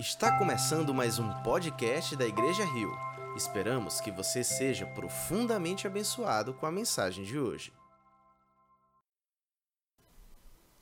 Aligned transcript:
Está 0.00 0.38
começando 0.38 0.94
mais 0.94 1.18
um 1.18 1.30
podcast 1.42 2.16
da 2.16 2.26
Igreja 2.26 2.64
Rio. 2.64 2.90
Esperamos 3.36 4.00
que 4.00 4.10
você 4.10 4.42
seja 4.42 4.86
profundamente 4.86 5.86
abençoado 5.86 6.54
com 6.54 6.64
a 6.64 6.72
mensagem 6.72 7.22
de 7.22 7.38
hoje. 7.38 7.70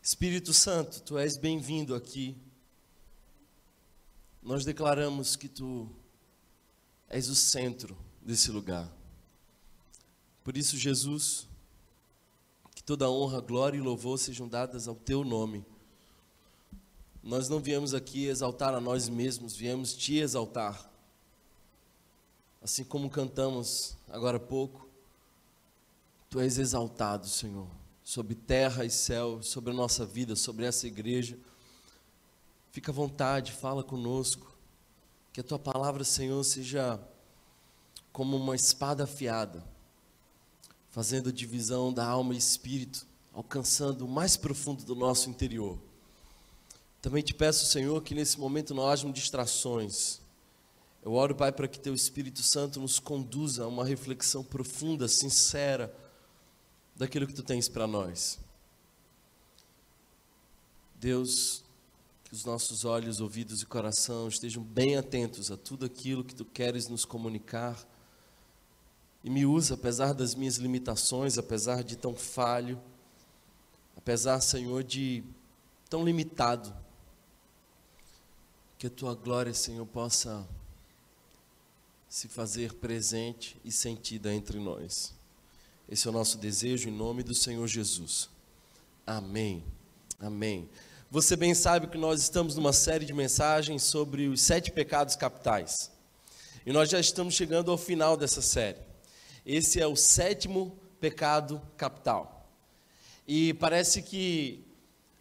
Espírito 0.00 0.54
Santo, 0.54 1.02
tu 1.02 1.18
és 1.18 1.36
bem-vindo 1.36 1.96
aqui. 1.96 2.40
Nós 4.40 4.64
declaramos 4.64 5.34
que 5.34 5.48
tu 5.48 5.90
és 7.08 7.28
o 7.28 7.34
centro 7.34 7.98
desse 8.22 8.52
lugar. 8.52 8.88
Por 10.44 10.56
isso, 10.56 10.76
Jesus, 10.76 11.48
que 12.72 12.84
toda 12.84 13.10
honra, 13.10 13.40
glória 13.40 13.78
e 13.78 13.80
louvor 13.80 14.16
sejam 14.16 14.46
dadas 14.46 14.86
ao 14.86 14.94
teu 14.94 15.24
nome. 15.24 15.66
Nós 17.28 17.46
não 17.46 17.60
viemos 17.60 17.92
aqui 17.92 18.24
exaltar 18.24 18.72
a 18.72 18.80
nós 18.80 19.06
mesmos, 19.06 19.54
viemos 19.54 19.92
te 19.92 20.16
exaltar. 20.16 20.90
Assim 22.62 22.82
como 22.82 23.10
cantamos 23.10 23.98
agora 24.08 24.38
há 24.38 24.40
pouco, 24.40 24.88
tu 26.30 26.40
és 26.40 26.56
exaltado, 26.56 27.28
Senhor, 27.28 27.68
sobre 28.02 28.34
terra 28.34 28.82
e 28.86 28.90
céu, 28.90 29.42
sobre 29.42 29.72
a 29.72 29.74
nossa 29.74 30.06
vida, 30.06 30.34
sobre 30.34 30.64
essa 30.64 30.86
igreja. 30.86 31.38
Fica 32.70 32.90
à 32.90 32.94
vontade, 32.94 33.52
fala 33.52 33.84
conosco. 33.84 34.56
Que 35.30 35.42
a 35.42 35.44
tua 35.44 35.58
palavra, 35.58 36.04
Senhor, 36.04 36.42
seja 36.44 36.98
como 38.10 38.38
uma 38.38 38.56
espada 38.56 39.04
afiada, 39.04 39.62
fazendo 40.88 41.30
divisão 41.30 41.92
da 41.92 42.06
alma 42.06 42.32
e 42.32 42.38
espírito, 42.38 43.06
alcançando 43.34 44.06
o 44.06 44.08
mais 44.08 44.34
profundo 44.34 44.82
do 44.82 44.94
nosso 44.94 45.28
interior. 45.28 45.87
Também 47.00 47.22
te 47.22 47.32
peço, 47.32 47.66
Senhor, 47.66 48.02
que 48.02 48.14
nesse 48.14 48.38
momento 48.40 48.74
não 48.74 48.88
hajam 48.88 49.12
distrações. 49.12 50.20
Eu 51.02 51.12
oro, 51.12 51.34
Pai, 51.34 51.52
para 51.52 51.68
que 51.68 51.78
Teu 51.78 51.94
Espírito 51.94 52.42
Santo 52.42 52.80
nos 52.80 52.98
conduza 52.98 53.64
a 53.64 53.68
uma 53.68 53.84
reflexão 53.84 54.42
profunda, 54.42 55.06
sincera, 55.06 55.94
daquilo 56.96 57.26
que 57.26 57.32
Tu 57.32 57.42
tens 57.42 57.68
para 57.68 57.86
nós. 57.86 58.40
Deus, 60.96 61.64
que 62.24 62.34
os 62.34 62.44
nossos 62.44 62.84
olhos, 62.84 63.20
ouvidos 63.20 63.62
e 63.62 63.66
coração 63.66 64.26
estejam 64.26 64.62
bem 64.62 64.96
atentos 64.96 65.52
a 65.52 65.56
tudo 65.56 65.86
aquilo 65.86 66.24
que 66.24 66.34
Tu 66.34 66.44
queres 66.44 66.88
nos 66.88 67.04
comunicar. 67.04 67.78
E 69.22 69.30
me 69.30 69.46
usa, 69.46 69.74
apesar 69.74 70.12
das 70.12 70.34
minhas 70.34 70.56
limitações, 70.56 71.38
apesar 71.38 71.84
de 71.84 71.96
tão 71.96 72.16
falho, 72.16 72.80
apesar, 73.96 74.40
Senhor, 74.40 74.82
de 74.82 75.22
tão 75.88 76.04
limitado 76.04 76.74
que 78.78 78.86
a 78.86 78.90
tua 78.90 79.12
glória, 79.12 79.52
Senhor, 79.52 79.84
possa 79.86 80.46
se 82.08 82.28
fazer 82.28 82.74
presente 82.74 83.60
e 83.64 83.72
sentida 83.72 84.32
entre 84.32 84.60
nós. 84.60 85.12
Esse 85.88 86.06
é 86.06 86.10
o 86.10 86.12
nosso 86.12 86.38
desejo 86.38 86.88
em 86.88 86.92
nome 86.92 87.24
do 87.24 87.34
Senhor 87.34 87.66
Jesus. 87.66 88.30
Amém. 89.04 89.64
Amém. 90.20 90.68
Você 91.10 91.34
bem 91.34 91.54
sabe 91.54 91.88
que 91.88 91.98
nós 91.98 92.22
estamos 92.22 92.54
numa 92.54 92.72
série 92.72 93.04
de 93.04 93.12
mensagens 93.12 93.82
sobre 93.82 94.28
os 94.28 94.40
sete 94.42 94.70
pecados 94.70 95.16
capitais. 95.16 95.90
E 96.64 96.72
nós 96.72 96.88
já 96.88 97.00
estamos 97.00 97.34
chegando 97.34 97.72
ao 97.72 97.78
final 97.78 98.16
dessa 98.16 98.40
série. 98.40 98.78
Esse 99.44 99.80
é 99.80 99.86
o 99.88 99.96
sétimo 99.96 100.78
pecado 101.00 101.60
capital. 101.76 102.48
E 103.26 103.54
parece 103.54 104.02
que 104.02 104.67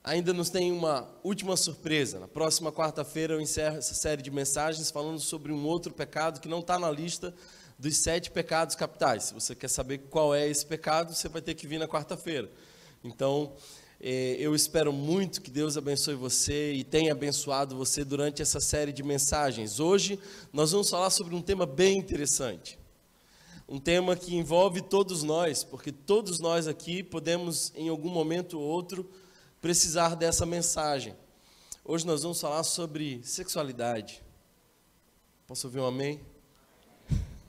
ainda 0.07 0.31
nos 0.31 0.49
tem 0.49 0.71
uma 0.71 1.05
última 1.21 1.57
surpresa. 1.57 2.17
Na 2.17 2.29
próxima 2.29 2.71
quarta-feira 2.71 3.33
eu 3.33 3.41
encerro 3.41 3.77
essa 3.77 3.93
série 3.93 4.21
de 4.21 4.31
mensagens 4.31 4.89
falando 4.89 5.19
sobre 5.19 5.51
um 5.51 5.65
outro 5.65 5.93
pecado 5.93 6.39
que 6.39 6.47
não 6.47 6.59
está 6.59 6.79
na 6.79 6.89
lista 6.89 7.33
dos 7.77 7.97
sete 7.97 8.31
pecados 8.31 8.73
capitais. 8.73 9.25
Se 9.25 9.33
você 9.33 9.53
quer 9.53 9.67
saber 9.67 9.97
qual 10.09 10.33
é 10.33 10.47
esse 10.47 10.65
pecado, 10.65 11.13
você 11.13 11.27
vai 11.27 11.41
ter 11.41 11.55
que 11.55 11.67
vir 11.67 11.77
na 11.77 11.89
quarta-feira. 11.89 12.49
Então, 13.03 13.51
eh, 13.99 14.37
eu 14.39 14.55
espero 14.55 14.93
muito 14.93 15.41
que 15.41 15.51
Deus 15.51 15.75
abençoe 15.75 16.15
você 16.15 16.71
e 16.71 16.85
tenha 16.85 17.11
abençoado 17.11 17.75
você 17.75 18.05
durante 18.05 18.41
essa 18.41 18.61
série 18.61 18.93
de 18.93 19.03
mensagens. 19.03 19.77
Hoje 19.77 20.17
nós 20.53 20.71
vamos 20.71 20.89
falar 20.89 21.09
sobre 21.09 21.35
um 21.35 21.41
tema 21.41 21.65
bem 21.65 21.97
interessante. 21.97 22.79
Um 23.67 23.77
tema 23.77 24.15
que 24.15 24.33
envolve 24.33 24.79
todos 24.79 25.21
nós, 25.21 25.65
porque 25.65 25.91
todos 25.91 26.39
nós 26.39 26.65
aqui 26.65 27.03
podemos, 27.03 27.73
em 27.75 27.89
algum 27.89 28.09
momento 28.09 28.57
ou 28.57 28.65
outro, 28.65 29.05
precisar 29.61 30.15
dessa 30.15 30.45
mensagem. 30.45 31.15
Hoje 31.83 32.05
nós 32.05 32.23
vamos 32.23 32.39
falar 32.39 32.63
sobre 32.63 33.21
sexualidade. 33.23 34.21
Posso 35.47 35.67
ouvir 35.67 35.79
um 35.79 35.85
amém? 35.85 36.21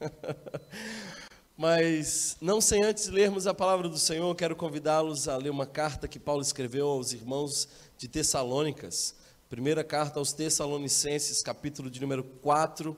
Mas 1.57 2.37
não 2.41 2.61
sem 2.61 2.85
antes 2.85 3.09
lermos 3.09 3.47
a 3.47 3.53
palavra 3.53 3.89
do 3.89 3.99
Senhor, 3.99 4.33
quero 4.37 4.55
convidá-los 4.55 5.27
a 5.27 5.37
ler 5.37 5.51
uma 5.51 5.67
carta 5.67 6.07
que 6.07 6.19
Paulo 6.19 6.41
escreveu 6.41 6.87
aos 6.87 7.13
irmãos 7.13 7.69
de 7.97 8.07
Tessalônicas. 8.07 9.17
Primeira 9.51 9.83
carta 9.83 10.21
aos 10.21 10.33
Tessalonicenses, 10.33 11.43
capítulo 11.43 11.91
de 11.91 12.01
número 12.01 12.23
4, 12.23 12.97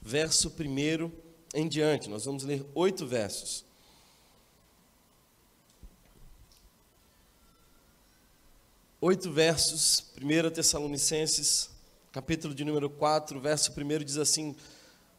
verso 0.00 0.48
1 0.58 1.10
em 1.54 1.68
diante. 1.68 2.08
Nós 2.08 2.24
vamos 2.24 2.44
ler 2.44 2.64
oito 2.74 3.06
versos. 3.06 3.67
Oito 9.00 9.30
versos, 9.30 10.04
1 10.20 10.50
Tessalonicenses, 10.50 11.70
capítulo 12.10 12.52
de 12.52 12.64
número 12.64 12.90
4, 12.90 13.40
verso 13.40 13.70
1 13.70 14.04
diz 14.04 14.16
assim: 14.16 14.56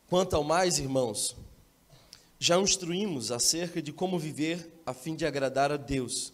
Quanto 0.09 0.35
ao 0.35 0.43
mais, 0.43 0.79
irmãos, 0.79 1.35
já 2.37 2.57
instruímos 2.57 3.31
acerca 3.31 3.81
de 3.81 3.93
como 3.93 4.19
viver 4.19 4.81
a 4.85 4.93
fim 4.93 5.15
de 5.15 5.25
agradar 5.25 5.71
a 5.71 5.77
Deus. 5.77 6.33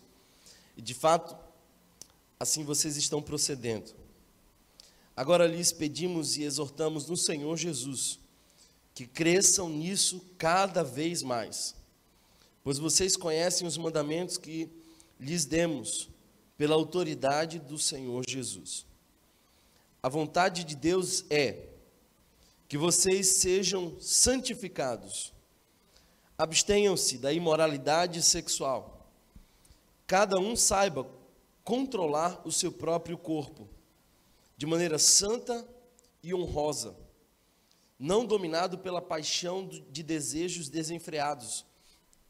E 0.75 0.81
de 0.81 0.95
fato, 0.95 1.37
assim 2.39 2.63
vocês 2.63 2.97
estão 2.97 3.21
procedendo. 3.21 3.93
Agora 5.15 5.45
lhes 5.45 5.71
pedimos 5.71 6.37
e 6.37 6.43
exortamos 6.43 7.07
no 7.07 7.15
Senhor 7.15 7.55
Jesus 7.57 8.19
que 8.93 9.05
cresçam 9.05 9.69
nisso 9.69 10.21
cada 10.37 10.83
vez 10.83 11.21
mais, 11.21 11.75
pois 12.63 12.79
vocês 12.79 13.15
conhecem 13.15 13.67
os 13.67 13.77
mandamentos 13.77 14.37
que 14.37 14.69
lhes 15.19 15.45
demos 15.45 16.09
pela 16.57 16.75
autoridade 16.75 17.59
do 17.59 17.77
Senhor 17.77 18.23
Jesus. 18.27 18.85
A 20.01 20.09
vontade 20.09 20.63
de 20.63 20.75
Deus 20.75 21.25
é 21.29 21.69
que 22.67 22.77
vocês 22.77 23.37
sejam 23.37 23.99
santificados, 23.99 25.33
abstenham-se 26.37 27.17
da 27.17 27.31
imoralidade 27.31 28.21
sexual, 28.21 29.09
cada 30.07 30.39
um 30.39 30.55
saiba 30.55 31.07
controlar 31.63 32.41
o 32.45 32.51
seu 32.51 32.71
próprio 32.71 33.17
corpo, 33.17 33.67
de 34.57 34.65
maneira 34.65 34.97
santa 34.97 35.67
e 36.23 36.33
honrosa, 36.33 36.95
não 37.99 38.25
dominado 38.25 38.77
pela 38.77 39.01
paixão 39.01 39.67
de 39.67 40.03
desejos 40.03 40.69
desenfreados, 40.69 41.65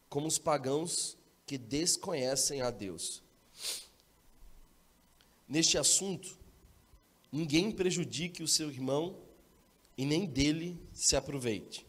como 0.10 0.28
os 0.28 0.38
pagãos 0.38 1.18
que 1.46 1.58
desconhecem 1.58 2.62
a 2.62 2.72
Deus 2.72 3.25
neste 5.48 5.78
assunto, 5.78 6.38
ninguém 7.32 7.72
prejudique 7.72 8.44
o 8.44 8.48
seu 8.48 8.70
irmão 8.70 9.18
e 9.98 10.06
nem 10.06 10.26
dele 10.26 10.80
se 10.94 11.16
aproveite. 11.16 11.86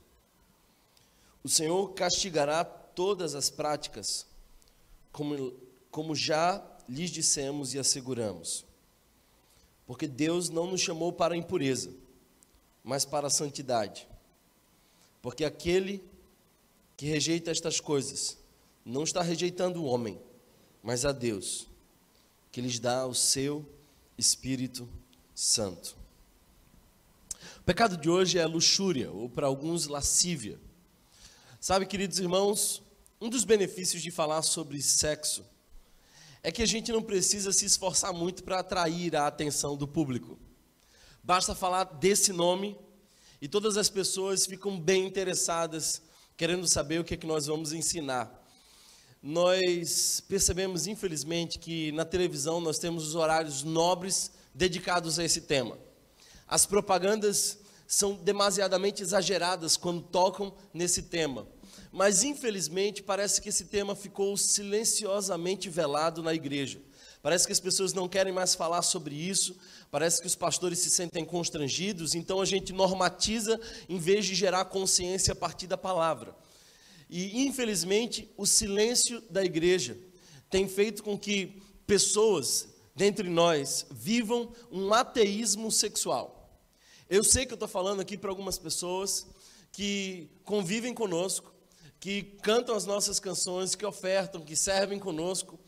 O 1.43 1.49
Senhor 1.49 1.93
castigará 1.95 2.65
todas 2.65 3.35
as 3.35 3.51
práticas, 3.51 4.27
como, 5.13 5.53
como 5.91 6.15
já 6.15 6.65
lhes 6.89 7.11
dissemos 7.11 7.75
e 7.75 7.79
asseguramos. 7.79 8.65
Porque 9.87 10.09
Deus 10.09 10.49
não 10.49 10.67
nos 10.67 10.81
chamou 10.81 11.13
para 11.13 11.35
a 11.35 11.37
impureza, 11.37 11.95
mas 12.83 13.05
para 13.05 13.29
a 13.29 13.31
santidade. 13.31 14.09
Porque 15.23 15.45
aquele 15.45 16.03
que 16.97 17.07
rejeita 17.07 17.51
estas 17.51 17.81
coisas 17.81 18.39
não 18.85 19.05
está 19.05 19.23
rejeitando 19.23 19.83
o 19.83 19.87
homem, 19.87 20.21
mas 20.83 21.05
a 21.05 21.13
Deus 21.13 21.69
que 22.57 22.63
lhes 22.63 22.79
dá 22.79 23.07
o 23.07 23.13
seu 23.13 23.71
Espírito 24.17 24.89
Santo. 25.35 25.95
O 27.59 27.63
pecado 27.65 27.99
de 27.99 28.09
hoje 28.09 28.39
é 28.39 28.47
luxúria, 28.47 29.11
ou 29.11 29.29
para 29.29 29.47
alguns, 29.47 29.87
lascívia. 29.89 30.59
Sabe, 31.61 31.85
queridos 31.85 32.19
irmãos, 32.19 32.83
um 33.21 33.29
dos 33.29 33.45
benefícios 33.45 34.03
de 34.03 34.11
falar 34.11 34.41
sobre 34.41 34.81
sexo 34.81 35.45
é 36.43 36.51
que 36.51 36.63
a 36.63 36.67
gente 36.67 36.91
não 36.91 37.03
precisa 37.03 37.53
se 37.53 37.67
esforçar 37.67 38.15
muito 38.15 38.43
para 38.43 38.61
atrair 38.61 39.15
a 39.17 39.27
atenção 39.27 39.77
do 39.77 39.87
público. 39.87 40.39
Basta 41.23 41.55
falar 41.55 41.85
desse 41.85 42.33
nome 42.33 42.75
e 43.39 43.47
todas 43.47 43.77
as 43.77 43.91
pessoas 43.91 44.47
ficam 44.47 44.81
bem 44.81 45.07
interessadas, 45.07 46.01
querendo 46.39 46.67
saber 46.67 47.03
o 47.03 47.05
que 47.05 47.13
é 47.13 47.19
que 47.19 47.27
nós 47.27 47.45
vamos 47.49 47.75
ensinar 47.75 48.46
nós 49.27 50.23
percebemos, 50.29 50.87
infelizmente, 50.87 51.59
que 51.59 51.91
na 51.91 52.05
televisão 52.05 52.61
nós 52.61 52.79
temos 52.79 53.09
os 53.09 53.17
horários 53.17 53.65
nobres 53.65 54.31
dedicados 54.55 55.19
a 55.19 55.25
esse 55.25 55.41
tema. 55.41 55.77
As 56.47 56.65
propagandas 56.65 57.59
são 57.89 58.15
demasiadamente 58.15 59.03
exageradas 59.03 59.77
quando 59.77 60.01
tocam 60.01 60.55
nesse 60.73 61.03
tema. 61.03 61.45
Mas, 61.91 62.23
infelizmente, 62.23 63.03
parece 63.03 63.43
que 63.43 63.49
esse 63.49 63.65
tema 63.65 63.97
ficou 63.97 64.37
silenciosamente 64.37 65.69
velado 65.69 66.23
na 66.23 66.33
igreja. 66.33 66.81
Parece 67.21 67.49
que 67.49 67.53
as 67.53 67.59
pessoas 67.59 67.93
não 67.93 68.09
querem 68.09 68.33
mais 68.33 68.55
falar 68.55 68.83
sobre 68.83 69.17
isso, 69.17 69.57
parece 69.91 70.21
que 70.21 70.29
os 70.29 70.37
pastores 70.37 70.79
se 70.79 70.91
sentem 70.91 71.25
constrangidos, 71.25 72.15
então 72.15 72.41
a 72.41 72.45
gente 72.45 72.73
normatiza 72.73 73.61
em 73.89 73.99
vez 73.99 74.25
de 74.25 74.37
gerar 74.37 74.67
consciência 74.67 75.33
a 75.33 75.37
partir 75.37 75.67
da 75.67 75.77
palavra. 75.77 76.33
E, 77.09 77.47
infelizmente, 77.47 78.33
o 78.37 78.45
silêncio 78.45 79.21
da 79.31 79.45
igreja 79.45 79.97
tem 80.51 80.69
feito 80.69 81.03
com 81.03 81.19
que 81.19 81.63
pessoas 81.87 82.69
dentre 82.95 83.29
nós 83.29 83.87
vivam 83.91 84.53
um 84.71 84.93
ateísmo 84.93 85.71
sexual. 85.71 86.61
Eu 87.09 87.23
sei 87.23 87.47
que 87.47 87.53
eu 87.53 87.57
estou 87.57 87.69
falando 87.69 88.01
aqui 88.01 88.17
para 88.17 88.31
algumas 88.31 88.59
pessoas 88.59 89.27
que 89.71 90.29
convivem 90.45 90.95
conosco, 90.95 91.53
que 92.01 92.23
cantam 92.43 92.75
as 92.75 92.87
nossas 92.87 93.21
canções, 93.21 93.75
que 93.75 93.87
ofertam, 93.87 94.41
que 94.41 94.57
servem 94.57 94.99
conosco, 94.99 95.59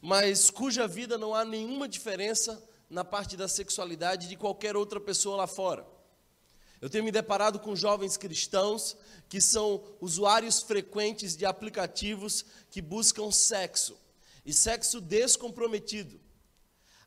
mas 0.00 0.50
cuja 0.50 0.86
vida 0.86 1.18
não 1.18 1.34
há 1.34 1.44
nenhuma 1.44 1.88
diferença 1.88 2.62
na 2.88 3.04
parte 3.04 3.36
da 3.36 3.48
sexualidade 3.48 4.28
de 4.28 4.36
qualquer 4.36 4.76
outra 4.76 5.00
pessoa 5.00 5.36
lá 5.36 5.46
fora. 5.46 5.95
Eu 6.80 6.90
tenho 6.90 7.04
me 7.04 7.10
deparado 7.10 7.58
com 7.58 7.74
jovens 7.74 8.16
cristãos 8.16 8.96
que 9.28 9.40
são 9.40 9.82
usuários 10.00 10.60
frequentes 10.60 11.36
de 11.36 11.46
aplicativos 11.46 12.44
que 12.70 12.82
buscam 12.82 13.30
sexo, 13.30 13.98
e 14.44 14.52
sexo 14.52 15.00
descomprometido. 15.00 16.20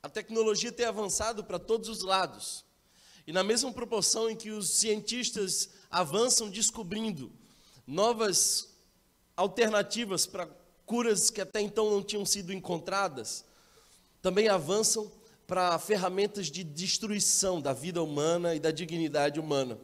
A 0.01 0.09
tecnologia 0.09 0.71
tem 0.71 0.85
avançado 0.85 1.43
para 1.43 1.59
todos 1.59 1.89
os 1.89 2.01
lados. 2.01 2.65
E 3.27 3.31
na 3.31 3.43
mesma 3.43 3.71
proporção 3.71 4.29
em 4.29 4.35
que 4.35 4.49
os 4.49 4.69
cientistas 4.69 5.69
avançam 5.91 6.49
descobrindo 6.49 7.31
novas 7.85 8.69
alternativas 9.35 10.25
para 10.25 10.49
curas 10.85 11.29
que 11.29 11.39
até 11.39 11.61
então 11.61 11.91
não 11.91 12.01
tinham 12.01 12.25
sido 12.25 12.51
encontradas, 12.51 13.45
também 14.21 14.47
avançam 14.47 15.11
para 15.49 15.79
ferramentas 15.79 16.45
de 16.45 16.63
destruição 16.63 17.59
da 17.59 17.73
vida 17.73 18.03
humana 18.03 18.53
e 18.53 18.59
da 18.59 18.69
dignidade 18.69 19.39
humana. 19.39 19.79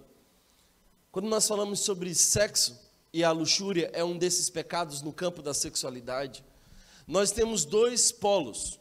Quando 1.12 1.28
nós 1.28 1.48
falamos 1.48 1.80
sobre 1.80 2.14
sexo 2.14 2.80
e 3.12 3.24
a 3.24 3.32
luxúria 3.32 3.90
é 3.92 4.04
um 4.04 4.16
desses 4.16 4.48
pecados 4.48 5.02
no 5.02 5.12
campo 5.12 5.42
da 5.42 5.56
sexualidade, 5.56 6.46
nós 7.08 7.32
temos 7.32 7.66
dois 7.66 8.12
polos. 8.12 8.80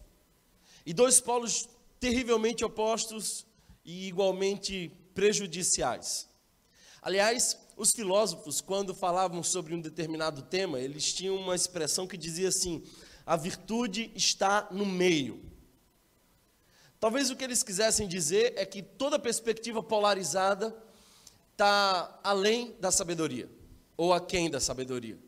E 0.85 0.93
dois 0.93 1.23
polos 1.23 1.67
terrivelmente 1.99 2.63
opostos 2.63 3.47
e 3.83 4.07
igualmente 4.07 4.93
prejudiciais. 5.15 6.29
Aliás, 7.01 7.59
os 7.79 7.93
filósofos, 7.93 8.61
quando 8.61 8.95
falavam 8.95 9.43
sobre 9.43 9.75
um 9.75 9.81
determinado 9.81 10.43
tema, 10.43 10.79
eles 10.79 11.15
tinham 11.15 11.37
uma 11.37 11.55
expressão 11.55 12.07
que 12.07 12.19
dizia 12.19 12.49
assim: 12.49 12.83
a 13.25 13.37
virtude 13.37 14.13
está 14.15 14.69
no 14.71 14.85
meio. 14.85 15.54
Talvez 17.05 17.29
o 17.29 17.37
que 17.37 17.45
eles 17.45 17.63
quisessem 17.63 18.09
dizer 18.09 18.55
é 18.57 18.65
que 18.65 18.83
toda 18.83 19.19
perspectiva 19.19 19.83
polarizada 19.83 20.75
está 21.53 22.19
além 22.25 22.75
da 22.81 22.91
sabedoria, 22.91 23.47
ou 23.95 24.15
aquém 24.15 24.49
da 24.51 24.59
sabedoria. 24.59 25.19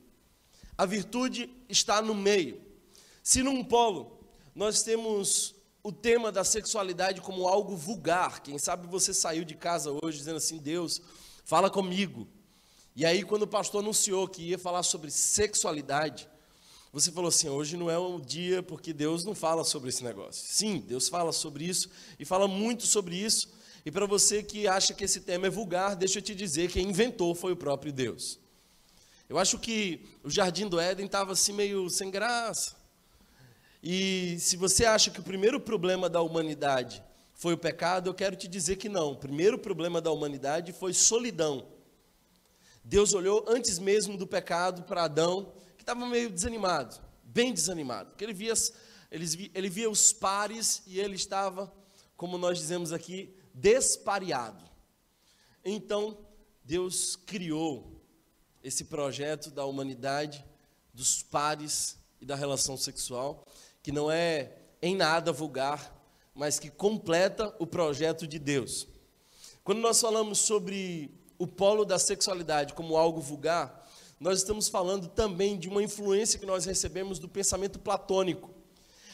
A 0.78 0.86
virtude 0.86 1.54
está 1.68 2.00
no 2.00 2.14
meio. 2.14 2.62
Se 3.22 3.42
num 3.42 3.62
polo 3.62 4.18
nós 4.54 4.82
temos 4.82 5.54
o 5.82 5.92
tema 5.92 6.32
da 6.32 6.44
sexualidade 6.44 7.20
como 7.20 7.46
algo 7.46 7.76
vulgar, 7.76 8.40
quem 8.40 8.56
sabe 8.56 8.86
você 8.86 9.12
saiu 9.12 9.44
de 9.44 9.54
casa 9.54 9.90
hoje 10.02 10.16
dizendo 10.16 10.38
assim: 10.38 10.56
Deus, 10.56 11.02
fala 11.44 11.68
comigo. 11.68 12.26
E 12.94 13.04
aí, 13.04 13.22
quando 13.22 13.42
o 13.42 13.46
pastor 13.46 13.82
anunciou 13.82 14.26
que 14.26 14.40
ia 14.40 14.58
falar 14.58 14.82
sobre 14.82 15.10
sexualidade, 15.10 16.26
você 16.96 17.12
falou 17.12 17.28
assim: 17.28 17.50
hoje 17.50 17.76
não 17.76 17.90
é 17.90 17.98
o 17.98 18.18
dia 18.18 18.62
porque 18.62 18.90
Deus 18.90 19.22
não 19.22 19.34
fala 19.34 19.64
sobre 19.64 19.90
esse 19.90 20.02
negócio. 20.02 20.42
Sim, 20.46 20.78
Deus 20.78 21.10
fala 21.10 21.30
sobre 21.30 21.66
isso 21.66 21.90
e 22.18 22.24
fala 22.24 22.48
muito 22.48 22.86
sobre 22.86 23.14
isso. 23.14 23.52
E 23.84 23.90
para 23.90 24.06
você 24.06 24.42
que 24.42 24.66
acha 24.66 24.94
que 24.94 25.04
esse 25.04 25.20
tema 25.20 25.46
é 25.46 25.50
vulgar, 25.50 25.94
deixa 25.94 26.20
eu 26.20 26.22
te 26.22 26.34
dizer: 26.34 26.70
quem 26.70 26.88
inventou 26.88 27.34
foi 27.34 27.52
o 27.52 27.56
próprio 27.56 27.92
Deus. 27.92 28.38
Eu 29.28 29.36
acho 29.36 29.58
que 29.58 30.06
o 30.24 30.30
jardim 30.30 30.66
do 30.66 30.80
Éden 30.80 31.04
estava 31.04 31.32
assim 31.32 31.52
meio 31.52 31.90
sem 31.90 32.10
graça. 32.10 32.74
E 33.82 34.38
se 34.40 34.56
você 34.56 34.86
acha 34.86 35.10
que 35.10 35.20
o 35.20 35.22
primeiro 35.22 35.60
problema 35.60 36.08
da 36.08 36.22
humanidade 36.22 37.04
foi 37.34 37.52
o 37.52 37.58
pecado, 37.58 38.08
eu 38.08 38.14
quero 38.14 38.36
te 38.36 38.48
dizer 38.48 38.76
que 38.76 38.88
não. 38.88 39.12
O 39.12 39.16
primeiro 39.16 39.58
problema 39.58 40.00
da 40.00 40.10
humanidade 40.10 40.72
foi 40.72 40.94
solidão. 40.94 41.66
Deus 42.82 43.12
olhou 43.12 43.44
antes 43.46 43.78
mesmo 43.78 44.16
do 44.16 44.26
pecado 44.26 44.84
para 44.84 45.04
Adão, 45.04 45.52
estava 45.86 46.04
meio 46.04 46.28
desanimado, 46.28 47.00
bem 47.22 47.54
desanimado, 47.54 48.10
porque 48.10 48.24
ele 48.24 48.34
via, 48.34 48.52
ele, 49.08 49.52
ele 49.54 49.68
via 49.68 49.88
os 49.88 50.12
pares 50.12 50.82
e 50.84 50.98
ele 50.98 51.14
estava, 51.14 51.72
como 52.16 52.36
nós 52.36 52.58
dizemos 52.58 52.92
aqui, 52.92 53.32
despareado. 53.54 54.68
Então, 55.64 56.18
Deus 56.64 57.14
criou 57.14 58.04
esse 58.64 58.86
projeto 58.86 59.48
da 59.48 59.64
humanidade, 59.64 60.44
dos 60.92 61.22
pares 61.22 61.96
e 62.20 62.26
da 62.26 62.34
relação 62.34 62.76
sexual, 62.76 63.46
que 63.80 63.92
não 63.92 64.10
é 64.10 64.56
em 64.82 64.96
nada 64.96 65.30
vulgar, 65.30 65.94
mas 66.34 66.58
que 66.58 66.68
completa 66.68 67.54
o 67.60 67.66
projeto 67.66 68.26
de 68.26 68.40
Deus. 68.40 68.88
Quando 69.62 69.78
nós 69.78 70.00
falamos 70.00 70.40
sobre 70.40 71.14
o 71.38 71.46
polo 71.46 71.84
da 71.84 71.96
sexualidade 71.96 72.74
como 72.74 72.96
algo 72.96 73.20
vulgar, 73.20 73.85
nós 74.18 74.38
estamos 74.38 74.68
falando 74.68 75.08
também 75.08 75.58
de 75.58 75.68
uma 75.68 75.82
influência 75.82 76.38
que 76.38 76.46
nós 76.46 76.64
recebemos 76.64 77.18
do 77.18 77.28
pensamento 77.28 77.78
platônico. 77.78 78.50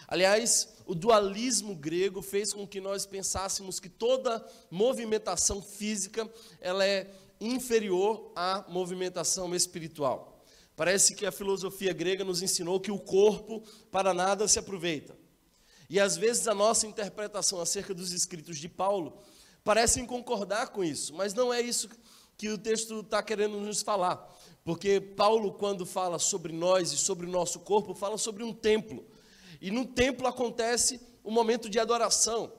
Aliás, 0.06 0.68
o 0.86 0.94
dualismo 0.94 1.74
grego 1.74 2.22
fez 2.22 2.52
com 2.52 2.66
que 2.66 2.80
nós 2.80 3.06
pensássemos 3.06 3.80
que 3.80 3.88
toda 3.88 4.44
movimentação 4.70 5.62
física 5.62 6.30
ela 6.60 6.86
é 6.86 7.10
inferior 7.40 8.30
à 8.36 8.64
movimentação 8.68 9.54
espiritual. 9.54 10.44
Parece 10.76 11.14
que 11.14 11.26
a 11.26 11.32
filosofia 11.32 11.92
grega 11.92 12.24
nos 12.24 12.42
ensinou 12.42 12.80
que 12.80 12.90
o 12.90 12.98
corpo 12.98 13.62
para 13.90 14.14
nada 14.14 14.46
se 14.46 14.58
aproveita. 14.58 15.16
E 15.88 16.00
às 16.00 16.16
vezes 16.16 16.46
a 16.48 16.54
nossa 16.54 16.86
interpretação 16.86 17.60
acerca 17.60 17.92
dos 17.92 18.12
escritos 18.12 18.58
de 18.58 18.68
Paulo 18.68 19.18
parecem 19.64 20.06
concordar 20.06 20.68
com 20.68 20.82
isso, 20.82 21.12
mas 21.14 21.34
não 21.34 21.52
é 21.52 21.60
isso 21.60 21.88
que 22.36 22.48
o 22.48 22.58
texto 22.58 23.00
está 23.00 23.22
querendo 23.22 23.60
nos 23.60 23.82
falar. 23.82 24.28
Porque 24.64 25.00
Paulo, 25.00 25.52
quando 25.52 25.84
fala 25.84 26.18
sobre 26.18 26.52
nós 26.52 26.92
e 26.92 26.96
sobre 26.96 27.26
o 27.26 27.30
nosso 27.30 27.60
corpo, 27.60 27.94
fala 27.94 28.16
sobre 28.16 28.44
um 28.44 28.52
templo. 28.52 29.04
E 29.60 29.70
no 29.70 29.84
templo 29.84 30.26
acontece 30.26 31.00
um 31.24 31.30
momento 31.30 31.68
de 31.68 31.78
adoração. 31.78 32.52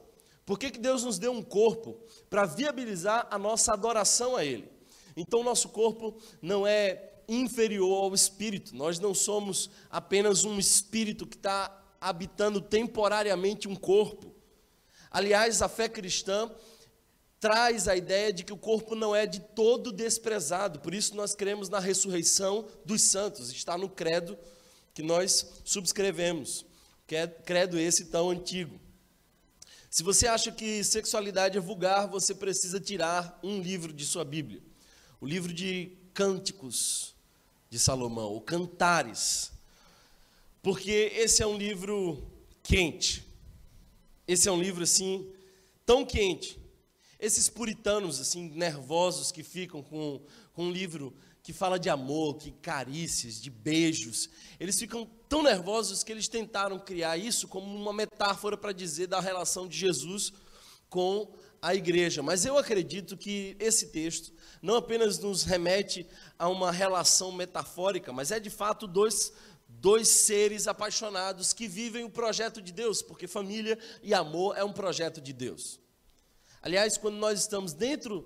Por 0.45 0.59
que, 0.59 0.71
que 0.71 0.79
Deus 0.79 1.03
nos 1.03 1.17
deu 1.17 1.31
um 1.31 1.41
corpo? 1.41 1.97
Para 2.29 2.45
viabilizar 2.45 3.27
a 3.31 3.37
nossa 3.37 3.73
adoração 3.73 4.35
a 4.35 4.43
Ele. 4.43 4.69
Então, 5.15 5.39
o 5.39 5.43
nosso 5.43 5.69
corpo 5.69 6.17
não 6.41 6.67
é 6.67 7.11
inferior 7.27 8.03
ao 8.03 8.13
espírito. 8.13 8.75
Nós 8.75 8.99
não 8.99 9.13
somos 9.13 9.69
apenas 9.89 10.43
um 10.43 10.59
espírito 10.59 11.25
que 11.25 11.37
está 11.37 11.71
habitando 12.01 12.59
temporariamente 12.59 13.67
um 13.67 13.75
corpo. 13.75 14.33
Aliás, 15.09 15.61
a 15.61 15.69
fé 15.69 15.87
cristã 15.87 16.51
traz 17.43 17.89
a 17.89 17.95
ideia 17.97 18.31
de 18.31 18.41
que 18.45 18.53
o 18.53 18.57
corpo 18.57 18.95
não 18.95 19.13
é 19.13 19.25
de 19.25 19.41
todo 19.41 19.91
desprezado. 19.91 20.79
Por 20.79 20.93
isso 20.93 21.13
nós 21.13 21.35
cremos 21.35 21.67
na 21.67 21.77
ressurreição 21.77 22.65
dos 22.85 23.01
santos. 23.01 23.51
Está 23.51 23.77
no 23.77 23.89
credo 23.89 24.37
que 24.93 25.03
nós 25.03 25.51
subscrevemos. 25.65 26.65
É 27.09 27.27
credo 27.27 27.77
esse 27.77 28.05
tão 28.05 28.29
antigo. 28.29 28.79
Se 29.89 30.03
você 30.03 30.25
acha 30.25 30.53
que 30.53 30.83
sexualidade 30.85 31.57
é 31.57 31.61
vulgar, 31.61 32.07
você 32.07 32.33
precisa 32.33 32.79
tirar 32.79 33.37
um 33.43 33.59
livro 33.59 33.91
de 33.91 34.05
sua 34.05 34.23
Bíblia. 34.23 34.63
O 35.19 35.27
livro 35.27 35.53
de 35.53 35.91
Cânticos 36.13 37.13
de 37.69 37.77
Salomão, 37.77 38.33
o 38.33 38.39
Cantares. 38.39 39.51
Porque 40.61 41.11
esse 41.13 41.43
é 41.43 41.45
um 41.45 41.57
livro 41.57 42.25
quente. 42.63 43.27
Esse 44.25 44.47
é 44.47 44.51
um 44.51 44.61
livro 44.61 44.83
assim 44.83 45.29
tão 45.85 46.05
quente 46.05 46.62
esses 47.23 47.47
puritanos, 47.47 48.19
assim, 48.19 48.49
nervosos 48.49 49.31
que 49.31 49.43
ficam 49.43 49.81
com, 49.81 50.21
com 50.51 50.65
um 50.65 50.71
livro 50.71 51.15
que 51.41 51.53
fala 51.53 51.79
de 51.79 51.89
amor, 51.89 52.35
que 52.35 52.51
carícias, 52.51 53.41
de 53.41 53.49
beijos, 53.49 54.29
eles 54.59 54.77
ficam 54.77 55.09
tão 55.29 55.41
nervosos 55.41 56.03
que 56.03 56.11
eles 56.11 56.27
tentaram 56.27 56.77
criar 56.77 57.15
isso 57.15 57.47
como 57.47 57.65
uma 57.65 57.93
metáfora 57.93 58.57
para 58.57 58.73
dizer 58.73 59.07
da 59.07 59.21
relação 59.21 59.69
de 59.69 59.77
Jesus 59.77 60.33
com 60.89 61.33
a 61.61 61.73
igreja. 61.73 62.21
Mas 62.21 62.45
eu 62.45 62.57
acredito 62.57 63.15
que 63.15 63.55
esse 63.57 63.87
texto 63.87 64.33
não 64.61 64.75
apenas 64.75 65.17
nos 65.17 65.43
remete 65.43 66.05
a 66.37 66.49
uma 66.49 66.73
relação 66.73 67.31
metafórica, 67.31 68.11
mas 68.11 68.31
é 68.31 68.39
de 68.39 68.49
fato 68.49 68.85
dois, 68.85 69.31
dois 69.69 70.09
seres 70.09 70.67
apaixonados 70.67 71.53
que 71.53 71.69
vivem 71.69 72.03
o 72.03 72.09
projeto 72.09 72.61
de 72.61 72.73
Deus, 72.73 73.01
porque 73.01 73.27
família 73.27 73.79
e 74.01 74.13
amor 74.13 74.57
é 74.57 74.63
um 74.63 74.73
projeto 74.73 75.21
de 75.21 75.31
Deus. 75.31 75.82
Aliás, 76.63 76.97
quando 76.97 77.17
nós 77.17 77.41
estamos 77.41 77.73
dentro 77.73 78.25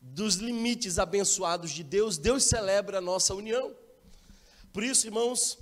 dos 0.00 0.36
limites 0.36 0.98
abençoados 0.98 1.70
de 1.70 1.84
Deus, 1.84 2.16
Deus 2.16 2.44
celebra 2.44 2.96
a 2.96 3.02
nossa 3.02 3.34
união. 3.34 3.76
Por 4.72 4.82
isso, 4.82 5.06
irmãos, 5.06 5.58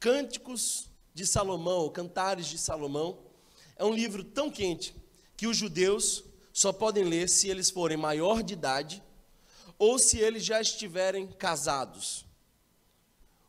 Cânticos 0.00 0.88
de 1.14 1.24
Salomão, 1.24 1.88
Cantares 1.90 2.46
de 2.46 2.58
Salomão, 2.58 3.20
é 3.76 3.84
um 3.84 3.94
livro 3.94 4.24
tão 4.24 4.50
quente 4.50 4.96
que 5.36 5.46
os 5.46 5.56
judeus 5.56 6.24
só 6.52 6.72
podem 6.72 7.04
ler 7.04 7.28
se 7.28 7.48
eles 7.48 7.70
forem 7.70 7.96
maior 7.96 8.42
de 8.42 8.54
idade 8.54 9.00
ou 9.78 9.96
se 9.96 10.18
eles 10.18 10.44
já 10.44 10.60
estiverem 10.60 11.28
casados. 11.28 12.26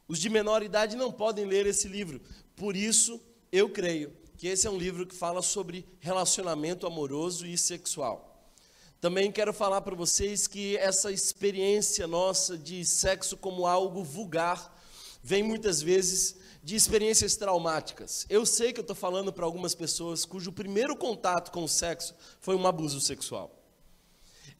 Os 0.07 0.19
de 0.19 0.29
menor 0.29 0.61
idade 0.61 0.95
não 0.95 1.11
podem 1.11 1.45
ler 1.45 1.65
esse 1.65 1.87
livro. 1.87 2.21
Por 2.55 2.75
isso, 2.75 3.19
eu 3.51 3.67
creio 3.67 4.15
que 4.37 4.47
esse 4.47 4.67
é 4.67 4.69
um 4.69 4.77
livro 4.77 5.05
que 5.05 5.15
fala 5.15 5.41
sobre 5.41 5.85
relacionamento 5.99 6.85
amoroso 6.85 7.45
e 7.45 7.57
sexual. 7.57 8.51
Também 8.99 9.31
quero 9.31 9.53
falar 9.53 9.81
para 9.81 9.95
vocês 9.95 10.47
que 10.47 10.77
essa 10.77 11.11
experiência 11.11 12.07
nossa 12.07 12.57
de 12.57 12.83
sexo 12.83 13.37
como 13.37 13.67
algo 13.67 14.03
vulgar 14.03 14.73
vem 15.21 15.43
muitas 15.43 15.81
vezes 15.81 16.35
de 16.63 16.75
experiências 16.75 17.35
traumáticas. 17.35 18.25
Eu 18.29 18.45
sei 18.45 18.73
que 18.73 18.79
eu 18.79 18.83
estou 18.83 18.95
falando 18.95 19.31
para 19.31 19.45
algumas 19.45 19.75
pessoas 19.75 20.25
cujo 20.25 20.51
primeiro 20.51 20.95
contato 20.95 21.51
com 21.51 21.63
o 21.63 21.69
sexo 21.69 22.15
foi 22.39 22.55
um 22.55 22.65
abuso 22.65 22.99
sexual. 22.99 23.64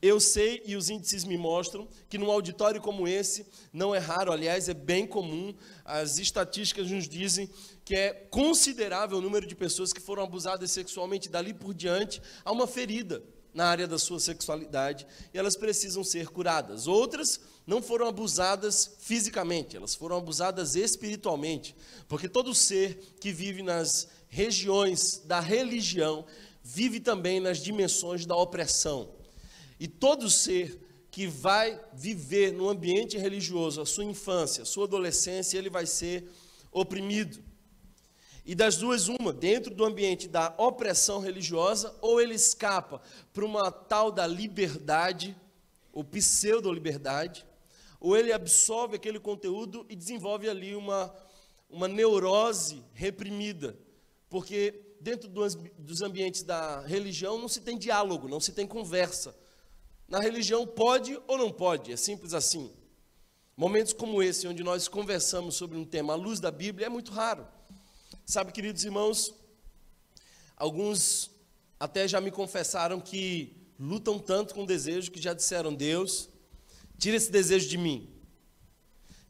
Eu 0.05 0.19
sei 0.19 0.61
e 0.67 0.75
os 0.75 0.91
índices 0.91 1.23
me 1.23 1.35
mostram 1.35 1.87
que 2.07 2.19
num 2.19 2.29
auditório 2.29 2.79
como 2.79 3.07
esse, 3.07 3.43
não 3.73 3.95
é 3.95 3.97
raro, 3.97 4.31
aliás, 4.31 4.69
é 4.69 4.73
bem 4.75 5.07
comum, 5.07 5.51
as 5.83 6.19
estatísticas 6.19 6.91
nos 6.91 7.09
dizem 7.09 7.49
que 7.83 7.95
é 7.95 8.13
considerável 8.13 9.17
o 9.17 9.21
número 9.21 9.47
de 9.47 9.55
pessoas 9.55 9.91
que 9.91 9.99
foram 9.99 10.21
abusadas 10.21 10.69
sexualmente, 10.69 11.27
dali 11.27 11.55
por 11.55 11.73
diante 11.73 12.21
há 12.43 12.51
uma 12.51 12.67
ferida 12.67 13.23
na 13.51 13.65
área 13.65 13.87
da 13.87 13.97
sua 13.97 14.19
sexualidade 14.19 15.07
e 15.33 15.39
elas 15.39 15.57
precisam 15.57 16.03
ser 16.03 16.27
curadas. 16.27 16.85
Outras 16.85 17.39
não 17.65 17.81
foram 17.81 18.07
abusadas 18.07 18.97
fisicamente, 18.99 19.75
elas 19.75 19.95
foram 19.95 20.17
abusadas 20.17 20.75
espiritualmente, 20.75 21.75
porque 22.07 22.29
todo 22.29 22.53
ser 22.53 23.15
que 23.19 23.31
vive 23.31 23.63
nas 23.63 24.07
regiões 24.27 25.17
da 25.25 25.39
religião 25.39 26.27
vive 26.61 26.99
também 26.99 27.39
nas 27.39 27.57
dimensões 27.57 28.23
da 28.23 28.35
opressão. 28.35 29.14
E 29.79 29.87
todo 29.87 30.29
ser 30.29 30.81
que 31.11 31.27
vai 31.27 31.79
viver 31.93 32.51
no 32.51 32.67
ambiente 32.67 33.17
religioso, 33.17 33.81
a 33.81 33.85
sua 33.85 34.03
infância, 34.03 34.63
a 34.63 34.65
sua 34.65 34.85
adolescência, 34.85 35.57
ele 35.57 35.69
vai 35.69 35.85
ser 35.85 36.29
oprimido. 36.71 37.41
E 38.45 38.53
das 38.53 38.77
duas, 38.77 39.07
uma, 39.07 39.33
dentro 39.33 39.73
do 39.73 39.85
ambiente 39.85 40.27
da 40.27 40.53
opressão 40.57 41.19
religiosa, 41.19 41.95
ou 42.01 42.21
ele 42.21 42.35
escapa 42.35 43.01
para 43.33 43.45
uma 43.45 43.71
tal 43.71 44.11
da 44.11 44.27
liberdade, 44.27 45.35
ou 45.91 46.03
pseudo-liberdade, 46.03 47.45
ou 47.99 48.15
ele 48.15 48.31
absorve 48.31 48.97
aquele 48.97 49.19
conteúdo 49.19 49.85
e 49.89 49.95
desenvolve 49.95 50.49
ali 50.49 50.75
uma, 50.75 51.15
uma 51.69 51.87
neurose 51.87 52.83
reprimida, 52.93 53.75
porque 54.29 54.81
dentro 54.99 55.29
dos, 55.29 55.55
dos 55.77 56.01
ambientes 56.01 56.43
da 56.43 56.81
religião 56.81 57.39
não 57.39 57.47
se 57.47 57.61
tem 57.61 57.77
diálogo, 57.77 58.27
não 58.27 58.39
se 58.39 58.51
tem 58.51 58.67
conversa. 58.67 59.35
Na 60.07 60.19
religião 60.19 60.67
pode 60.67 61.19
ou 61.27 61.37
não 61.37 61.51
pode, 61.51 61.91
é 61.91 61.97
simples 61.97 62.33
assim. 62.33 62.71
Momentos 63.57 63.93
como 63.93 64.21
esse, 64.21 64.47
onde 64.47 64.63
nós 64.63 64.87
conversamos 64.87 65.55
sobre 65.55 65.77
um 65.77 65.85
tema 65.85 66.13
à 66.13 66.15
luz 66.15 66.39
da 66.39 66.51
Bíblia, 66.51 66.87
é 66.87 66.89
muito 66.89 67.11
raro. 67.11 67.47
Sabe, 68.25 68.51
queridos 68.51 68.83
irmãos, 68.83 69.33
alguns 70.57 71.31
até 71.79 72.07
já 72.07 72.19
me 72.19 72.31
confessaram 72.31 72.99
que 72.99 73.55
lutam 73.79 74.19
tanto 74.19 74.53
com 74.53 74.65
desejo 74.65 75.11
que 75.11 75.21
já 75.21 75.33
disseram: 75.33 75.73
Deus, 75.73 76.29
tira 76.97 77.17
esse 77.17 77.31
desejo 77.31 77.67
de 77.67 77.77
mim. 77.77 78.09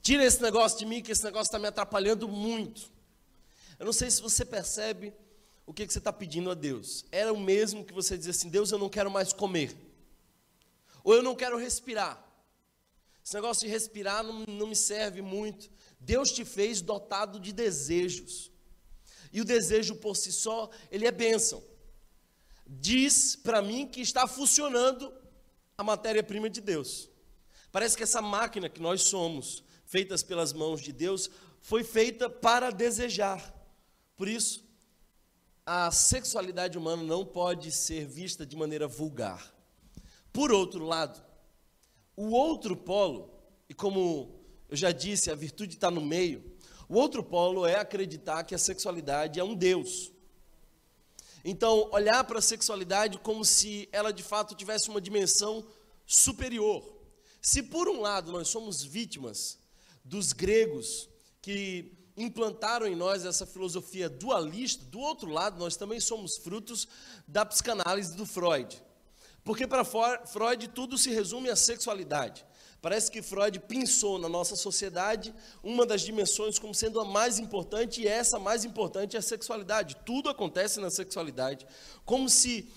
Tira 0.02 0.24
esse 0.24 0.42
negócio 0.42 0.78
de 0.78 0.86
mim, 0.86 1.02
que 1.02 1.12
esse 1.12 1.24
negócio 1.24 1.50
está 1.50 1.60
me 1.60 1.68
atrapalhando 1.68 2.28
muito. 2.28 2.92
Eu 3.80 3.86
não 3.86 3.94
sei 3.94 4.10
se 4.10 4.22
você 4.22 4.46
percebe 4.46 5.14
o 5.66 5.74
que, 5.74 5.86
que 5.86 5.92
você 5.92 6.00
está 6.00 6.14
pedindo 6.14 6.52
a 6.52 6.54
Deus. 6.54 7.06
Era 7.12 7.34
o 7.34 7.40
mesmo 7.40 7.84
que 7.84 7.94
você 7.94 8.18
dizer 8.18 8.32
assim: 8.32 8.50
Deus, 8.50 8.72
eu 8.72 8.78
não 8.78 8.90
quero 8.90 9.10
mais 9.12 9.34
comer. 9.34 9.85
Ou 11.06 11.14
eu 11.14 11.22
não 11.24 11.36
quero 11.36 11.56
respirar. 11.56 12.20
Esse 13.24 13.36
negócio 13.36 13.66
de 13.66 13.72
respirar 13.72 14.24
não, 14.24 14.44
não 14.48 14.68
me 14.68 14.76
serve 14.76 15.22
muito. 15.22 15.70
Deus 16.00 16.32
te 16.32 16.44
fez 16.44 16.82
dotado 16.82 17.40
de 17.40 17.54
desejos. 17.54 18.52
E 19.32 19.40
o 19.40 19.46
desejo 19.46 19.96
por 19.98 20.18
si 20.18 20.34
só, 20.34 20.70
ele 20.90 21.06
é 21.06 21.12
bênção. 21.12 21.64
Diz 22.66 23.36
para 23.36 23.62
mim 23.62 23.88
que 23.88 24.02
está 24.02 24.26
funcionando 24.26 25.14
a 25.78 25.84
matéria-prima 25.84 26.50
de 26.50 26.60
Deus. 26.60 27.08
Parece 27.72 27.96
que 27.96 28.04
essa 28.04 28.22
máquina 28.22 28.68
que 28.68 28.82
nós 28.82 29.04
somos, 29.04 29.64
feitas 29.86 30.24
pelas 30.24 30.54
mãos 30.54 30.82
de 30.82 30.92
Deus, 30.92 31.30
foi 31.62 31.84
feita 31.84 32.28
para 32.28 32.72
desejar. 32.72 33.54
Por 34.16 34.28
isso, 34.28 34.68
a 35.64 35.92
sexualidade 35.92 36.80
humana 36.80 37.04
não 37.04 37.24
pode 37.24 37.72
ser 37.72 38.08
vista 38.08 38.44
de 38.44 38.56
maneira 38.56 38.88
vulgar. 38.88 39.55
Por 40.36 40.52
outro 40.52 40.84
lado, 40.84 41.24
o 42.14 42.32
outro 42.32 42.76
polo, 42.76 43.34
e 43.70 43.74
como 43.74 44.36
eu 44.68 44.76
já 44.76 44.92
disse, 44.92 45.32
a 45.32 45.36
virtude 45.36 45.76
está 45.76 45.90
no 45.90 46.02
meio, 46.02 46.44
o 46.90 46.96
outro 46.96 47.24
polo 47.24 47.66
é 47.66 47.80
acreditar 47.80 48.44
que 48.44 48.54
a 48.54 48.58
sexualidade 48.58 49.40
é 49.40 49.44
um 49.46 49.56
Deus. 49.56 50.12
Então, 51.46 51.90
olhar 51.90 52.22
para 52.26 52.40
a 52.40 52.42
sexualidade 52.42 53.18
como 53.20 53.46
se 53.46 53.88
ela 53.94 54.12
de 54.12 54.24
fato 54.24 54.54
tivesse 54.56 54.90
uma 54.90 55.00
dimensão 55.00 55.66
superior. 56.06 56.84
Se 57.42 57.64
por 57.64 57.88
um 57.88 58.02
lado 58.02 58.30
nós 58.34 58.50
somos 58.50 58.84
vítimas 58.84 59.58
dos 60.04 60.34
gregos 60.34 61.08
que 61.42 61.94
implantaram 62.18 62.86
em 62.86 62.96
nós 62.96 63.24
essa 63.24 63.46
filosofia 63.46 64.10
dualista, 64.10 64.84
do 64.84 65.00
outro 65.00 65.30
lado 65.30 65.58
nós 65.58 65.78
também 65.78 66.02
somos 66.02 66.36
frutos 66.36 66.90
da 67.26 67.46
psicanálise 67.46 68.18
do 68.18 68.26
Freud. 68.26 68.84
Porque 69.46 69.68
para 69.68 69.86
Freud 69.86 70.68
tudo 70.70 70.98
se 70.98 71.12
resume 71.12 71.50
à 71.50 71.56
sexualidade. 71.56 72.44
Parece 72.82 73.12
que 73.12 73.22
Freud 73.22 73.60
pensou 73.60 74.18
na 74.18 74.28
nossa 74.28 74.56
sociedade 74.56 75.34
uma 75.64 75.86
das 75.86 76.02
dimensões 76.02 76.60
como 76.60 76.74
sendo 76.74 77.00
a 77.00 77.06
mais 77.06 77.38
importante, 77.40 78.02
e 78.02 78.08
essa 78.08 78.40
mais 78.40 78.66
importante 78.66 79.16
é 79.16 79.20
a 79.20 79.22
sexualidade. 79.22 79.98
Tudo 80.04 80.30
acontece 80.30 80.80
na 80.80 80.90
sexualidade. 80.90 81.66
Como 82.04 82.28
se, 82.28 82.68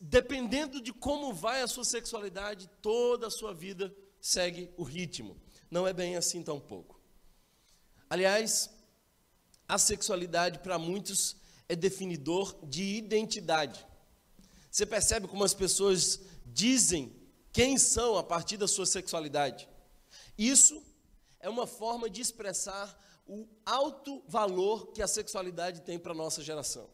dependendo 0.00 0.80
de 0.80 0.92
como 0.92 1.32
vai 1.32 1.62
a 1.62 1.68
sua 1.68 1.84
sexualidade, 1.84 2.68
toda 2.82 3.28
a 3.28 3.30
sua 3.30 3.54
vida 3.54 3.94
segue 4.20 4.70
o 4.76 4.82
ritmo. 4.82 5.40
Não 5.70 5.86
é 5.86 5.92
bem 5.92 6.16
assim 6.16 6.42
tão 6.42 6.58
pouco. 6.58 7.00
Aliás, 8.10 8.68
a 9.68 9.78
sexualidade 9.78 10.58
para 10.58 10.76
muitos 10.76 11.36
é 11.68 11.76
definidor 11.76 12.56
de 12.64 12.82
identidade. 12.82 13.86
Você 14.74 14.84
percebe 14.84 15.28
como 15.28 15.44
as 15.44 15.54
pessoas 15.54 16.18
dizem 16.46 17.14
quem 17.52 17.78
são 17.78 18.18
a 18.18 18.24
partir 18.24 18.56
da 18.56 18.66
sua 18.66 18.84
sexualidade. 18.84 19.68
Isso 20.36 20.82
é 21.38 21.48
uma 21.48 21.64
forma 21.64 22.10
de 22.10 22.20
expressar 22.20 23.00
o 23.24 23.46
alto 23.64 24.20
valor 24.26 24.88
que 24.88 25.00
a 25.00 25.06
sexualidade 25.06 25.82
tem 25.82 25.96
para 25.96 26.10
a 26.10 26.16
nossa 26.16 26.42
geração. 26.42 26.90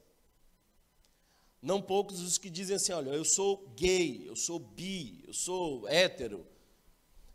Não 1.63 1.81
poucos 1.81 2.21
os 2.21 2.37
que 2.37 2.51
dizem 2.51 2.77
assim: 2.77 2.93
olha, 2.93 3.13
eu 3.13 3.25
sou 3.25 3.67
gay, 3.75 4.29
eu 4.29 4.37
sou 4.37 4.59
bi, 4.59 5.25
eu 5.27 5.33
sou 5.33 5.89
hétero. 5.89 6.47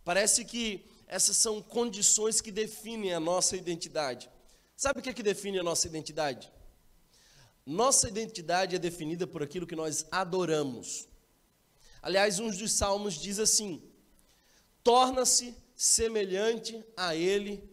Parece 0.04 0.46
que 0.46 0.86
essas 1.08 1.38
são 1.38 1.60
condições 1.60 2.40
que 2.40 2.52
definem 2.52 3.16
a 3.16 3.20
nossa 3.20 3.58
identidade. 3.58 4.30
Sabe 4.78 5.00
o 5.00 5.02
que, 5.02 5.10
é 5.10 5.14
que 5.14 5.24
define 5.24 5.58
a 5.58 5.64
nossa 5.64 5.88
identidade? 5.88 6.54
Nossa 7.66 8.08
identidade 8.08 8.76
é 8.76 8.80
definida 8.80 9.26
por 9.26 9.42
aquilo 9.42 9.66
que 9.66 9.76
nós 9.76 10.06
adoramos. 10.12 11.08
Aliás, 12.02 12.40
um 12.40 12.50
dos 12.52 12.74
salmos 12.74 13.16
diz 13.16 13.40
assim: 13.40 13.82
torna-se 14.84 15.56
semelhante 15.76 16.84
a 16.96 17.16
ele 17.16 17.68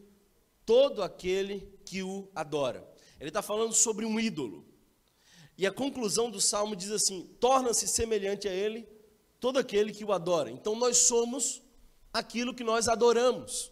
todo 0.65 1.03
aquele 1.03 1.69
que 1.85 2.03
o 2.03 2.29
adora. 2.35 2.89
Ele 3.21 3.29
está 3.29 3.43
falando 3.43 3.75
sobre 3.75 4.07
um 4.07 4.19
ídolo. 4.19 4.65
E 5.59 5.67
a 5.67 5.71
conclusão 5.71 6.31
do 6.31 6.41
salmo 6.41 6.75
diz 6.75 6.91
assim: 6.91 7.29
torna-se 7.39 7.87
semelhante 7.87 8.49
a 8.49 8.53
ele 8.53 8.89
todo 9.39 9.59
aquele 9.59 9.93
que 9.93 10.05
o 10.05 10.13
adora. 10.13 10.51
Então 10.51 10.75
nós 10.75 10.97
somos 10.99 11.61
aquilo 12.13 12.55
que 12.55 12.65
nós 12.65 12.89
adoramos. 12.89 13.71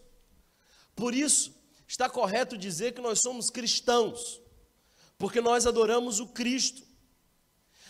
Por 0.95 1.15
isso, 1.15 1.53
está 1.87 2.09
correto 2.09 2.57
dizer 2.57 2.93
que 2.93 3.01
nós 3.01 3.19
somos 3.19 3.49
cristãos, 3.49 4.41
porque 5.21 5.39
nós 5.39 5.67
adoramos 5.67 6.19
o 6.19 6.25
Cristo. 6.25 6.81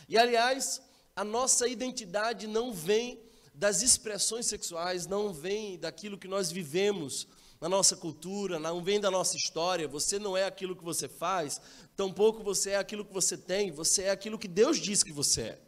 E 0.09 0.17
aliás, 0.17 0.81
a 1.15 1.23
nossa 1.23 1.65
identidade 1.65 2.45
não 2.45 2.73
vem 2.73 3.23
das 3.55 3.81
expressões 3.81 4.47
sexuais, 4.47 5.07
não 5.07 5.31
vem 5.31 5.79
daquilo 5.79 6.17
que 6.17 6.27
nós 6.27 6.51
vivemos 6.51 7.25
na 7.61 7.69
nossa 7.69 7.95
cultura, 7.95 8.59
não 8.59 8.83
vem 8.83 8.99
da 8.99 9.09
nossa 9.09 9.37
história. 9.37 9.87
Você 9.87 10.19
não 10.19 10.35
é 10.35 10.43
aquilo 10.43 10.75
que 10.75 10.83
você 10.83 11.07
faz, 11.07 11.61
tampouco 11.95 12.43
você 12.43 12.71
é 12.71 12.75
aquilo 12.75 13.05
que 13.05 13.13
você 13.13 13.37
tem, 13.37 13.71
você 13.71 14.03
é 14.03 14.09
aquilo 14.09 14.37
que 14.37 14.49
Deus 14.49 14.77
diz 14.77 15.01
que 15.01 15.13
você 15.13 15.41
é. 15.41 15.61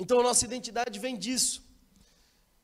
Então 0.00 0.18
a 0.18 0.24
nossa 0.24 0.44
identidade 0.44 0.98
vem 0.98 1.16
disso. 1.16 1.62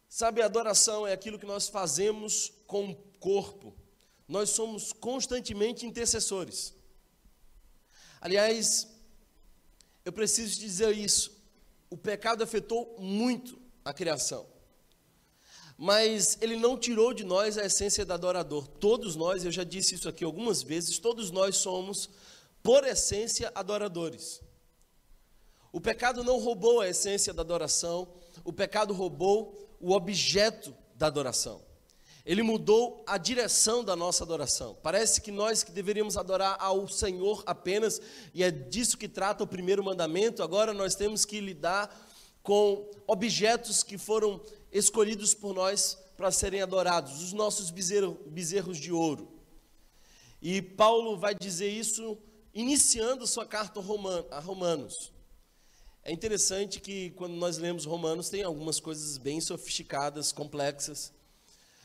Sabe, 0.08 0.42
a 0.42 0.46
adoração 0.46 1.06
é 1.06 1.12
aquilo 1.12 1.38
que 1.38 1.46
nós 1.46 1.68
fazemos 1.68 2.52
com 2.66 2.90
o 2.90 2.96
corpo. 3.20 3.76
Nós 4.26 4.50
somos 4.50 4.92
constantemente 4.92 5.86
intercessores. 5.86 6.74
Aliás, 8.24 8.88
eu 10.02 10.10
preciso 10.10 10.58
dizer 10.58 10.96
isso. 10.96 11.30
O 11.90 11.96
pecado 11.96 12.42
afetou 12.42 12.96
muito 12.98 13.60
a 13.84 13.92
criação. 13.92 14.46
Mas 15.76 16.38
ele 16.40 16.56
não 16.56 16.78
tirou 16.78 17.12
de 17.12 17.22
nós 17.22 17.58
a 17.58 17.66
essência 17.66 18.02
do 18.02 18.14
adorador. 18.14 18.66
Todos 18.66 19.14
nós, 19.14 19.44
eu 19.44 19.52
já 19.52 19.62
disse 19.62 19.94
isso 19.94 20.08
aqui 20.08 20.24
algumas 20.24 20.62
vezes, 20.62 20.98
todos 20.98 21.30
nós 21.30 21.58
somos, 21.58 22.08
por 22.62 22.84
essência, 22.84 23.52
adoradores. 23.54 24.40
O 25.70 25.78
pecado 25.78 26.24
não 26.24 26.38
roubou 26.38 26.80
a 26.80 26.88
essência 26.88 27.34
da 27.34 27.42
adoração, 27.42 28.08
o 28.42 28.54
pecado 28.54 28.94
roubou 28.94 29.68
o 29.78 29.92
objeto 29.92 30.74
da 30.94 31.08
adoração. 31.08 31.60
Ele 32.24 32.42
mudou 32.42 33.04
a 33.06 33.18
direção 33.18 33.84
da 33.84 33.94
nossa 33.94 34.24
adoração. 34.24 34.76
Parece 34.82 35.20
que 35.20 35.30
nós 35.30 35.62
que 35.62 35.70
deveríamos 35.70 36.16
adorar 36.16 36.56
ao 36.58 36.88
Senhor 36.88 37.42
apenas, 37.44 38.00
e 38.32 38.42
é 38.42 38.50
disso 38.50 38.96
que 38.96 39.08
trata 39.08 39.44
o 39.44 39.46
primeiro 39.46 39.84
mandamento, 39.84 40.42
agora 40.42 40.72
nós 40.72 40.94
temos 40.94 41.24
que 41.24 41.38
lidar 41.38 41.94
com 42.42 42.90
objetos 43.06 43.82
que 43.82 43.98
foram 43.98 44.40
escolhidos 44.72 45.34
por 45.34 45.54
nós 45.54 45.98
para 46.16 46.30
serem 46.30 46.62
adorados, 46.62 47.22
os 47.22 47.32
nossos 47.32 47.70
bezerros 47.70 48.78
de 48.78 48.92
ouro. 48.92 49.32
E 50.40 50.60
Paulo 50.60 51.16
vai 51.18 51.34
dizer 51.34 51.68
isso 51.68 52.18
iniciando 52.52 53.26
sua 53.26 53.46
carta 53.46 53.80
a 54.30 54.40
Romanos. 54.40 55.12
É 56.02 56.12
interessante 56.12 56.80
que 56.80 57.12
quando 57.12 57.34
nós 57.34 57.56
lemos 57.56 57.86
Romanos 57.86 58.28
tem 58.28 58.42
algumas 58.42 58.78
coisas 58.78 59.16
bem 59.16 59.40
sofisticadas, 59.40 60.32
complexas, 60.32 61.13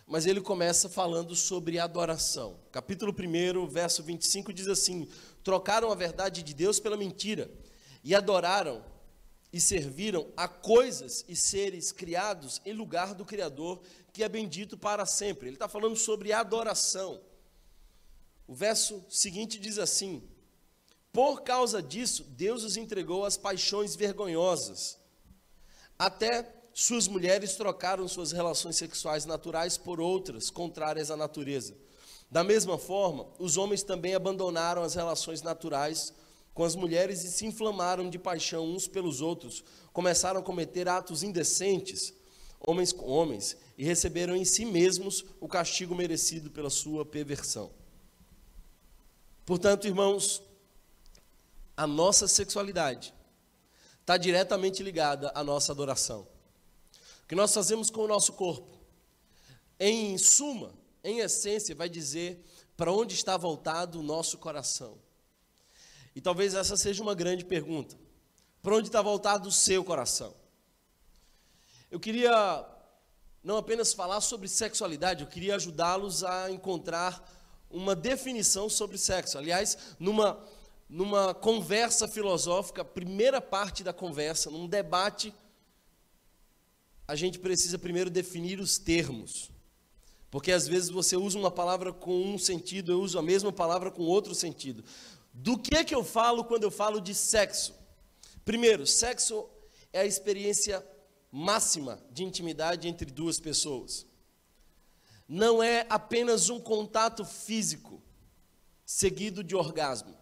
mas 0.10 0.26
ele 0.26 0.42
começa 0.42 0.90
falando 0.90 1.36
sobre 1.36 1.78
adoração. 1.78 2.60
Capítulo 2.72 3.14
1, 3.14 3.68
verso 3.68 4.02
25 4.02 4.52
diz 4.52 4.68
assim: 4.68 5.08
Trocaram 5.44 5.92
a 5.92 5.96
verdade 5.96 6.42
de 6.42 6.52
Deus 6.52 6.80
pela 6.80 6.98
mentira 6.98 7.50
e 8.04 8.16
adoraram 8.16 8.84
e 9.54 9.60
serviram 9.62 10.28
a 10.36 10.48
coisas 10.48 11.24
e 11.28 11.36
seres 11.36 11.92
criados 11.92 12.60
em 12.66 12.74
lugar 12.74 13.14
do 13.14 13.24
Criador, 13.24 13.82
que 14.12 14.24
é 14.24 14.28
bendito 14.28 14.76
para 14.76 15.06
sempre. 15.06 15.48
Ele 15.48 15.56
está 15.56 15.70
falando 15.70 15.96
sobre 15.96 16.34
adoração. 16.34 17.22
O 18.48 18.56
verso 18.56 19.06
seguinte 19.10 19.60
diz 19.60 19.78
assim: 19.78 20.28
por 21.14 21.44
causa 21.44 21.84
disso, 21.84 22.24
Deus 22.24 22.64
os 22.64 22.78
entregou 22.78 23.26
às 23.26 23.38
paixões 23.38 23.96
vergonhosas. 23.96 24.98
Até 26.00 26.59
suas 26.82 27.10
mulheres 27.10 27.56
trocaram 27.56 28.08
suas 28.08 28.32
relações 28.32 28.78
sexuais 28.78 29.26
naturais 29.26 29.78
por 29.78 30.00
outras 30.00 30.50
contrárias 30.50 31.12
à 31.12 31.18
natureza. 31.18 31.76
Da 32.32 32.42
mesma 32.42 32.78
forma, 32.78 33.28
os 33.38 33.58
homens 33.58 33.84
também 33.84 34.16
abandonaram 34.16 34.82
as 34.82 34.96
relações 34.96 35.42
naturais 35.42 36.14
com 36.54 36.64
as 36.64 36.78
mulheres 36.78 37.26
e 37.26 37.32
se 37.32 37.46
inflamaram 37.46 38.10
de 38.10 38.18
paixão 38.18 38.66
uns 38.66 38.88
pelos 38.88 39.20
outros, 39.20 39.62
começaram 39.92 40.40
a 40.40 40.44
cometer 40.44 40.88
atos 40.88 41.22
indecentes, 41.22 42.14
homens 42.66 42.94
com 42.94 43.08
homens, 43.08 43.58
e 43.78 43.84
receberam 43.84 44.34
em 44.34 44.46
si 44.46 44.64
mesmos 44.64 45.26
o 45.42 45.50
castigo 45.50 45.94
merecido 45.94 46.50
pela 46.50 46.70
sua 46.70 47.06
perversão. 47.06 47.72
Portanto, 49.46 49.86
irmãos, 49.86 50.42
a 51.76 51.86
nossa 51.86 52.26
sexualidade 52.26 53.14
está 54.00 54.16
diretamente 54.16 54.82
ligada 54.82 55.30
à 55.36 55.44
nossa 55.44 55.74
adoração. 55.74 56.39
Que 57.30 57.36
nós 57.36 57.54
fazemos 57.54 57.90
com 57.90 58.02
o 58.02 58.08
nosso 58.08 58.34
corpo, 58.34 58.78
em 59.80 60.18
suma, 60.18 60.74
em 61.02 61.20
essência, 61.20 61.74
vai 61.74 61.88
dizer 61.88 62.44
para 62.76 62.92
onde 62.92 63.14
está 63.14 63.38
voltado 63.38 64.00
o 64.00 64.04
nosso 64.04 64.38
coração. 64.38 64.98
E 66.16 66.20
talvez 66.20 66.56
essa 66.56 66.76
seja 66.76 67.02
uma 67.04 67.14
grande 67.14 67.46
pergunta. 67.46 67.96
Para 68.62 68.76
onde 68.76 68.88
está 68.88 69.02
voltado 69.02 69.48
o 69.48 69.52
seu 69.52 69.84
coração? 69.86 70.34
Eu 71.92 72.00
queria 72.00 72.66
não 73.44 73.58
apenas 73.58 73.94
falar 73.94 74.20
sobre 74.22 74.48
sexualidade, 74.48 75.24
eu 75.24 75.30
queria 75.30 75.56
ajudá-los 75.56 76.24
a 76.24 76.52
encontrar 76.52 77.24
uma 77.70 77.96
definição 77.96 78.68
sobre 78.68 78.98
sexo. 78.98 79.38
Aliás, 79.38 79.78
numa 80.00 80.44
numa 80.90 81.36
conversa 81.36 82.08
filosófica, 82.08 82.84
primeira 82.84 83.40
parte 83.40 83.84
da 83.84 83.94
conversa, 83.94 84.50
num 84.50 84.68
debate, 84.68 85.32
a 87.10 87.16
gente 87.16 87.40
precisa 87.40 87.80
primeiro 87.80 88.08
definir 88.08 88.60
os 88.60 88.78
termos. 88.78 89.50
Porque 90.30 90.52
às 90.52 90.68
vezes 90.68 90.92
você 90.92 91.18
usa 91.18 91.40
uma 91.40 91.50
palavra 91.50 91.92
com 91.92 92.22
um 92.22 92.38
sentido, 92.38 92.92
eu 92.92 93.02
uso 93.02 93.18
a 93.18 93.22
mesma 93.24 93.52
palavra 93.52 93.90
com 93.90 94.04
outro 94.04 94.36
sentido. 94.36 94.84
Do 95.34 95.58
que 95.58 95.76
é 95.76 95.84
que 95.84 95.96
eu 95.96 96.04
falo 96.04 96.44
quando 96.44 96.66
eu 96.66 96.70
falo 96.70 97.02
de 97.02 97.16
sexo? 97.16 97.74
Primeiro, 98.46 98.86
sexo 98.86 99.50
é 99.92 100.02
a 100.02 100.06
experiência 100.06 100.86
máxima 101.32 102.00
de 102.12 102.24
intimidade 102.24 102.88
entre 102.88 103.10
duas 103.10 103.40
pessoas. 103.40 104.06
Não 105.28 105.64
é 105.64 105.88
apenas 105.90 106.48
um 106.52 106.60
contato 106.60 107.26
físico 107.26 108.04
seguido 108.86 109.44
de 109.44 109.56
orgasmo. 109.56 110.16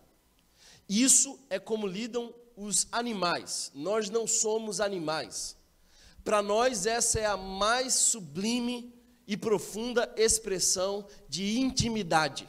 Isso 0.88 1.38
é 1.50 1.60
como 1.60 1.86
lidam 1.86 2.34
os 2.56 2.88
animais. 2.94 3.74
Nós 3.76 4.10
não 4.10 4.26
somos 4.26 4.80
animais. 4.80 5.58
Para 6.28 6.42
nós, 6.42 6.86
essa 6.86 7.22
é 7.22 7.26
a 7.26 7.38
mais 7.38 7.94
sublime 7.94 8.94
e 9.26 9.38
profunda 9.38 10.14
expressão 10.18 11.08
de 11.30 11.58
intimidade. 11.58 12.46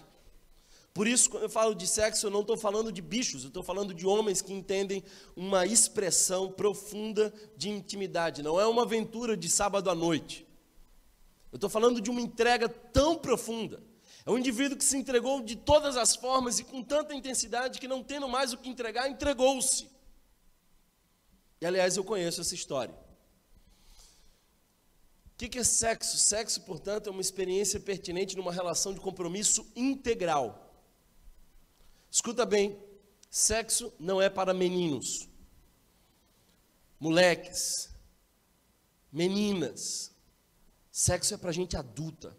Por 0.93 1.07
isso, 1.07 1.31
quando 1.31 1.45
eu 1.45 1.49
falo 1.49 1.77
de 1.77 1.87
sexo, 1.87 2.27
eu 2.27 2.31
não 2.33 2.41
estou 2.41 2.57
falando 2.57 2.91
de 2.91 3.01
bichos, 3.01 3.45
eu 3.45 3.49
estou 3.49 3.63
falando 3.63 3.95
de 3.95 4.05
homens 4.05 4.43
que 4.43 4.53
entendem 4.53 5.05
uma 5.37 5.65
expressão 5.65 6.51
profunda 6.51 7.33
de 7.57 7.69
intimidade. 7.69 8.43
Não 8.43 8.61
é 8.61 8.67
uma 8.67 8.83
aventura 8.83 9.37
de 9.37 9.49
sábado 9.49 9.89
à 9.89 9.95
noite. 9.95 10.45
Eu 11.53 11.57
estou 11.59 11.71
falando 11.71 12.01
de 12.01 12.11
uma 12.11 12.21
entrega 12.21 12.69
tão 12.69 13.15
profunda 13.15 13.81
é 14.27 14.31
um 14.31 14.39
indivíduo 14.39 14.77
que 14.77 14.85
se 14.85 14.97
entregou 14.97 15.41
de 15.41 15.55
todas 15.55 15.97
as 15.97 16.17
formas 16.17 16.59
e 16.59 16.65
com 16.65 16.83
tanta 16.83 17.15
intensidade 17.15 17.79
que, 17.79 17.87
não 17.87 18.03
tendo 18.03 18.29
mais 18.29 18.53
o 18.53 18.59
que 18.59 18.69
entregar, 18.69 19.09
entregou-se. 19.09 19.89
E 21.61 21.65
aliás, 21.65 21.97
eu 21.97 22.03
conheço 22.03 22.41
essa 22.41 22.55
história. 22.55 23.08
O 25.39 25.49
que 25.49 25.57
é 25.57 25.63
sexo? 25.63 26.19
Sexo, 26.19 26.63
portanto, 26.63 27.07
é 27.07 27.13
uma 27.13 27.21
experiência 27.21 27.79
pertinente 27.79 28.37
numa 28.37 28.53
relação 28.53 28.93
de 28.93 28.99
compromisso 28.99 29.65
integral. 29.77 30.75
Escuta 32.11 32.45
bem: 32.45 32.77
sexo 33.31 33.93
não 34.01 34.21
é 34.21 34.29
para 34.29 34.53
meninos, 34.53 35.29
moleques, 36.99 37.89
meninas. 39.13 40.11
Sexo 40.91 41.35
é 41.35 41.37
para 41.37 41.53
gente 41.53 41.77
adulta. 41.77 42.37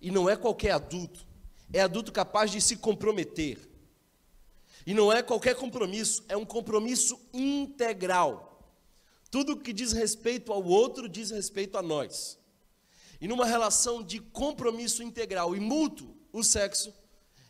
E 0.00 0.10
não 0.10 0.28
é 0.28 0.34
qualquer 0.34 0.72
adulto, 0.72 1.24
é 1.72 1.80
adulto 1.82 2.10
capaz 2.10 2.50
de 2.50 2.60
se 2.60 2.78
comprometer. 2.78 3.60
E 4.84 4.92
não 4.92 5.12
é 5.12 5.22
qualquer 5.22 5.54
compromisso, 5.54 6.24
é 6.28 6.36
um 6.36 6.44
compromisso 6.44 7.20
integral. 7.32 8.51
Tudo 9.32 9.56
que 9.56 9.72
diz 9.72 9.92
respeito 9.92 10.52
ao 10.52 10.62
outro 10.62 11.08
diz 11.08 11.30
respeito 11.30 11.78
a 11.78 11.82
nós. 11.82 12.38
E 13.18 13.26
numa 13.26 13.46
relação 13.46 14.02
de 14.02 14.20
compromisso 14.20 15.02
integral 15.02 15.56
e 15.56 15.58
mútuo, 15.58 16.14
o 16.30 16.44
sexo 16.44 16.92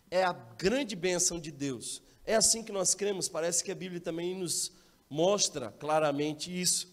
é 0.09 0.23
a 0.23 0.33
grande 0.33 0.95
bênção 0.95 1.41
de 1.41 1.51
Deus. 1.51 2.01
É 2.25 2.37
assim 2.37 2.63
que 2.63 2.71
nós 2.71 2.95
cremos, 2.95 3.29
parece 3.29 3.65
que 3.65 3.73
a 3.73 3.75
Bíblia 3.75 4.01
também 4.01 4.33
nos 4.33 4.71
mostra 5.11 5.73
claramente 5.73 6.57
isso. 6.57 6.87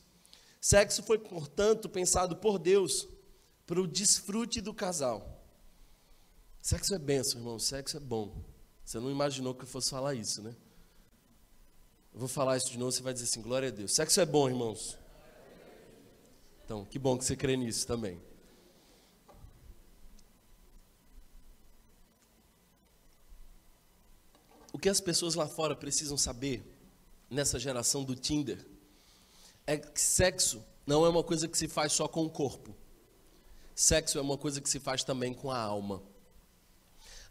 Sexo 0.59 1.03
foi, 1.03 1.19
portanto, 1.19 1.87
pensado 1.87 2.35
por 2.37 2.57
Deus 2.57 3.07
para 3.67 3.79
o 3.79 3.85
desfrute 3.85 4.59
do 4.59 4.73
casal. 4.73 5.45
Sexo 6.63 6.95
é 6.95 6.97
benção, 6.97 7.39
irmão. 7.39 7.59
Sexo 7.59 7.97
é 7.97 7.99
bom. 7.99 8.43
Você 8.83 8.99
não 8.99 9.11
imaginou 9.11 9.53
que 9.53 9.65
eu 9.65 9.67
fosse 9.67 9.91
falar 9.91 10.15
isso, 10.15 10.41
né? 10.41 10.55
Eu 12.13 12.19
vou 12.19 12.27
falar 12.27 12.57
isso 12.57 12.71
de 12.71 12.77
novo, 12.77 12.91
você 12.91 13.01
vai 13.01 13.13
dizer 13.13 13.25
assim: 13.25 13.41
glória 13.41 13.69
a 13.69 13.71
Deus. 13.71 13.93
Sexo 13.93 14.19
é 14.19 14.25
bom, 14.25 14.49
irmãos. 14.49 14.97
Então, 16.65 16.85
que 16.85 16.99
bom 16.99 17.17
que 17.17 17.25
você 17.25 17.35
crê 17.35 17.57
nisso 17.57 17.87
também. 17.87 18.21
O 24.71 24.77
que 24.77 24.87
as 24.87 25.01
pessoas 25.01 25.35
lá 25.35 25.47
fora 25.47 25.75
precisam 25.75 26.17
saber 26.17 26.63
nessa 27.29 27.59
geração 27.59 28.03
do 28.03 28.15
Tinder 28.15 28.65
é 29.65 29.77
que 29.77 29.99
sexo 29.99 30.63
não 30.85 31.05
é 31.05 31.09
uma 31.09 31.23
coisa 31.23 31.47
que 31.47 31.57
se 31.57 31.67
faz 31.67 31.91
só 31.91 32.07
com 32.07 32.23
o 32.25 32.29
corpo. 32.29 32.75
Sexo 33.75 34.17
é 34.17 34.21
uma 34.21 34.37
coisa 34.37 34.61
que 34.61 34.69
se 34.69 34.79
faz 34.79 35.03
também 35.03 35.33
com 35.33 35.49
a 35.49 35.59
alma. 35.59 36.03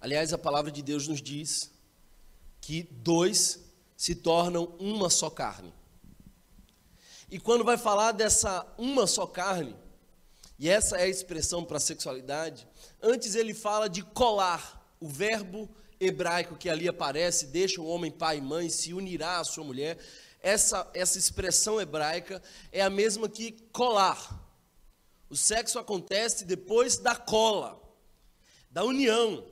Aliás, 0.01 0.33
a 0.33 0.39
palavra 0.39 0.71
de 0.71 0.83
Deus 0.83 1.09
nos 1.09 1.21
diz 1.21 1.71
que 2.61 2.83
dois 2.83 3.68
se 3.99 4.15
tornam 4.15 4.77
uma 4.79 5.11
só 5.11 5.29
carne. 5.29 5.75
E 7.29 7.39
quando 7.41 7.65
vai 7.65 7.77
falar 7.77 8.13
dessa 8.13 8.65
uma 8.79 9.09
só 9.09 9.27
carne, 9.27 9.75
e 10.57 10.69
essa 10.69 10.97
é 10.97 11.03
a 11.03 11.09
expressão 11.09 11.65
para 11.65 11.79
a 11.79 11.81
sexualidade, 11.81 12.67
antes 13.03 13.35
ele 13.35 13.53
fala 13.53 13.89
de 13.89 14.03
colar, 14.03 14.89
o 15.01 15.09
verbo 15.09 15.69
hebraico 15.99 16.57
que 16.57 16.71
ali 16.71 16.87
aparece, 16.89 17.49
deixa 17.49 17.81
o 17.81 17.89
homem 17.89 18.09
pai 18.09 18.39
e 18.39 18.41
mãe, 18.41 18.71
se 18.71 18.95
unirá 18.95 19.41
à 19.41 19.45
sua 19.45 19.65
mulher. 19.65 19.99
Essa, 20.41 20.89
essa 20.95 21.19
expressão 21.19 21.81
hebraica 21.81 22.41
é 22.71 22.81
a 22.81 22.89
mesma 22.89 23.29
que 23.29 23.51
colar. 23.73 24.49
O 25.29 25.37
sexo 25.37 25.77
acontece 25.77 26.45
depois 26.45 26.99
da 26.99 27.17
cola, 27.17 27.83
da 28.71 28.85
união. 28.85 29.45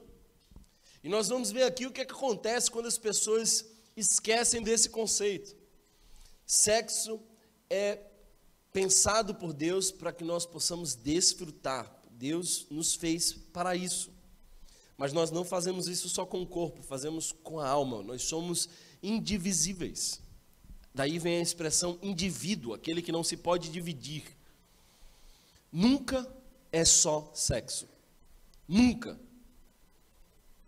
E 1.02 1.08
nós 1.08 1.28
vamos 1.28 1.50
ver 1.50 1.64
aqui 1.64 1.84
o 1.84 1.90
que, 1.90 2.02
é 2.02 2.04
que 2.04 2.14
acontece 2.14 2.70
quando 2.70 2.86
as 2.86 2.96
pessoas 2.96 3.75
esquecem 3.96 4.62
desse 4.62 4.90
conceito. 4.90 5.56
Sexo 6.44 7.20
é 7.70 8.00
pensado 8.72 9.34
por 9.34 9.52
Deus 9.52 9.90
para 9.90 10.12
que 10.12 10.22
nós 10.22 10.44
possamos 10.44 10.94
desfrutar. 10.94 11.90
Deus 12.10 12.66
nos 12.70 12.94
fez 12.94 13.32
para 13.32 13.74
isso. 13.74 14.10
Mas 14.96 15.12
nós 15.12 15.30
não 15.30 15.44
fazemos 15.44 15.88
isso 15.88 16.08
só 16.08 16.24
com 16.24 16.42
o 16.42 16.46
corpo, 16.46 16.82
fazemos 16.82 17.32
com 17.32 17.58
a 17.58 17.68
alma. 17.68 18.02
Nós 18.02 18.22
somos 18.22 18.68
indivisíveis. 19.02 20.20
Daí 20.94 21.18
vem 21.18 21.38
a 21.38 21.42
expressão 21.42 21.98
indivíduo, 22.02 22.72
aquele 22.72 23.02
que 23.02 23.12
não 23.12 23.22
se 23.22 23.36
pode 23.36 23.70
dividir. 23.70 24.24
Nunca 25.70 26.26
é 26.72 26.84
só 26.84 27.30
sexo. 27.34 27.86
Nunca. 28.66 29.20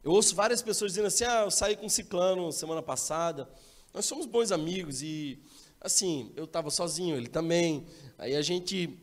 Eu 0.02 0.12
ouço 0.12 0.34
várias 0.34 0.62
pessoas 0.62 0.92
dizendo 0.92 1.06
assim: 1.06 1.24
ah, 1.24 1.42
eu 1.44 1.50
saí 1.50 1.76
com 1.76 1.86
um 1.86 1.88
ciclano 1.88 2.52
semana 2.52 2.82
passada. 2.82 3.48
Nós 3.92 4.06
somos 4.06 4.26
bons 4.26 4.52
amigos 4.52 5.02
e, 5.02 5.38
assim, 5.80 6.32
eu 6.36 6.44
estava 6.44 6.70
sozinho, 6.70 7.16
ele 7.16 7.28
também. 7.28 7.86
Aí 8.16 8.36
a 8.36 8.42
gente 8.42 8.98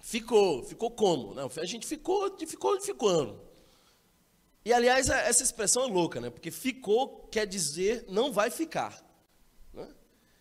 ficou, 0.00 0.62
ficou 0.62 0.90
como? 0.90 1.34
Não, 1.34 1.50
a 1.56 1.64
gente 1.64 1.86
ficou, 1.86 2.36
ficou 2.46 2.80
ficando. 2.80 3.40
E, 4.64 4.72
aliás, 4.72 5.08
essa 5.08 5.42
expressão 5.42 5.84
é 5.84 5.86
louca, 5.86 6.20
né? 6.20 6.30
Porque 6.30 6.50
ficou 6.50 7.28
quer 7.30 7.46
dizer 7.46 8.04
não 8.08 8.32
vai 8.32 8.50
ficar. 8.50 9.04
Né? 9.72 9.88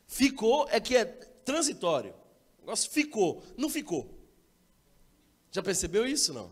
Ficou 0.08 0.68
é 0.70 0.80
que 0.80 0.96
é 0.96 1.06
transitório. 1.06 2.14
O 2.58 2.62
negócio 2.62 2.90
ficou, 2.90 3.44
não 3.58 3.70
ficou. 3.70 4.10
Já 5.52 5.62
percebeu 5.62 6.08
isso, 6.08 6.34
não? 6.34 6.52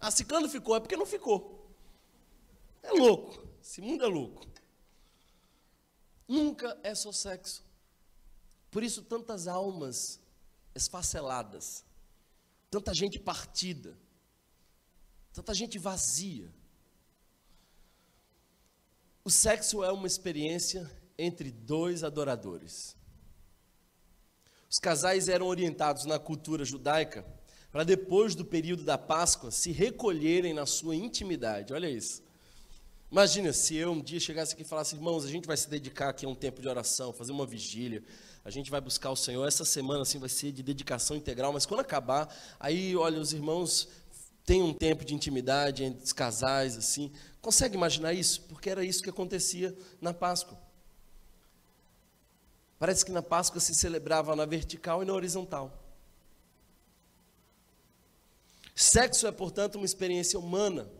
Ah, 0.00 0.10
ciclano 0.10 0.48
ficou, 0.48 0.76
é 0.76 0.80
porque 0.80 0.96
não 0.96 1.06
ficou. 1.06 1.57
É 2.82 2.92
louco. 2.92 3.46
Esse 3.62 3.80
mundo 3.80 4.04
é 4.04 4.08
louco. 4.08 4.46
Nunca 6.26 6.78
é 6.82 6.94
só 6.94 7.10
sexo. 7.12 7.64
Por 8.70 8.82
isso, 8.82 9.02
tantas 9.02 9.48
almas 9.48 10.20
esfaceladas, 10.74 11.84
tanta 12.70 12.94
gente 12.94 13.18
partida, 13.18 13.96
tanta 15.32 15.54
gente 15.54 15.78
vazia. 15.78 16.52
O 19.24 19.30
sexo 19.30 19.82
é 19.82 19.90
uma 19.90 20.06
experiência 20.06 20.90
entre 21.16 21.50
dois 21.50 22.04
adoradores. 22.04 22.96
Os 24.70 24.78
casais 24.78 25.28
eram 25.28 25.46
orientados 25.46 26.04
na 26.04 26.18
cultura 26.18 26.64
judaica 26.64 27.26
para 27.70 27.84
depois 27.84 28.34
do 28.34 28.44
período 28.44 28.84
da 28.84 28.96
Páscoa 28.96 29.50
se 29.50 29.72
recolherem 29.72 30.52
na 30.54 30.66
sua 30.66 30.94
intimidade. 30.94 31.72
Olha 31.72 31.88
isso. 31.88 32.22
Imagina 33.10 33.54
se 33.54 33.74
eu 33.74 33.92
um 33.92 34.02
dia 34.02 34.20
chegasse 34.20 34.52
aqui 34.52 34.62
e 34.62 34.66
falasse, 34.66 34.94
irmãos, 34.94 35.24
a 35.24 35.28
gente 35.28 35.46
vai 35.46 35.56
se 35.56 35.68
dedicar 35.68 36.10
aqui 36.10 36.26
a 36.26 36.28
um 36.28 36.34
tempo 36.34 36.60
de 36.60 36.68
oração, 36.68 37.10
fazer 37.10 37.32
uma 37.32 37.46
vigília, 37.46 38.04
a 38.44 38.50
gente 38.50 38.70
vai 38.70 38.82
buscar 38.82 39.10
o 39.10 39.16
Senhor. 39.16 39.46
Essa 39.46 39.64
semana 39.64 40.02
assim 40.02 40.18
vai 40.18 40.28
ser 40.28 40.52
de 40.52 40.62
dedicação 40.62 41.16
integral, 41.16 41.50
mas 41.50 41.64
quando 41.64 41.80
acabar, 41.80 42.28
aí, 42.60 42.94
olha, 42.94 43.18
os 43.18 43.32
irmãos 43.32 43.88
têm 44.44 44.62
um 44.62 44.74
tempo 44.74 45.06
de 45.06 45.14
intimidade 45.14 45.84
entre 45.84 46.04
os 46.04 46.12
casais, 46.12 46.76
assim. 46.76 47.10
Consegue 47.40 47.76
imaginar 47.76 48.12
isso? 48.12 48.42
Porque 48.42 48.68
era 48.68 48.84
isso 48.84 49.02
que 49.02 49.08
acontecia 49.08 49.74
na 50.02 50.12
Páscoa. 50.12 50.58
Parece 52.78 53.06
que 53.06 53.10
na 53.10 53.22
Páscoa 53.22 53.58
se 53.58 53.74
celebrava 53.74 54.36
na 54.36 54.44
vertical 54.44 55.02
e 55.02 55.06
na 55.06 55.14
horizontal. 55.14 55.82
Sexo 58.74 59.26
é, 59.26 59.32
portanto, 59.32 59.76
uma 59.76 59.86
experiência 59.86 60.38
humana 60.38 60.97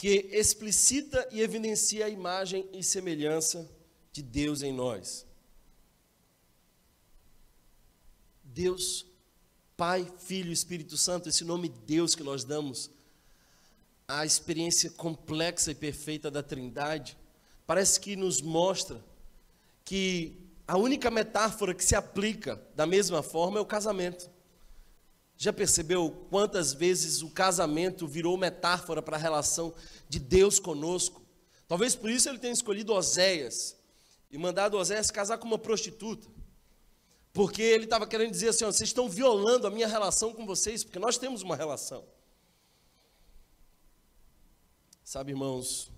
que 0.00 0.30
explicita 0.32 1.28
e 1.30 1.42
evidencia 1.42 2.06
a 2.06 2.08
imagem 2.08 2.66
e 2.72 2.82
semelhança 2.82 3.70
de 4.10 4.22
Deus 4.22 4.62
em 4.62 4.72
nós. 4.72 5.26
Deus, 8.42 9.04
Pai, 9.76 10.10
Filho 10.20 10.50
Espírito 10.50 10.96
Santo, 10.96 11.28
esse 11.28 11.44
nome 11.44 11.68
Deus 11.68 12.14
que 12.14 12.22
nós 12.22 12.44
damos 12.44 12.90
à 14.08 14.24
experiência 14.24 14.88
complexa 14.88 15.70
e 15.70 15.74
perfeita 15.74 16.30
da 16.30 16.42
Trindade, 16.42 17.14
parece 17.66 18.00
que 18.00 18.16
nos 18.16 18.40
mostra 18.40 19.04
que 19.84 20.34
a 20.66 20.78
única 20.78 21.10
metáfora 21.10 21.74
que 21.74 21.84
se 21.84 21.94
aplica 21.94 22.58
da 22.74 22.86
mesma 22.86 23.22
forma 23.22 23.58
é 23.58 23.60
o 23.60 23.66
casamento. 23.66 24.30
Já 25.42 25.54
percebeu 25.54 26.10
quantas 26.28 26.74
vezes 26.74 27.22
o 27.22 27.30
casamento 27.30 28.06
virou 28.06 28.36
metáfora 28.36 29.00
para 29.00 29.16
a 29.16 29.18
relação 29.18 29.74
de 30.06 30.18
Deus 30.18 30.60
conosco? 30.60 31.22
Talvez 31.66 31.96
por 31.96 32.10
isso 32.10 32.28
ele 32.28 32.38
tenha 32.38 32.52
escolhido 32.52 32.92
Oséias 32.92 33.74
e 34.30 34.36
mandado 34.36 34.76
Oséias 34.76 35.10
casar 35.10 35.38
com 35.38 35.46
uma 35.46 35.58
prostituta. 35.58 36.28
Porque 37.32 37.62
ele 37.62 37.84
estava 37.84 38.06
querendo 38.06 38.32
dizer 38.32 38.50
assim: 38.50 38.64
ó, 38.64 38.70
vocês 38.70 38.90
estão 38.90 39.08
violando 39.08 39.66
a 39.66 39.70
minha 39.70 39.88
relação 39.88 40.34
com 40.34 40.44
vocês, 40.44 40.84
porque 40.84 40.98
nós 40.98 41.16
temos 41.16 41.40
uma 41.40 41.56
relação. 41.56 42.06
Sabe, 45.02 45.32
irmãos, 45.32 45.90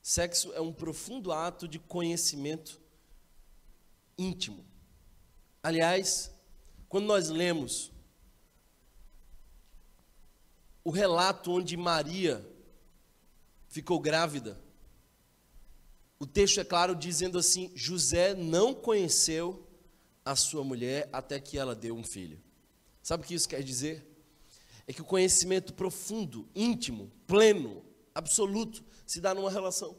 sexo 0.00 0.52
é 0.52 0.60
um 0.60 0.72
profundo 0.72 1.32
ato 1.32 1.66
de 1.66 1.80
conhecimento 1.80 2.80
íntimo. 4.16 4.64
Aliás, 5.60 6.30
quando 6.88 7.06
nós 7.06 7.28
lemos 7.30 7.95
o 10.86 10.90
relato 10.90 11.50
onde 11.50 11.76
Maria 11.76 12.48
ficou 13.66 13.98
grávida. 13.98 14.56
O 16.16 16.24
texto 16.24 16.60
é 16.60 16.64
claro 16.64 16.94
dizendo 16.94 17.40
assim: 17.40 17.72
José 17.74 18.34
não 18.34 18.72
conheceu 18.72 19.66
a 20.24 20.36
sua 20.36 20.62
mulher 20.62 21.08
até 21.12 21.40
que 21.40 21.58
ela 21.58 21.74
deu 21.74 21.96
um 21.96 22.04
filho. 22.04 22.40
Sabe 23.02 23.24
o 23.24 23.26
que 23.26 23.34
isso 23.34 23.48
quer 23.48 23.64
dizer? 23.64 24.06
É 24.86 24.92
que 24.92 25.02
o 25.02 25.04
conhecimento 25.04 25.74
profundo, 25.74 26.48
íntimo, 26.54 27.10
pleno, 27.26 27.84
absoluto, 28.14 28.84
se 29.04 29.20
dá 29.20 29.34
numa 29.34 29.50
relação. 29.50 29.96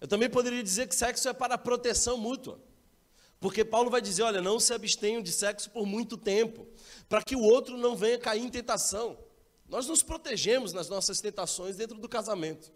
Eu 0.00 0.08
também 0.08 0.28
poderia 0.28 0.60
dizer 0.60 0.88
que 0.88 0.96
sexo 0.96 1.28
é 1.28 1.32
para 1.32 1.56
proteção 1.56 2.18
mútua. 2.18 2.60
Porque 3.40 3.64
Paulo 3.64 3.90
vai 3.90 4.00
dizer: 4.00 4.22
olha, 4.22 4.40
não 4.40 4.58
se 4.58 4.72
abstenham 4.72 5.22
de 5.22 5.32
sexo 5.32 5.70
por 5.70 5.86
muito 5.86 6.16
tempo, 6.16 6.66
para 7.08 7.22
que 7.22 7.36
o 7.36 7.42
outro 7.42 7.76
não 7.76 7.96
venha 7.96 8.18
cair 8.18 8.42
em 8.42 8.48
tentação. 8.48 9.18
Nós 9.68 9.86
nos 9.86 10.02
protegemos 10.02 10.72
nas 10.72 10.88
nossas 10.88 11.20
tentações 11.20 11.76
dentro 11.76 11.98
do 11.98 12.08
casamento. 12.08 12.72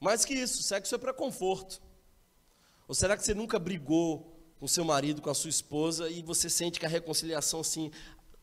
Mais 0.00 0.24
que 0.24 0.34
isso, 0.34 0.62
sexo 0.62 0.94
é 0.94 0.98
para 0.98 1.12
conforto. 1.12 1.80
Ou 2.86 2.94
será 2.94 3.16
que 3.16 3.24
você 3.24 3.34
nunca 3.34 3.58
brigou 3.58 4.30
com 4.60 4.68
seu 4.68 4.84
marido, 4.84 5.20
com 5.20 5.30
a 5.30 5.34
sua 5.34 5.50
esposa, 5.50 6.08
e 6.08 6.22
você 6.22 6.48
sente 6.48 6.78
que 6.78 6.86
a 6.86 6.88
reconciliação 6.88 7.60
assim 7.60 7.90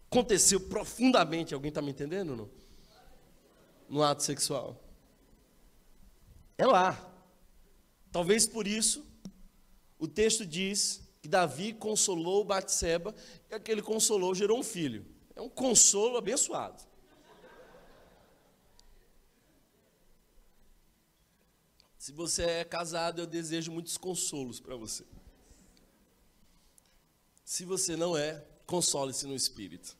aconteceu 0.09 0.59
profundamente? 0.59 1.53
Alguém 1.53 1.69
está 1.69 1.81
me 1.81 1.91
entendendo? 1.91 2.35
Não? 2.35 2.49
No 3.87 4.03
ato 4.03 4.23
sexual. 4.23 4.81
É 6.57 6.65
lá. 6.65 7.09
Talvez 8.11 8.45
por 8.45 8.67
isso 8.67 9.05
o 10.01 10.07
texto 10.07 10.43
diz 10.47 10.99
que 11.21 11.27
Davi 11.27 11.73
consolou 11.73 12.43
Batseba 12.43 13.13
e 13.47 13.53
aquele 13.53 13.83
consolou 13.83 14.33
gerou 14.33 14.57
um 14.57 14.63
filho. 14.63 15.05
É 15.35 15.41
um 15.41 15.47
consolo 15.47 16.17
abençoado. 16.17 16.83
Se 21.99 22.11
você 22.11 22.41
é 22.41 22.63
casado, 22.63 23.21
eu 23.21 23.27
desejo 23.27 23.71
muitos 23.71 23.95
consolos 23.95 24.59
para 24.59 24.75
você. 24.75 25.05
Se 27.45 27.63
você 27.63 27.95
não 27.95 28.17
é, 28.17 28.43
console-se 28.65 29.27
no 29.27 29.35
espírito. 29.35 29.95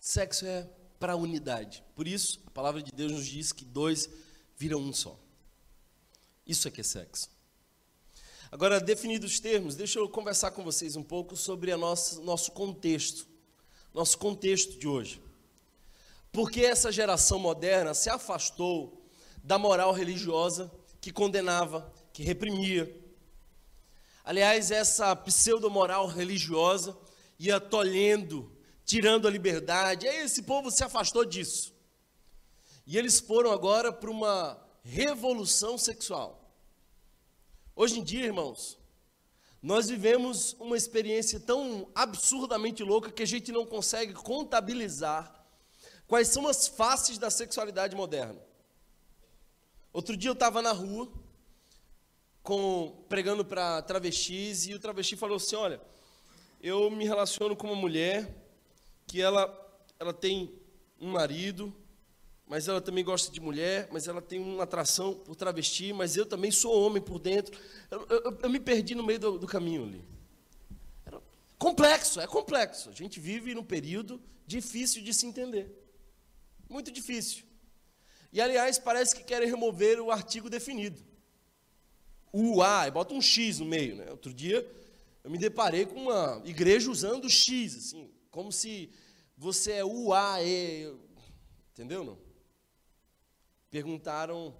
Sexo 0.00 0.44
é 0.46 0.68
para 0.98 1.14
unidade. 1.14 1.84
Por 1.94 2.08
isso, 2.08 2.42
a 2.44 2.50
palavra 2.50 2.82
de 2.82 2.90
Deus 2.90 3.12
nos 3.12 3.26
diz 3.26 3.52
que 3.52 3.64
dois 3.64 4.08
viram 4.64 4.80
um 4.80 4.94
só. 4.94 5.14
Isso 6.46 6.66
é 6.66 6.70
que 6.70 6.80
é 6.80 6.84
sexo. 6.84 7.28
Agora, 8.50 8.80
definidos 8.80 9.32
os 9.32 9.40
termos, 9.40 9.76
deixa 9.76 9.98
eu 9.98 10.08
conversar 10.08 10.52
com 10.52 10.64
vocês 10.64 10.96
um 10.96 11.02
pouco 11.02 11.36
sobre 11.36 11.76
nossa, 11.76 12.18
nosso 12.22 12.50
contexto, 12.52 13.26
nosso 13.92 14.16
contexto 14.16 14.78
de 14.78 14.88
hoje. 14.88 15.20
Porque 16.32 16.62
essa 16.62 16.90
geração 16.90 17.38
moderna 17.38 17.92
se 17.92 18.08
afastou 18.08 19.06
da 19.42 19.58
moral 19.58 19.92
religiosa 19.92 20.72
que 20.98 21.12
condenava, 21.12 21.92
que 22.10 22.22
reprimia. 22.22 22.90
Aliás, 24.24 24.70
essa 24.70 25.14
pseudo-moral 25.14 26.06
religiosa 26.06 26.96
ia 27.38 27.60
tolhendo, 27.60 28.50
tirando 28.86 29.28
a 29.28 29.30
liberdade. 29.30 30.08
Aí 30.08 30.22
esse 30.24 30.42
povo 30.42 30.70
se 30.70 30.82
afastou 30.82 31.26
disso. 31.26 31.73
E 32.86 32.98
eles 32.98 33.20
foram 33.20 33.50
agora 33.50 33.92
para 33.92 34.10
uma 34.10 34.58
revolução 34.82 35.78
sexual. 35.78 36.52
Hoje 37.74 37.98
em 37.98 38.04
dia, 38.04 38.24
irmãos, 38.24 38.78
nós 39.62 39.88
vivemos 39.88 40.54
uma 40.60 40.76
experiência 40.76 41.40
tão 41.40 41.88
absurdamente 41.94 42.82
louca 42.82 43.10
que 43.10 43.22
a 43.22 43.26
gente 43.26 43.50
não 43.50 43.64
consegue 43.64 44.12
contabilizar 44.12 45.44
quais 46.06 46.28
são 46.28 46.46
as 46.46 46.68
faces 46.68 47.16
da 47.16 47.30
sexualidade 47.30 47.96
moderna. 47.96 48.40
Outro 49.92 50.16
dia 50.16 50.28
eu 50.28 50.34
estava 50.34 50.60
na 50.60 50.72
rua 50.72 51.10
com, 52.42 53.04
pregando 53.08 53.42
para 53.44 53.80
travestis 53.80 54.66
e 54.66 54.74
o 54.74 54.78
travesti 54.78 55.16
falou 55.16 55.36
assim: 55.36 55.56
Olha, 55.56 55.80
eu 56.60 56.90
me 56.90 57.06
relaciono 57.06 57.56
com 57.56 57.68
uma 57.68 57.76
mulher 57.76 58.34
que 59.06 59.22
ela, 59.22 59.48
ela 59.98 60.12
tem 60.12 60.60
um 61.00 61.10
marido, 61.10 61.74
mas 62.46 62.68
ela 62.68 62.80
também 62.80 63.02
gosta 63.02 63.32
de 63.32 63.40
mulher, 63.40 63.88
mas 63.90 64.06
ela 64.06 64.20
tem 64.20 64.38
uma 64.38 64.64
atração 64.64 65.14
por 65.14 65.34
travesti, 65.34 65.92
mas 65.92 66.16
eu 66.16 66.26
também 66.26 66.50
sou 66.50 66.78
homem 66.84 67.02
por 67.02 67.18
dentro. 67.18 67.58
Eu, 67.90 68.06
eu, 68.08 68.38
eu 68.42 68.50
me 68.50 68.60
perdi 68.60 68.94
no 68.94 69.02
meio 69.02 69.18
do, 69.18 69.38
do 69.38 69.46
caminho 69.46 69.84
ali. 69.84 70.04
Era 71.06 71.22
complexo, 71.58 72.20
é 72.20 72.26
complexo. 72.26 72.90
A 72.90 72.92
gente 72.92 73.18
vive 73.18 73.54
num 73.54 73.64
período 73.64 74.20
difícil 74.46 75.02
de 75.02 75.14
se 75.14 75.26
entender. 75.26 75.70
Muito 76.68 76.90
difícil. 76.90 77.44
E, 78.30 78.40
aliás, 78.40 78.78
parece 78.78 79.14
que 79.14 79.22
querem 79.22 79.48
remover 79.48 80.00
o 80.00 80.10
artigo 80.10 80.50
definido. 80.50 81.00
O 82.30 82.62
A, 82.62 82.90
bota 82.90 83.14
um 83.14 83.22
X 83.22 83.60
no 83.60 83.64
meio. 83.64 83.96
Né? 83.96 84.10
Outro 84.10 84.34
dia, 84.34 84.68
eu 85.22 85.30
me 85.30 85.38
deparei 85.38 85.86
com 85.86 85.94
uma 85.94 86.42
igreja 86.44 86.90
usando 86.90 87.30
X, 87.30 87.76
assim, 87.76 88.10
como 88.30 88.52
se 88.52 88.90
você 89.36 89.72
é 89.72 89.84
o 89.84 90.12
A, 90.12 90.42
E, 90.42 90.92
entendeu 91.72 92.04
não? 92.04 92.23
Perguntaram 93.74 94.56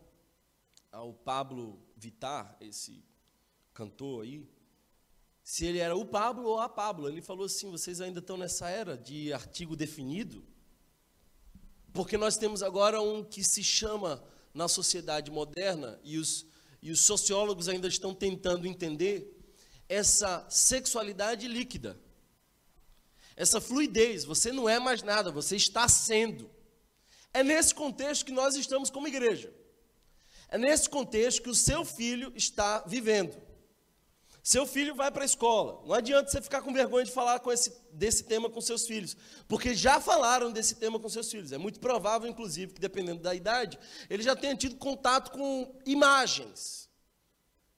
ao 0.91 1.15
Pablo 1.15 1.79
Vitar, 1.97 2.57
esse 2.61 3.01
cantor 3.73 4.25
aí, 4.25 4.45
se 5.41 5.65
ele 5.65 5.79
era 5.79 5.95
o 5.95 6.05
Pablo 6.05 6.49
ou 6.49 6.59
a 6.59 6.69
Pablo. 6.69 7.09
Ele 7.09 7.23
falou 7.23 7.47
assim: 7.47 7.71
vocês 7.71 8.01
ainda 8.01 8.19
estão 8.19 8.37
nessa 8.37 8.69
era 8.69 8.99
de 8.99 9.33
artigo 9.33 9.77
definido? 9.77 10.45
Porque 11.93 12.17
nós 12.17 12.37
temos 12.37 12.61
agora 12.61 13.01
um 13.01 13.23
que 13.23 13.45
se 13.45 13.63
chama 13.63 14.21
na 14.53 14.67
sociedade 14.67 15.31
moderna, 15.31 15.97
e 16.03 16.19
os, 16.19 16.45
e 16.83 16.91
os 16.91 16.99
sociólogos 17.03 17.69
ainda 17.69 17.87
estão 17.87 18.13
tentando 18.13 18.67
entender, 18.67 19.33
essa 19.89 20.45
sexualidade 20.51 21.47
líquida. 21.47 21.97
Essa 23.37 23.61
fluidez, 23.61 24.25
você 24.25 24.53
não 24.53 24.69
é 24.69 24.81
mais 24.81 25.05
nada, 25.05 25.31
você 25.31 25.55
está 25.55 25.89
sendo. 25.89 26.51
É 27.35 27.43
nesse 27.43 27.75
contexto 27.75 28.25
que 28.25 28.33
nós 28.33 28.55
estamos 28.55 28.89
como 28.89 29.09
igreja. 29.09 29.53
É 30.49 30.57
nesse 30.57 30.89
contexto 30.89 31.43
que 31.43 31.51
o 31.51 31.55
seu 31.55 31.85
filho 31.85 32.33
está 32.37 32.85
vivendo. 32.87 33.37
Seu 34.41 34.67
filho 34.67 34.95
vai 34.95 35.11
para 35.11 35.23
a 35.23 35.25
escola. 35.25 35.83
Não 35.85 35.95
adianta 35.95 36.31
você 36.31 36.41
ficar 36.41 36.63
com 36.63 36.73
vergonha 36.73 37.05
de 37.05 37.11
falar 37.11 37.41
com 37.41 37.51
esse, 37.51 37.73
desse 37.91 38.25
tema 38.25 38.49
com 38.49 38.61
seus 38.61 38.87
filhos, 38.87 39.17
porque 39.49 39.75
já 39.75 39.99
falaram 40.01 40.53
desse 40.53 40.77
tema 40.77 41.01
com 41.01 41.09
seus 41.09 41.31
filhos. 41.31 41.51
É 41.51 41.59
muito 41.59 41.81
provável, 41.81 42.29
inclusive, 42.29 42.75
que 42.75 42.81
dependendo 42.81 43.23
da 43.23 43.35
idade, 43.35 43.79
ele 44.09 44.23
já 44.23 44.37
tenha 44.37 44.55
tido 44.55 44.77
contato 44.77 45.33
com 45.33 45.75
imagens. 45.87 46.91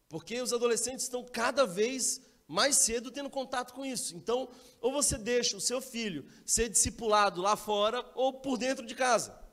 Porque 0.09 0.41
os 0.43 0.53
adolescentes 0.53 1.05
estão 1.05 1.25
cada 1.25 1.65
vez 1.65 2.21
mais 2.49 2.77
cedo 2.77 3.11
tendo 3.11 3.31
contato 3.31 3.73
com 3.73 3.87
isso. 3.87 4.17
Então, 4.17 4.49
ou 4.81 4.93
você 4.93 5.17
deixa 5.17 5.57
o 5.57 5.61
seu 5.61 5.81
filho 5.81 6.27
ser 6.45 6.69
discipulado 6.69 7.41
lá 7.41 7.57
fora 7.57 8.05
ou 8.15 8.35
por 8.35 8.59
dentro 8.59 8.85
de 8.85 8.95
casa. 8.95 9.46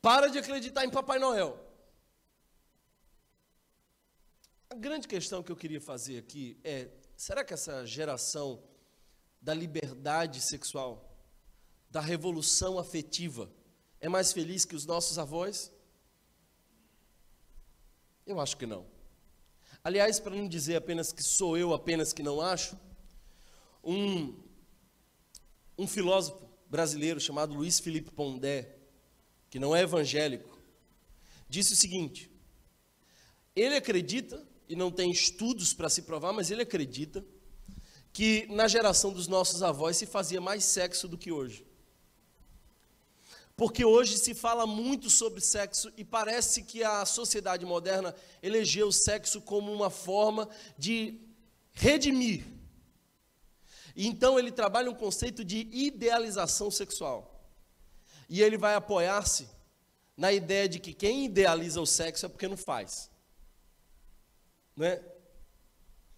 Para 0.00 0.28
de 0.28 0.38
acreditar 0.38 0.84
em 0.84 0.90
Papai 0.90 1.18
Noel. 1.18 1.58
A 4.70 4.74
grande 4.74 5.08
questão 5.08 5.42
que 5.42 5.50
eu 5.50 5.56
queria 5.56 5.80
fazer 5.80 6.18
aqui 6.18 6.58
é: 6.62 6.88
será 7.16 7.44
que 7.44 7.52
essa 7.52 7.84
geração 7.84 8.62
da 9.40 9.52
liberdade 9.52 10.40
sexual, 10.40 11.16
da 11.90 12.00
revolução 12.00 12.78
afetiva, 12.78 13.50
é 14.00 14.08
mais 14.08 14.32
feliz 14.32 14.64
que 14.64 14.76
os 14.76 14.86
nossos 14.86 15.18
avós? 15.18 15.72
Eu 18.24 18.38
acho 18.40 18.56
que 18.56 18.66
não. 18.66 18.86
Aliás, 19.82 20.20
para 20.20 20.36
não 20.36 20.46
dizer 20.46 20.76
apenas 20.76 21.12
que 21.12 21.22
sou 21.22 21.56
eu 21.56 21.72
apenas 21.72 22.12
que 22.12 22.22
não 22.22 22.40
acho, 22.40 22.78
um, 23.82 24.38
um 25.76 25.88
filósofo 25.88 26.46
brasileiro 26.68 27.18
chamado 27.18 27.54
Luiz 27.54 27.80
Felipe 27.80 28.10
Pondé, 28.10 28.77
que 29.50 29.58
não 29.58 29.74
é 29.74 29.82
evangélico, 29.82 30.58
disse 31.48 31.72
o 31.72 31.76
seguinte: 31.76 32.30
ele 33.54 33.76
acredita, 33.76 34.46
e 34.68 34.76
não 34.76 34.90
tem 34.90 35.10
estudos 35.10 35.72
para 35.72 35.88
se 35.88 36.02
provar, 36.02 36.32
mas 36.32 36.50
ele 36.50 36.62
acredita, 36.62 37.24
que 38.12 38.46
na 38.48 38.66
geração 38.66 39.12
dos 39.12 39.28
nossos 39.28 39.62
avós 39.62 39.96
se 39.96 40.06
fazia 40.06 40.40
mais 40.40 40.64
sexo 40.64 41.06
do 41.06 41.18
que 41.18 41.30
hoje. 41.30 41.66
Porque 43.56 43.84
hoje 43.84 44.16
se 44.18 44.34
fala 44.34 44.66
muito 44.66 45.10
sobre 45.10 45.40
sexo 45.40 45.92
e 45.96 46.04
parece 46.04 46.62
que 46.62 46.84
a 46.84 47.04
sociedade 47.04 47.66
moderna 47.66 48.14
elegeu 48.40 48.86
o 48.86 48.92
sexo 48.92 49.40
como 49.40 49.72
uma 49.72 49.90
forma 49.90 50.48
de 50.78 51.20
redimir. 51.72 52.44
Então 53.96 54.38
ele 54.38 54.52
trabalha 54.52 54.88
um 54.88 54.94
conceito 54.94 55.44
de 55.44 55.68
idealização 55.72 56.70
sexual. 56.70 57.37
E 58.28 58.42
ele 58.42 58.58
vai 58.58 58.74
apoiar-se 58.74 59.48
na 60.16 60.32
ideia 60.32 60.68
de 60.68 60.78
que 60.78 60.92
quem 60.92 61.24
idealiza 61.24 61.80
o 61.80 61.86
sexo 61.86 62.26
é 62.26 62.28
porque 62.28 62.48
não 62.48 62.56
faz. 62.56 63.10
Não 64.76 64.84
é? 64.84 65.02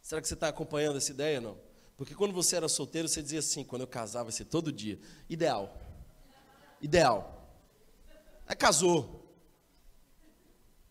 Será 0.02 0.20
que 0.20 0.26
você 0.26 0.34
está 0.34 0.48
acompanhando 0.48 0.96
essa 0.96 1.10
ideia 1.10 1.40
não? 1.40 1.58
Porque 1.96 2.14
quando 2.14 2.32
você 2.32 2.56
era 2.56 2.66
solteiro, 2.66 3.06
você 3.06 3.22
dizia 3.22 3.40
assim, 3.40 3.62
quando 3.62 3.82
eu 3.82 3.86
casar 3.86 4.22
vai 4.22 4.32
ser 4.32 4.46
todo 4.46 4.72
dia. 4.72 4.98
Ideal. 5.28 5.78
Ideal. 6.80 7.46
Aí 8.46 8.56
casou. 8.56 9.30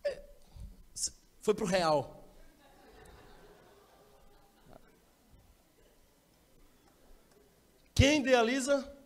É, 0.06 0.22
foi 1.42 1.54
para 1.56 1.66
o 1.66 1.68
real. 1.68 2.16
Quem 7.96 8.22
idealiza 8.22 8.99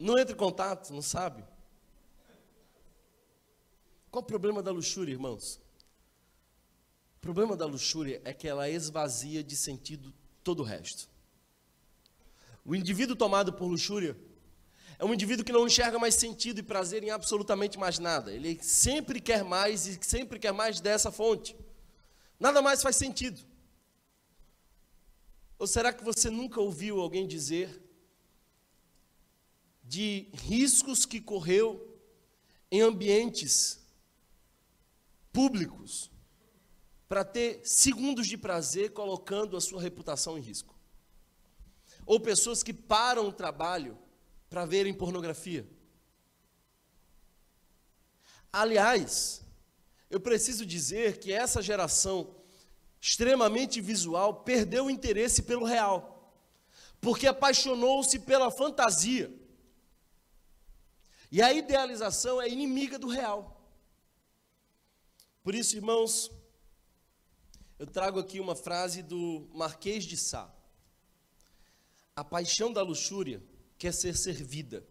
não 0.00 0.18
entra 0.18 0.34
em 0.34 0.38
contato, 0.38 0.92
não 0.92 1.02
sabe. 1.02 1.44
Qual 4.10 4.22
o 4.22 4.26
problema 4.26 4.62
da 4.62 4.72
luxúria, 4.72 5.12
irmãos? 5.12 5.60
O 7.16 7.20
problema 7.20 7.54
da 7.54 7.66
luxúria 7.66 8.20
é 8.24 8.32
que 8.32 8.48
ela 8.48 8.68
esvazia 8.68 9.44
de 9.44 9.54
sentido 9.54 10.12
todo 10.42 10.60
o 10.60 10.64
resto. 10.64 11.08
O 12.64 12.74
indivíduo 12.74 13.14
tomado 13.14 13.52
por 13.52 13.66
luxúria 13.66 14.16
é 14.98 15.04
um 15.04 15.12
indivíduo 15.12 15.44
que 15.44 15.52
não 15.52 15.66
enxerga 15.66 15.98
mais 15.98 16.14
sentido 16.14 16.60
e 16.60 16.62
prazer 16.62 17.04
em 17.04 17.10
absolutamente 17.10 17.78
mais 17.78 17.98
nada. 17.98 18.32
Ele 18.32 18.58
sempre 18.62 19.20
quer 19.20 19.44
mais 19.44 19.86
e 19.86 19.98
sempre 20.02 20.38
quer 20.38 20.52
mais 20.52 20.80
dessa 20.80 21.12
fonte. 21.12 21.54
Nada 22.38 22.62
mais 22.62 22.82
faz 22.82 22.96
sentido. 22.96 23.40
Ou 25.58 25.66
será 25.66 25.92
que 25.92 26.02
você 26.02 26.30
nunca 26.30 26.58
ouviu 26.58 27.00
alguém 27.00 27.26
dizer 27.26 27.89
de 29.90 30.28
riscos 30.32 31.04
que 31.04 31.20
correu 31.20 32.00
em 32.70 32.80
ambientes 32.80 33.84
públicos 35.32 36.12
para 37.08 37.24
ter 37.24 37.60
segundos 37.64 38.28
de 38.28 38.38
prazer 38.38 38.92
colocando 38.92 39.56
a 39.56 39.60
sua 39.60 39.82
reputação 39.82 40.38
em 40.38 40.40
risco. 40.40 40.78
Ou 42.06 42.20
pessoas 42.20 42.62
que 42.62 42.72
param 42.72 43.26
o 43.26 43.32
trabalho 43.32 43.98
para 44.48 44.64
verem 44.64 44.94
pornografia. 44.94 45.68
Aliás, 48.52 49.42
eu 50.08 50.20
preciso 50.20 50.64
dizer 50.64 51.18
que 51.18 51.32
essa 51.32 51.60
geração 51.60 52.36
extremamente 53.00 53.80
visual 53.80 54.44
perdeu 54.44 54.84
o 54.84 54.90
interesse 54.90 55.42
pelo 55.42 55.64
real, 55.64 56.32
porque 57.00 57.26
apaixonou-se 57.26 58.20
pela 58.20 58.52
fantasia. 58.52 59.39
E 61.30 61.40
a 61.40 61.52
idealização 61.52 62.40
é 62.40 62.48
inimiga 62.48 62.98
do 62.98 63.08
real. 63.08 63.60
Por 65.42 65.54
isso, 65.54 65.76
irmãos, 65.76 66.30
eu 67.78 67.86
trago 67.86 68.18
aqui 68.18 68.40
uma 68.40 68.56
frase 68.56 69.02
do 69.02 69.48
Marquês 69.54 70.04
de 70.04 70.16
Sá. 70.16 70.52
A 72.16 72.24
paixão 72.24 72.72
da 72.72 72.82
luxúria 72.82 73.42
quer 73.78 73.94
ser 73.94 74.16
servida. 74.16 74.84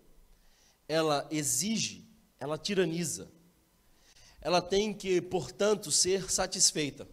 ela 0.88 1.28
exige, 1.30 2.04
ela 2.40 2.58
tiraniza. 2.58 3.32
Ela 4.42 4.60
tem 4.60 4.92
que, 4.92 5.22
portanto, 5.22 5.92
ser 5.92 6.32
satisfeita. 6.32 7.08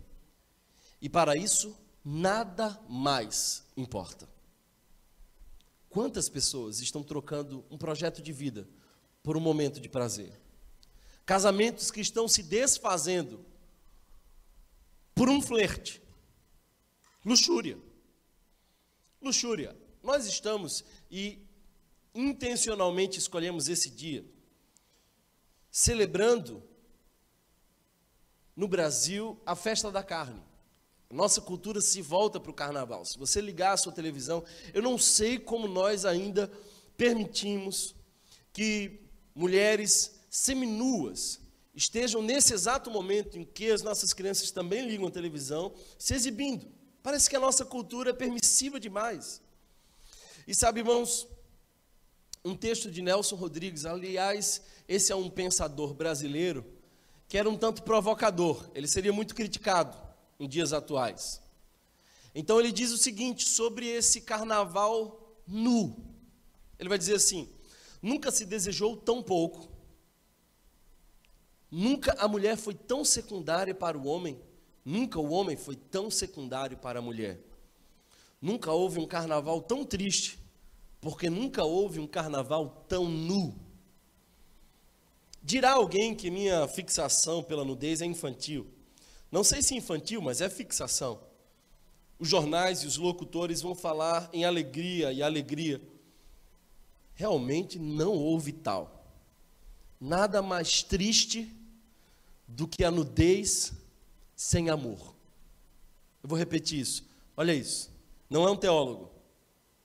E 1.03 1.11
para 1.11 1.37
isso, 1.37 1.77
nada 2.03 2.81
mais 2.89 3.65
importa. 3.77 4.27
Quantas 5.91 6.29
pessoas 6.29 6.81
estão 6.81 7.03
trocando 7.03 7.65
um 7.71 7.77
projeto 7.77 8.23
de 8.23 8.33
vida 8.33 8.67
por 9.27 9.37
um 9.37 9.41
momento 9.41 9.81
de 9.81 9.89
prazer? 9.89 10.41
Casamentos 11.25 11.91
que 11.91 12.01
estão 12.01 12.29
se 12.29 12.45
desfazendo 12.45 13.45
por 15.17 15.29
um 15.29 15.43
flerte. 15.43 16.01
Luxúria. 17.25 17.77
Luxúria. 19.21 19.77
Nós 20.01 20.27
estamos 20.27 20.85
e 21.11 21.45
intencionalmente 22.15 23.19
escolhemos 23.19 23.69
esse 23.69 23.91
dia 23.91 24.25
celebrando 25.73 26.62
no 28.55 28.69
Brasil 28.69 29.43
a 29.45 29.57
festa 29.57 29.91
da 29.91 30.05
carne. 30.05 30.41
Nossa 31.11 31.41
cultura 31.41 31.81
se 31.81 32.01
volta 32.01 32.39
para 32.39 32.53
o 32.53 32.55
carnaval. 32.55 33.05
Se 33.05 33.19
você 33.19 33.41
ligar 33.41 33.73
a 33.73 33.77
sua 33.77 33.93
televisão, 33.93 34.45
eu 34.73 34.81
não 34.81 34.97
sei 34.97 35.37
como 35.37 35.67
nós 35.67 36.05
ainda 36.05 36.49
permitimos 36.97 37.93
que 38.53 39.05
mulheres 39.37 40.12
seminuas 40.31 41.38
estejam 41.75 42.22
nesse 42.22 42.55
exato 42.55 42.90
momento 42.90 43.38
em 43.38 43.44
que 43.44 43.70
as 43.70 43.83
nossas 43.83 44.14
crianças 44.14 44.51
também 44.51 44.88
ligam 44.88 45.07
a 45.07 45.11
televisão, 45.11 45.75
se 45.99 46.14
exibindo. 46.14 46.66
Parece 47.03 47.29
que 47.29 47.37
a 47.37 47.40
nossa 47.40 47.64
cultura 47.64 48.11
é 48.11 48.14
permissiva 48.14 48.81
demais. 48.81 49.42
E 50.49 50.55
sabe, 50.55 50.81
irmãos, 50.81 51.29
um 52.42 52.57
texto 52.57 52.90
de 52.90 53.03
Nelson 53.03 53.37
Rodrigues, 53.37 53.85
aliás, 53.85 54.62
esse 54.88 55.12
é 55.12 55.16
um 55.16 55.29
pensador 55.29 55.92
brasileiro 55.92 56.64
que 57.29 57.37
era 57.37 57.51
um 57.51 57.57
tanto 57.57 57.83
provocador, 57.83 58.70
ele 58.75 58.87
seria 58.87 59.12
muito 59.12 59.35
criticado 59.35 59.99
em 60.38 60.49
dias 60.49 60.72
atuais. 60.72 61.42
Então 62.35 62.61
ele 62.61 62.70
diz 62.70 62.92
o 62.92 62.99
seguinte 62.99 63.49
sobre 63.49 63.87
esse 63.88 64.20
carnaval 64.20 65.37
nu. 65.46 65.96
Ele 66.79 66.88
vai 66.88 66.99
dizer 66.99 67.14
assim: 67.14 67.49
nunca 68.07 68.31
se 68.31 68.47
desejou 68.47 68.97
tão 68.97 69.21
pouco, 69.21 69.69
nunca 71.69 72.12
a 72.21 72.29
mulher 72.29 72.57
foi 72.57 72.73
tão 72.73 73.05
secundária 73.05 73.75
para 73.75 73.99
o 73.99 74.07
homem, 74.07 74.40
nunca 74.85 75.19
o 75.19 75.31
homem 75.31 75.57
foi 75.57 75.75
tão 75.75 76.09
secundário 76.09 76.77
para 76.77 77.01
a 77.01 77.03
mulher. 77.03 77.40
Nunca 78.40 78.71
houve 78.71 79.01
um 79.01 79.07
carnaval 79.09 79.61
tão 79.61 79.85
triste, 79.85 80.38
porque 81.01 81.29
nunca 81.29 81.64
houve 81.64 81.99
um 81.99 82.07
carnaval 82.07 82.85
tão 82.88 83.09
nu. 83.09 83.59
Dirá 85.42 85.73
alguém 85.73 86.14
que 86.14 86.31
minha 86.31 86.69
fixação 86.69 87.42
pela 87.42 87.64
nudez 87.64 88.01
é 88.01 88.07
infantil. 88.07 88.69
Não 89.33 89.42
sei 89.42 89.62
se 89.62 89.75
infantil, 89.75 90.23
mas 90.23 90.40
é 90.40 90.49
fixação. 90.49 91.21
Os 92.21 92.29
jornais 92.29 92.85
e 92.85 92.87
os 92.87 92.97
locutores 92.99 93.62
vão 93.62 93.75
falar 93.75 94.31
em 94.33 94.45
alegria 94.45 95.12
e 95.12 95.25
alegria. 95.25 95.81
Realmente 97.16 97.79
não 97.79 98.12
houve 98.12 98.52
tal. 98.52 99.11
Nada 99.98 100.42
mais 100.42 100.83
triste 100.83 101.50
do 102.46 102.68
que 102.68 102.85
a 102.85 102.90
nudez 102.90 103.72
sem 104.37 104.68
amor. 104.68 105.14
Eu 106.22 106.29
vou 106.29 106.38
repetir 106.38 106.79
isso. 106.79 107.09
Olha 107.35 107.55
isso. 107.55 107.90
Não 108.29 108.46
é 108.46 108.50
um 108.50 108.57
teólogo. 108.57 109.11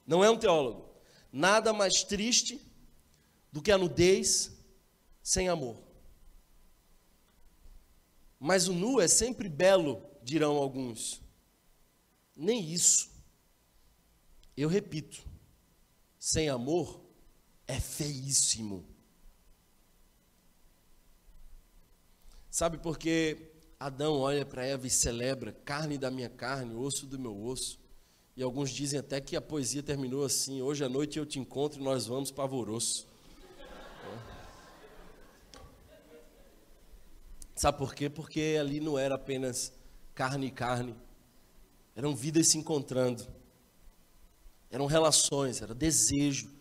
Não 0.06 0.22
é 0.22 0.30
um 0.30 0.38
teólogo. 0.38 0.86
Nada 1.32 1.72
mais 1.72 2.04
triste 2.04 2.62
do 3.50 3.62
que 3.62 3.72
a 3.72 3.78
nudez 3.78 4.52
sem 5.24 5.48
amor. 5.48 5.78
Mas 8.38 8.68
o 8.68 8.74
nu 8.74 9.00
é 9.00 9.08
sempre 9.08 9.48
belo, 9.48 10.04
dirão 10.22 10.58
alguns. 10.58 11.22
Nem 12.36 12.62
isso. 12.70 13.10
Eu 14.58 14.68
repito, 14.68 15.26
sem 16.20 16.50
amor 16.50 17.01
é 17.72 17.80
feíssimo. 17.80 18.86
Sabe 22.50 22.78
por 22.78 22.98
que 22.98 23.50
Adão 23.80 24.20
olha 24.20 24.46
para 24.46 24.66
Eva 24.66 24.86
e 24.86 24.90
celebra 24.90 25.54
carne 25.54 25.98
da 25.98 26.12
minha 26.12 26.30
carne, 26.30 26.76
osso 26.76 27.06
do 27.06 27.18
meu 27.18 27.42
osso? 27.42 27.80
E 28.36 28.44
alguns 28.44 28.72
dizem 28.72 29.00
até 29.00 29.22
que 29.22 29.38
a 29.38 29.42
poesia 29.42 29.82
terminou 29.82 30.26
assim: 30.26 30.62
hoje 30.62 30.84
à 30.84 30.90
noite 30.90 31.18
eu 31.18 31.26
te 31.26 31.40
encontro 31.40 31.80
e 31.80 31.84
nós 31.84 32.06
vamos 32.06 32.30
pavoroso. 32.30 33.08
Sabe 37.56 37.78
por 37.78 37.96
quê? 37.96 38.10
Porque 38.10 38.58
ali 38.60 38.80
não 38.80 39.00
era 39.00 39.16
apenas 39.16 39.72
carne 40.14 40.48
e 40.48 40.52
carne, 40.52 40.96
eram 41.96 42.14
vidas 42.16 42.48
se 42.48 42.58
encontrando, 42.58 43.26
eram 44.70 44.88
relações, 44.88 45.62
era 45.62 45.74
desejo 45.74 46.61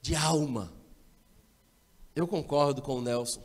de 0.00 0.14
alma. 0.14 0.72
Eu 2.14 2.26
concordo 2.26 2.82
com 2.82 2.96
o 2.96 3.02
Nelson. 3.02 3.42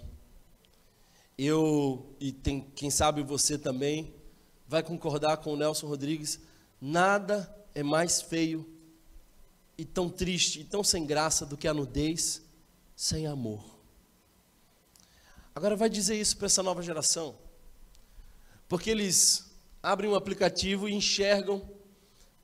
Eu, 1.38 2.16
e 2.20 2.32
tem, 2.32 2.62
quem 2.76 2.90
sabe 2.90 3.24
você 3.24 3.58
também, 3.58 4.14
vai 4.68 4.84
concordar 4.84 5.38
com 5.38 5.54
o 5.54 5.58
Nelson 5.58 5.88
Rodrigues, 5.88 6.40
nada 6.80 7.54
é 7.76 7.84
mais 7.84 8.22
feio 8.22 8.68
e 9.78 9.84
tão 9.86 10.10
triste 10.10 10.62
e 10.62 10.64
tão 10.64 10.84
sem 10.84 11.06
graça 11.06 11.46
do 11.46 11.58
que 11.58 11.68
a 11.68 11.74
nudez 11.74 12.42
sem 12.96 13.28
amor. 13.28 13.64
Agora 15.56 15.76
vai 15.76 15.90
dizer 15.90 16.20
isso 16.20 16.38
para 16.38 16.48
essa 16.48 16.64
nova 16.64 16.82
geração. 16.82 17.36
Porque 18.68 18.90
eles 18.90 19.52
abrem 19.82 20.10
um 20.10 20.16
aplicativo 20.16 20.88
e 20.88 20.94
enxergam 20.94 21.70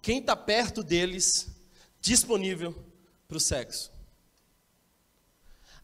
quem 0.01 0.19
está 0.19 0.35
perto 0.35 0.83
deles 0.83 1.47
disponível 2.01 2.75
para 3.27 3.37
o 3.37 3.39
sexo. 3.39 3.91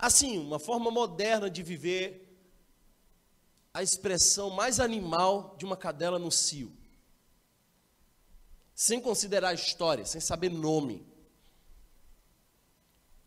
Assim, 0.05 0.37
uma 0.37 0.59
forma 0.59 0.91
moderna 0.91 1.49
de 1.49 1.63
viver 1.63 2.31
a 3.73 3.81
expressão 3.81 4.51
mais 4.51 4.79
animal 4.79 5.55
de 5.57 5.65
uma 5.65 5.75
cadela 5.75 6.19
no 6.19 6.31
cio. 6.31 6.71
Sem 8.75 9.01
considerar 9.01 9.49
a 9.49 9.53
história, 9.55 10.05
sem 10.05 10.21
saber 10.21 10.51
nome. 10.51 11.03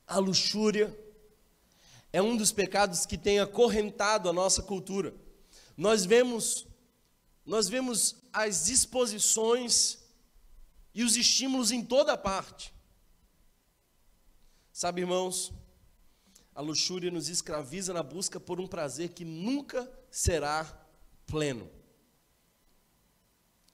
A 0.07 0.21
luxúria 0.21 0.97
é 2.13 2.23
um 2.23 2.37
dos 2.37 2.53
pecados 2.53 3.05
que 3.05 3.19
tem 3.19 3.41
acorrentado 3.41 4.29
a 4.29 4.33
nossa 4.33 4.63
cultura. 4.63 5.13
Nós 5.77 6.05
vemos 6.05 6.65
nós 7.45 7.69
vemos 7.69 8.15
as 8.33 8.67
disposições 8.67 9.99
e 10.95 11.03
os 11.03 11.17
estímulos 11.17 11.73
em 11.73 11.85
toda 11.85 12.17
parte. 12.17 12.73
Sabe, 14.73 15.01
irmãos, 15.01 15.53
a 16.59 16.61
luxúria 16.61 17.09
nos 17.09 17.29
escraviza 17.29 17.93
na 17.95 18.03
busca 18.03 18.41
por 18.41 18.61
um 18.61 18.67
prazer 18.67 19.11
que 19.11 19.25
nunca 19.25 19.89
será 20.11 20.65
pleno. 21.25 21.71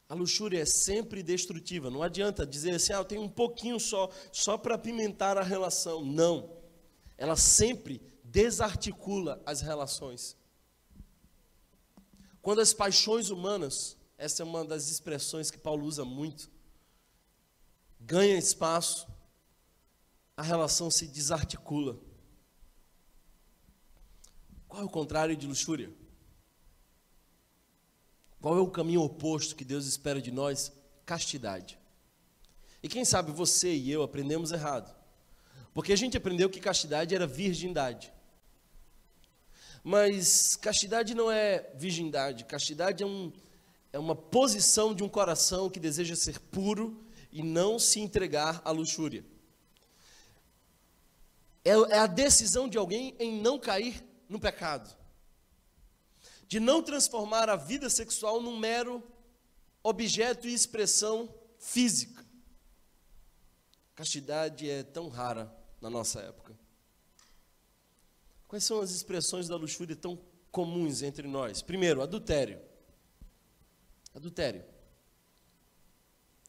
A 0.06 0.12
luxúria 0.12 0.60
é 0.60 0.66
sempre 0.66 1.22
destrutiva. 1.22 1.88
Não 1.88 2.02
adianta 2.02 2.46
dizer 2.46 2.74
assim, 2.74 2.92
ah, 2.92 2.96
eu 2.96 3.04
tenho 3.06 3.22
um 3.22 3.28
pouquinho 3.28 3.80
só, 3.80 4.10
só 4.30 4.58
para 4.58 4.74
apimentar 4.74 5.38
a 5.38 5.42
relação. 5.42 6.04
Não. 6.04 6.58
Ela 7.16 7.36
sempre 7.36 8.02
desarticula 8.22 9.42
as 9.46 9.62
relações. 9.62 10.36
Quando 12.42 12.60
as 12.60 12.74
paixões 12.74 13.30
humanas, 13.30 13.96
essa 14.18 14.42
é 14.42 14.44
uma 14.44 14.62
das 14.62 14.90
expressões 14.90 15.50
que 15.50 15.56
Paulo 15.56 15.86
usa 15.86 16.04
muito, 16.04 16.50
ganha 17.98 18.36
espaço, 18.36 19.08
a 20.36 20.42
relação 20.42 20.90
se 20.90 21.06
desarticula. 21.06 21.98
Qual 24.74 24.82
é 24.82 24.86
o 24.86 24.90
contrário 24.90 25.36
de 25.36 25.46
luxúria? 25.46 25.88
Qual 28.40 28.58
é 28.58 28.60
o 28.60 28.66
caminho 28.66 29.02
oposto 29.02 29.54
que 29.54 29.64
Deus 29.64 29.86
espera 29.86 30.20
de 30.20 30.32
nós? 30.32 30.72
Castidade. 31.06 31.78
E 32.82 32.88
quem 32.88 33.04
sabe 33.04 33.30
você 33.30 33.72
e 33.72 33.88
eu 33.88 34.02
aprendemos 34.02 34.50
errado. 34.50 34.92
Porque 35.72 35.92
a 35.92 35.96
gente 35.96 36.16
aprendeu 36.16 36.50
que 36.50 36.58
castidade 36.58 37.14
era 37.14 37.24
virgindade. 37.24 38.12
Mas 39.84 40.56
castidade 40.56 41.14
não 41.14 41.30
é 41.30 41.70
virgindade, 41.76 42.44
castidade 42.44 43.04
é, 43.04 43.06
um, 43.06 43.32
é 43.92 43.98
uma 44.00 44.16
posição 44.16 44.92
de 44.92 45.04
um 45.04 45.08
coração 45.08 45.70
que 45.70 45.78
deseja 45.78 46.16
ser 46.16 46.40
puro 46.40 47.00
e 47.30 47.44
não 47.44 47.78
se 47.78 48.00
entregar 48.00 48.60
à 48.64 48.72
luxúria. 48.72 49.24
É, 51.64 51.70
é 51.70 51.98
a 52.00 52.08
decisão 52.08 52.68
de 52.68 52.76
alguém 52.76 53.14
em 53.20 53.40
não 53.40 53.56
cair 53.56 54.02
no 54.28 54.38
pecado, 54.38 54.94
de 56.46 56.60
não 56.60 56.82
transformar 56.82 57.48
a 57.48 57.56
vida 57.56 57.88
sexual 57.90 58.40
num 58.40 58.58
mero 58.58 59.02
objeto 59.82 60.48
e 60.48 60.54
expressão 60.54 61.32
física. 61.58 62.24
Castidade 63.94 64.68
é 64.68 64.82
tão 64.82 65.08
rara 65.08 65.54
na 65.80 65.88
nossa 65.88 66.20
época. 66.20 66.58
Quais 68.48 68.64
são 68.64 68.80
as 68.80 68.90
expressões 68.90 69.48
da 69.48 69.56
luxúria 69.56 69.96
tão 69.96 70.18
comuns 70.50 71.02
entre 71.02 71.26
nós? 71.26 71.62
Primeiro, 71.62 72.02
adultério. 72.02 72.60
Adultério. 74.14 74.64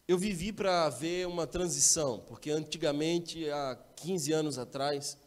Eu 0.08 0.18
vivi 0.18 0.54
para 0.54 0.88
ver 0.90 1.28
uma 1.28 1.48
transição, 1.48 2.20
porque 2.20 2.52
antigamente, 2.52 3.50
há 3.50 3.76
15 3.96 4.34
anos 4.34 4.58
atrás, 4.60 5.18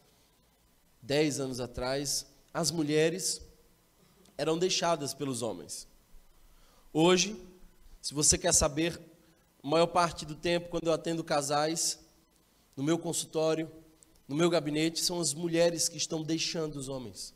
10 1.03 1.41
anos 1.41 1.59
atrás, 1.59 2.27
as 2.53 2.71
mulheres 2.71 3.41
eram 4.37 4.59
deixadas 4.59 5.13
pelos 5.15 5.43
homens. 5.43 5.87
Hoje, 6.93 7.37
se 8.01 8.15
você 8.15 8.39
quer 8.39 8.55
saber, 8.55 9.01
a 9.63 9.69
maior 9.69 9.89
parte 9.89 10.25
do 10.25 10.35
tempo, 10.35 10.69
quando 10.69 10.87
eu 10.87 10.93
atendo 10.93 11.25
casais, 11.25 11.99
no 12.77 12.83
meu 12.83 12.99
consultório, 12.99 13.71
no 14.27 14.37
meu 14.37 14.49
gabinete, 14.49 15.01
são 15.01 15.21
as 15.21 15.35
mulheres 15.35 15.89
que 15.89 15.97
estão 15.97 16.23
deixando 16.23 16.77
os 16.77 16.89
homens. 16.89 17.35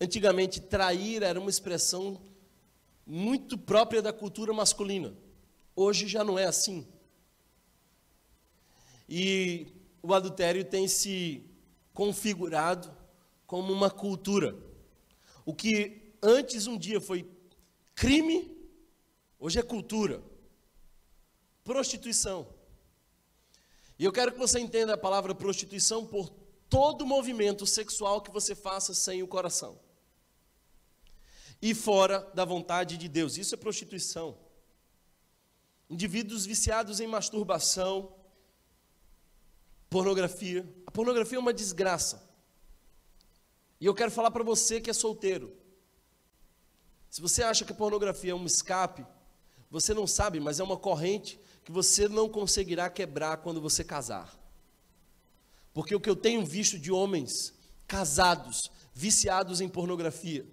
Antigamente, 0.00 0.60
trair 0.60 1.22
era 1.22 1.40
uma 1.40 1.48
expressão 1.50 2.20
muito 3.06 3.56
própria 3.56 4.02
da 4.02 4.12
cultura 4.12 4.52
masculina. 4.52 5.14
Hoje 5.74 6.08
já 6.08 6.24
não 6.24 6.38
é 6.38 6.44
assim. 6.44 6.86
E 9.08 9.68
o 10.02 10.12
adultério 10.12 10.64
tem 10.64 10.88
se 10.88 11.44
configurado 11.94 12.90
como 13.46 13.72
uma 13.72 13.90
cultura. 13.90 14.56
O 15.44 15.54
que 15.54 16.14
antes 16.22 16.66
um 16.66 16.76
dia 16.76 17.00
foi 17.00 17.28
crime, 17.94 18.50
hoje 19.38 19.58
é 19.58 19.62
cultura. 19.62 20.22
Prostituição. 21.62 22.46
E 23.98 24.04
eu 24.04 24.12
quero 24.12 24.32
que 24.32 24.38
você 24.38 24.58
entenda 24.58 24.94
a 24.94 24.98
palavra 24.98 25.34
prostituição 25.34 26.04
por 26.06 26.28
todo 26.68 27.06
movimento 27.06 27.66
sexual 27.66 28.20
que 28.20 28.30
você 28.30 28.54
faça 28.54 28.92
sem 28.92 29.22
o 29.22 29.28
coração. 29.28 29.78
E 31.62 31.74
fora 31.74 32.20
da 32.34 32.44
vontade 32.44 32.96
de 32.96 33.08
Deus. 33.08 33.38
Isso 33.38 33.54
é 33.54 33.58
prostituição 33.58 34.36
indivíduos 35.88 36.44
viciados 36.44 37.00
em 37.00 37.06
masturbação, 37.06 38.12
pornografia. 39.88 40.68
A 40.86 40.90
pornografia 40.90 41.38
é 41.38 41.40
uma 41.40 41.54
desgraça. 41.54 42.25
E 43.80 43.86
eu 43.86 43.94
quero 43.94 44.10
falar 44.10 44.30
para 44.30 44.42
você 44.42 44.80
que 44.80 44.90
é 44.90 44.92
solteiro. 44.92 45.56
Se 47.10 47.20
você 47.20 47.42
acha 47.42 47.64
que 47.64 47.72
a 47.72 47.76
pornografia 47.76 48.32
é 48.32 48.34
um 48.34 48.46
escape, 48.46 49.06
você 49.70 49.92
não 49.94 50.06
sabe, 50.06 50.40
mas 50.40 50.60
é 50.60 50.64
uma 50.64 50.76
corrente 50.76 51.40
que 51.64 51.72
você 51.72 52.08
não 52.08 52.28
conseguirá 52.28 52.88
quebrar 52.88 53.38
quando 53.38 53.60
você 53.60 53.82
casar. 53.82 54.34
Porque 55.72 55.94
o 55.94 56.00
que 56.00 56.08
eu 56.08 56.16
tenho 56.16 56.44
visto 56.44 56.78
de 56.78 56.90
homens 56.92 57.54
casados, 57.86 58.70
viciados 58.94 59.60
em 59.60 59.68
pornografia, 59.68 60.46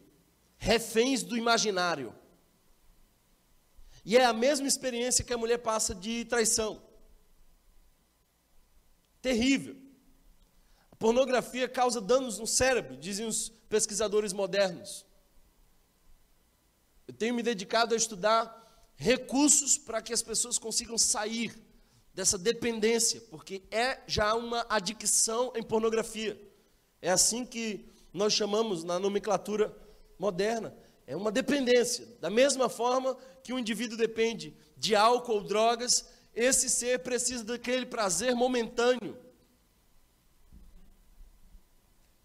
reféns 0.58 1.24
do 1.24 1.38
imaginário, 1.38 2.14
e 4.06 4.18
é 4.18 4.26
a 4.26 4.34
mesma 4.34 4.68
experiência 4.68 5.24
que 5.24 5.34
a 5.34 5.38
mulher 5.38 5.60
passa 5.60 5.96
de 5.96 6.26
traição. 6.26 6.82
Terrível. 9.22 9.83
Pornografia 11.04 11.68
causa 11.68 12.00
danos 12.00 12.40
no 12.40 12.48
cérebro, 12.48 12.96
dizem 12.96 13.26
os 13.26 13.50
pesquisadores 13.68 14.32
modernos. 14.32 15.06
Eu 17.06 17.14
tenho 17.14 17.36
me 17.36 17.44
dedicado 17.44 17.94
a 17.94 17.98
estudar 17.98 18.90
recursos 18.96 19.78
para 19.78 20.02
que 20.02 20.14
as 20.14 20.22
pessoas 20.22 20.58
consigam 20.58 20.98
sair 20.98 21.54
dessa 22.14 22.38
dependência, 22.38 23.20
porque 23.30 23.64
é 23.70 24.00
já 24.08 24.34
uma 24.34 24.66
adicção 24.70 25.52
em 25.58 25.62
pornografia. 25.62 26.42
É 27.02 27.12
assim 27.12 27.46
que 27.46 27.86
nós 28.14 28.32
chamamos 28.32 28.86
na 28.86 28.98
nomenclatura 28.98 29.76
moderna. 30.18 30.74
É 31.06 31.18
uma 31.18 31.34
dependência. 31.34 32.08
Da 32.22 32.30
mesma 32.30 32.70
forma 32.70 33.18
que 33.44 33.52
um 33.52 33.60
indivíduo 33.60 33.98
depende 33.98 34.56
de 34.78 34.96
álcool 34.96 35.34
ou 35.34 35.44
drogas, 35.44 36.08
esse 36.34 36.70
ser 36.70 37.00
precisa 37.00 37.44
daquele 37.44 37.86
prazer 37.86 38.34
momentâneo. 38.34 39.18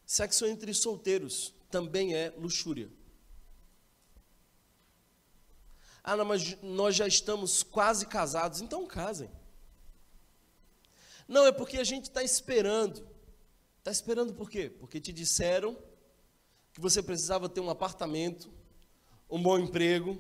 Sexo 0.09 0.47
entre 0.47 0.73
solteiros 0.73 1.53
também 1.71 2.15
é 2.15 2.31
luxúria. 2.39 2.89
Ah, 6.03 6.17
não, 6.17 6.25
mas 6.25 6.57
nós 6.63 6.97
já 6.97 7.07
estamos 7.07 7.63
quase 7.63 8.07
casados, 8.07 8.63
então 8.63 8.87
casem. 8.87 9.31
Não, 11.29 11.45
é 11.45 11.53
porque 11.53 11.77
a 11.77 11.85
gente 11.85 12.05
está 12.05 12.23
esperando. 12.23 13.07
Está 13.81 13.91
esperando 13.91 14.33
por 14.33 14.49
quê? 14.49 14.71
Porque 14.81 14.99
te 14.99 15.13
disseram 15.13 15.77
que 16.73 16.81
você 16.81 17.03
precisava 17.03 17.47
ter 17.47 17.61
um 17.61 17.69
apartamento, 17.69 18.51
um 19.29 19.43
bom 19.43 19.59
emprego, 19.59 20.19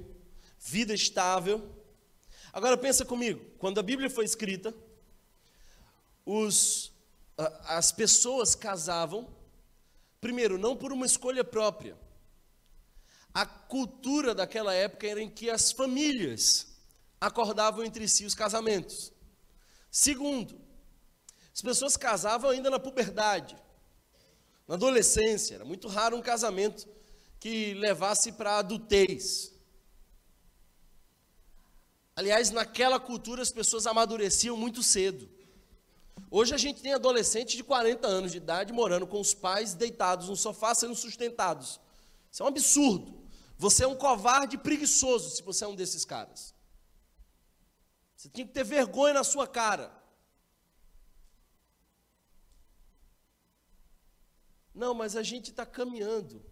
vida 0.58 0.92
estável. 0.92 1.66
Agora 2.52 2.76
pensa 2.76 3.06
comigo, 3.06 3.42
quando 3.58 3.80
a 3.80 3.82
Bíblia 3.82 4.10
foi 4.10 4.26
escrita, 4.26 4.74
os, 6.26 6.92
as 7.64 7.90
pessoas 7.90 8.54
casavam, 8.54 9.37
primeiro, 10.20 10.58
não 10.58 10.76
por 10.76 10.92
uma 10.92 11.06
escolha 11.06 11.44
própria. 11.44 11.96
A 13.32 13.46
cultura 13.46 14.34
daquela 14.34 14.74
época 14.74 15.06
era 15.06 15.22
em 15.22 15.30
que 15.30 15.50
as 15.50 15.70
famílias 15.70 16.66
acordavam 17.20 17.84
entre 17.84 18.08
si 18.08 18.24
os 18.24 18.34
casamentos. 18.34 19.12
Segundo, 19.90 20.60
as 21.54 21.62
pessoas 21.62 21.96
casavam 21.96 22.50
ainda 22.50 22.70
na 22.70 22.78
puberdade, 22.78 23.56
na 24.66 24.74
adolescência. 24.74 25.56
Era 25.56 25.64
muito 25.64 25.88
raro 25.88 26.16
um 26.16 26.22
casamento 26.22 26.88
que 27.40 27.74
levasse 27.74 28.32
para 28.32 28.52
a 28.52 28.58
adultez. 28.58 29.52
Aliás, 32.14 32.50
naquela 32.50 32.98
cultura 32.98 33.42
as 33.42 33.50
pessoas 33.50 33.86
amadureciam 33.86 34.56
muito 34.56 34.82
cedo. 34.82 35.28
Hoje 36.30 36.54
a 36.54 36.58
gente 36.58 36.82
tem 36.82 36.92
adolescentes 36.92 37.54
de 37.54 37.64
40 37.64 38.06
anos 38.06 38.32
de 38.32 38.38
idade 38.38 38.72
morando 38.72 39.06
com 39.06 39.20
os 39.20 39.34
pais 39.34 39.74
deitados 39.74 40.28
no 40.28 40.36
sofá 40.36 40.74
sendo 40.74 40.94
sustentados. 40.94 41.80
Isso 42.30 42.42
é 42.42 42.44
um 42.44 42.48
absurdo. 42.48 43.18
Você 43.56 43.84
é 43.84 43.86
um 43.86 43.96
covarde 43.96 44.56
preguiçoso 44.56 45.30
se 45.30 45.42
você 45.42 45.64
é 45.64 45.68
um 45.68 45.74
desses 45.74 46.04
caras. 46.04 46.54
Você 48.16 48.28
tinha 48.28 48.46
que 48.46 48.52
ter 48.52 48.64
vergonha 48.64 49.14
na 49.14 49.24
sua 49.24 49.46
cara. 49.46 49.92
Não, 54.74 54.94
mas 54.94 55.16
a 55.16 55.22
gente 55.22 55.50
está 55.50 55.66
caminhando. 55.66 56.44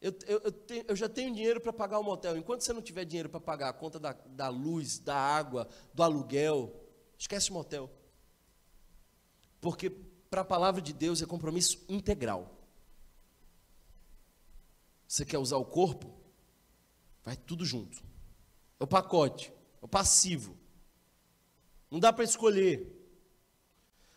Eu, 0.00 0.12
eu, 0.26 0.40
eu, 0.40 0.52
tenho, 0.52 0.84
eu 0.88 0.96
já 0.96 1.08
tenho 1.08 1.32
dinheiro 1.32 1.60
para 1.60 1.72
pagar 1.72 1.98
o 2.00 2.02
motel. 2.02 2.36
Enquanto 2.36 2.62
você 2.62 2.72
não 2.72 2.82
tiver 2.82 3.04
dinheiro 3.04 3.28
para 3.28 3.40
pagar 3.40 3.68
a 3.68 3.72
conta 3.72 3.98
da, 4.00 4.12
da 4.12 4.48
luz, 4.48 4.98
da 4.98 5.16
água, 5.16 5.68
do 5.94 6.02
aluguel, 6.02 6.81
esquece 7.22 7.50
o 7.50 7.54
motel. 7.54 7.88
Porque 9.60 9.88
para 9.88 10.40
a 10.40 10.44
palavra 10.44 10.82
de 10.82 10.92
Deus 10.92 11.22
é 11.22 11.26
compromisso 11.26 11.84
integral. 11.88 12.58
Você 15.06 15.24
quer 15.24 15.38
usar 15.38 15.56
o 15.56 15.64
corpo? 15.64 16.12
Vai 17.22 17.36
tudo 17.36 17.64
junto. 17.64 18.02
É 18.80 18.82
o 18.82 18.88
pacote, 18.88 19.52
é 19.80 19.84
o 19.84 19.88
passivo. 19.88 20.58
Não 21.88 22.00
dá 22.00 22.12
para 22.12 22.24
escolher. 22.24 22.90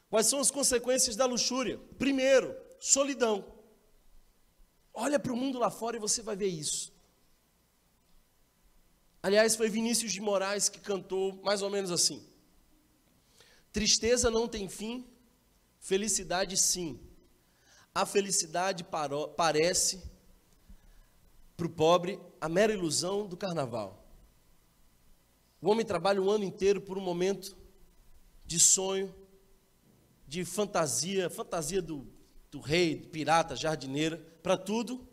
Quais 0.10 0.26
são 0.26 0.40
as 0.40 0.50
consequências 0.50 1.16
da 1.16 1.28
luxúria? 1.28 1.78
Primeiro, 2.00 2.56
solidão. 2.80 3.46
Olha 4.92 5.20
para 5.20 5.32
o 5.32 5.38
mundo 5.38 5.60
lá 5.60 5.70
fora 5.70 5.98
e 5.98 6.00
você 6.00 6.24
vai 6.24 6.36
ver 6.36 6.48
isso. 6.48 6.92
Aliás, 9.22 9.56
foi 9.56 9.70
Vinícius 9.70 10.12
de 10.12 10.22
Moraes 10.22 10.70
que 10.70 10.80
cantou 10.80 11.36
mais 11.44 11.62
ou 11.62 11.70
menos 11.70 11.92
assim: 11.92 12.26
Tristeza 13.76 14.32
não 14.32 14.48
tem 14.48 14.70
fim, 14.70 15.06
felicidade 15.82 16.56
sim. 16.56 16.98
A 17.94 18.06
felicidade 18.06 18.86
parece, 19.36 20.02
para 21.58 21.68
o 21.68 21.70
pobre, 21.70 22.18
a 22.40 22.48
mera 22.48 22.72
ilusão 22.72 23.28
do 23.28 23.36
carnaval. 23.36 24.08
O 25.62 25.70
homem 25.70 25.86
trabalha 25.86 26.22
o 26.22 26.32
ano 26.32 26.46
inteiro 26.46 26.80
por 26.80 26.98
um 26.98 27.02
momento 27.02 27.58
de 28.46 28.62
sonho, 28.62 29.14
de 30.26 30.46
fantasia, 30.46 31.30
fantasia 31.30 31.82
do, 31.82 32.08
do 32.50 32.62
rei, 32.62 32.96
do 32.96 33.10
pirata, 33.10 33.58
jardineira 33.58 34.26
para 34.42 34.56
tudo 34.56 35.06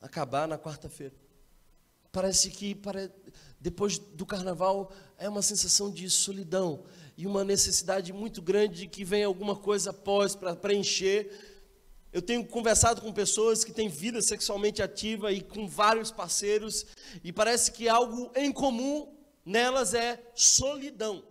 acabar 0.00 0.48
na 0.48 0.58
quarta-feira. 0.58 1.14
Parece 2.10 2.50
que 2.50 2.74
depois 3.60 3.98
do 3.98 4.24
carnaval 4.24 4.90
é 5.18 5.28
uma 5.28 5.42
sensação 5.42 5.90
de 5.90 6.08
solidão 6.08 6.86
e 7.16 7.26
uma 7.26 7.44
necessidade 7.44 8.12
muito 8.12 8.42
grande 8.42 8.80
de 8.80 8.86
que 8.88 9.04
venha 9.04 9.26
alguma 9.26 9.56
coisa 9.56 9.90
após 9.90 10.34
para 10.34 10.54
preencher. 10.54 11.30
Eu 12.12 12.22
tenho 12.22 12.46
conversado 12.46 13.00
com 13.00 13.12
pessoas 13.12 13.64
que 13.64 13.72
têm 13.72 13.88
vida 13.88 14.20
sexualmente 14.22 14.82
ativa 14.82 15.32
e 15.32 15.40
com 15.40 15.68
vários 15.68 16.10
parceiros, 16.10 16.86
e 17.22 17.32
parece 17.32 17.72
que 17.72 17.88
algo 17.88 18.30
em 18.34 18.52
comum 18.52 19.14
nelas 19.44 19.94
é 19.94 20.22
solidão. 20.34 21.22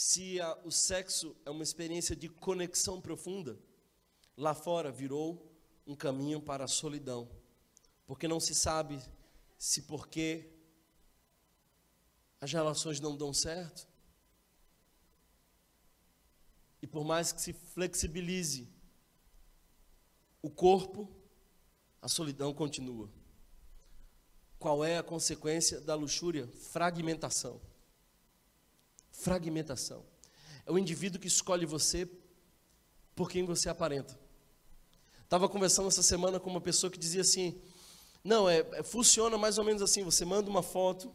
se 0.00 0.40
a, 0.40 0.58
o 0.64 0.70
sexo 0.70 1.36
é 1.44 1.50
uma 1.50 1.62
experiência 1.62 2.16
de 2.16 2.26
conexão 2.26 3.02
profunda, 3.02 3.60
lá 4.34 4.54
fora 4.54 4.90
virou 4.90 5.54
um 5.86 5.94
caminho 5.94 6.40
para 6.40 6.64
a 6.64 6.68
solidão, 6.68 7.30
porque 8.06 8.26
não 8.26 8.40
se 8.40 8.54
sabe 8.54 8.98
se 9.58 9.82
porque 9.82 10.50
as 12.40 12.52
relações 12.52 13.00
não 13.00 13.16
dão 13.16 13.32
certo, 13.32 13.86
e 16.82 16.86
por 16.86 17.04
mais 17.04 17.30
que 17.32 17.40
se 17.42 17.52
flexibilize 17.52 18.68
o 20.42 20.48
corpo, 20.48 21.08
a 22.00 22.08
solidão 22.08 22.54
continua. 22.54 23.10
Qual 24.58 24.84
é 24.84 24.98
a 24.98 25.02
consequência 25.02 25.80
da 25.80 25.94
luxúria? 25.94 26.46
Fragmentação. 26.46 27.60
Fragmentação. 29.10 30.04
É 30.64 30.72
o 30.72 30.78
indivíduo 30.78 31.20
que 31.20 31.28
escolhe 31.28 31.66
você 31.66 32.08
por 33.14 33.30
quem 33.30 33.44
você 33.44 33.68
aparenta. 33.68 34.18
Estava 35.24 35.48
conversando 35.48 35.88
essa 35.88 36.02
semana 36.02 36.40
com 36.40 36.50
uma 36.50 36.60
pessoa 36.60 36.90
que 36.90 36.98
dizia 36.98 37.20
assim: 37.20 37.60
não, 38.24 38.48
é, 38.48 38.60
é, 38.72 38.82
funciona 38.82 39.36
mais 39.36 39.58
ou 39.58 39.64
menos 39.64 39.82
assim: 39.82 40.02
você 40.02 40.24
manda 40.24 40.50
uma 40.50 40.62
foto, 40.62 41.12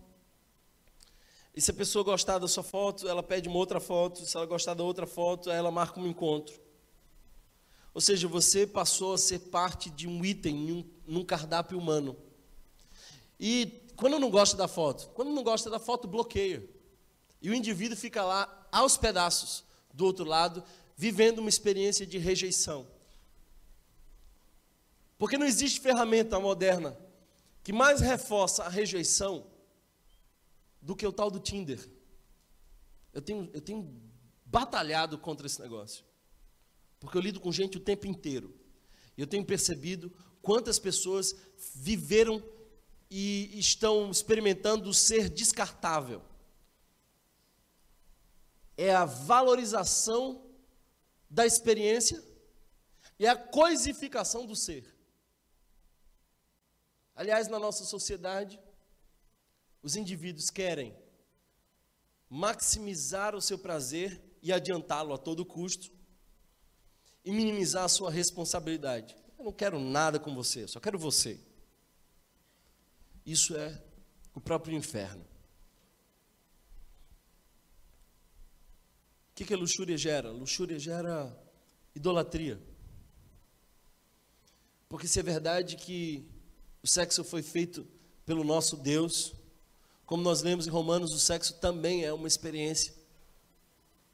e 1.56 1.62
se 1.62 1.72
a 1.72 1.74
pessoa 1.74 2.04
gostar 2.04 2.38
da 2.38 2.50
sua 2.50 2.64
foto, 2.64 3.08
ela 3.08 3.24
pede 3.24 3.48
uma 3.48 3.58
outra 3.58 3.80
foto, 3.80 4.26
se 4.26 4.36
ela 4.36 4.46
gostar 4.46 4.74
da 4.74 4.84
outra 4.84 5.08
foto, 5.08 5.50
ela 5.50 5.72
marca 5.72 6.00
um 6.00 6.06
encontro. 6.06 6.60
Ou 7.94 8.02
seja, 8.02 8.28
você 8.28 8.68
passou 8.68 9.14
a 9.14 9.18
ser 9.18 9.40
parte 9.40 9.90
de 9.90 10.06
um 10.06 10.26
item 10.26 10.54
num, 10.54 10.86
num 11.08 11.24
cardápio 11.24 11.78
humano. 11.78 12.18
E 13.40 13.82
quando 13.96 14.20
não 14.20 14.30
gosta 14.30 14.58
da 14.58 14.68
foto, 14.68 15.10
quando 15.14 15.32
não 15.32 15.44
gosta 15.44 15.70
da 15.70 15.80
foto, 15.80 16.10
bloqueia. 16.10 16.62
E 17.42 17.50
o 17.50 17.54
indivíduo 17.54 17.96
fica 17.96 18.22
lá 18.22 18.68
aos 18.70 18.98
pedaços, 18.98 19.64
do 19.94 20.04
outro 20.06 20.26
lado, 20.26 20.62
vivendo 20.98 21.40
uma 21.40 21.48
experiência 21.48 22.06
de 22.06 22.18
rejeição. 22.18 22.86
Porque 25.18 25.38
não 25.38 25.46
existe 25.46 25.80
ferramenta 25.80 26.38
moderna 26.38 26.98
que 27.64 27.72
mais 27.72 28.02
reforça 28.02 28.64
a 28.64 28.70
rejeição 28.70 29.55
do 30.86 30.96
que 30.96 31.06
o 31.06 31.12
tal 31.12 31.32
do 31.32 31.40
Tinder. 31.40 31.80
Eu 33.12 33.20
tenho, 33.20 33.50
eu 33.54 33.60
tenho 33.60 34.00
batalhado 34.46 35.18
contra 35.18 35.48
esse 35.48 35.60
negócio. 35.60 36.06
Porque 37.00 37.18
eu 37.18 37.22
lido 37.22 37.40
com 37.40 37.52
gente 37.52 37.78
o 37.78 37.80
tempo 37.80 38.06
inteiro. 38.06 38.56
E 39.18 39.22
eu 39.22 39.26
tenho 39.26 39.44
percebido 39.44 40.12
quantas 40.44 40.78
pessoas 40.78 41.36
viveram 41.74 42.44
e 43.10 43.58
estão 43.58 44.12
experimentando 44.12 44.88
o 44.88 44.94
ser 44.94 45.28
descartável. 45.28 46.22
É 48.78 48.94
a 48.94 49.06
valorização 49.06 50.46
da 51.28 51.48
experiência 51.48 52.24
e 53.18 53.26
a 53.26 53.36
coisificação 53.36 54.46
do 54.46 54.56
ser. 54.56 54.94
Aliás, 57.16 57.48
na 57.48 57.58
nossa 57.58 57.86
sociedade, 57.86 58.60
os 59.86 59.96
indivíduos 59.96 60.50
querem 60.50 60.98
maximizar 62.28 63.36
o 63.36 63.42
seu 63.42 63.60
prazer 63.60 64.20
e 64.42 64.52
adiantá-lo 64.52 65.14
a 65.14 65.18
todo 65.18 65.46
custo 65.46 65.92
e 67.24 67.32
minimizar 67.32 67.84
a 67.84 67.88
sua 67.88 68.10
responsabilidade. 68.10 69.16
Eu 69.38 69.46
não 69.46 69.54
quero 69.54 69.80
nada 69.80 70.20
com 70.20 70.34
você, 70.34 70.68
só 70.68 70.80
quero 70.80 70.98
você. 70.98 71.40
Isso 73.24 73.56
é 73.56 73.80
o 74.34 74.42
próprio 74.42 74.76
inferno. 74.76 75.22
O 79.30 79.36
que, 79.36 79.46
que 79.46 79.54
a 79.54 79.58
luxúria 79.58 80.00
gera? 80.00 80.32
Luxúria 80.32 80.80
gera 80.80 81.32
idolatria. 81.94 82.60
Porque 84.90 85.08
se 85.08 85.20
é 85.20 85.24
verdade 85.24 85.76
que 85.76 86.28
o 86.82 86.88
sexo 86.88 87.24
foi 87.24 87.44
feito 87.44 87.88
pelo 88.26 88.44
nosso 88.44 88.76
Deus. 88.78 89.45
Como 90.06 90.22
nós 90.22 90.42
lemos 90.42 90.68
em 90.68 90.70
Romanos, 90.70 91.14
o 91.14 91.20
sexo 91.20 91.56
também 91.56 92.04
é 92.04 92.14
uma 92.14 92.28
experiência 92.28 92.94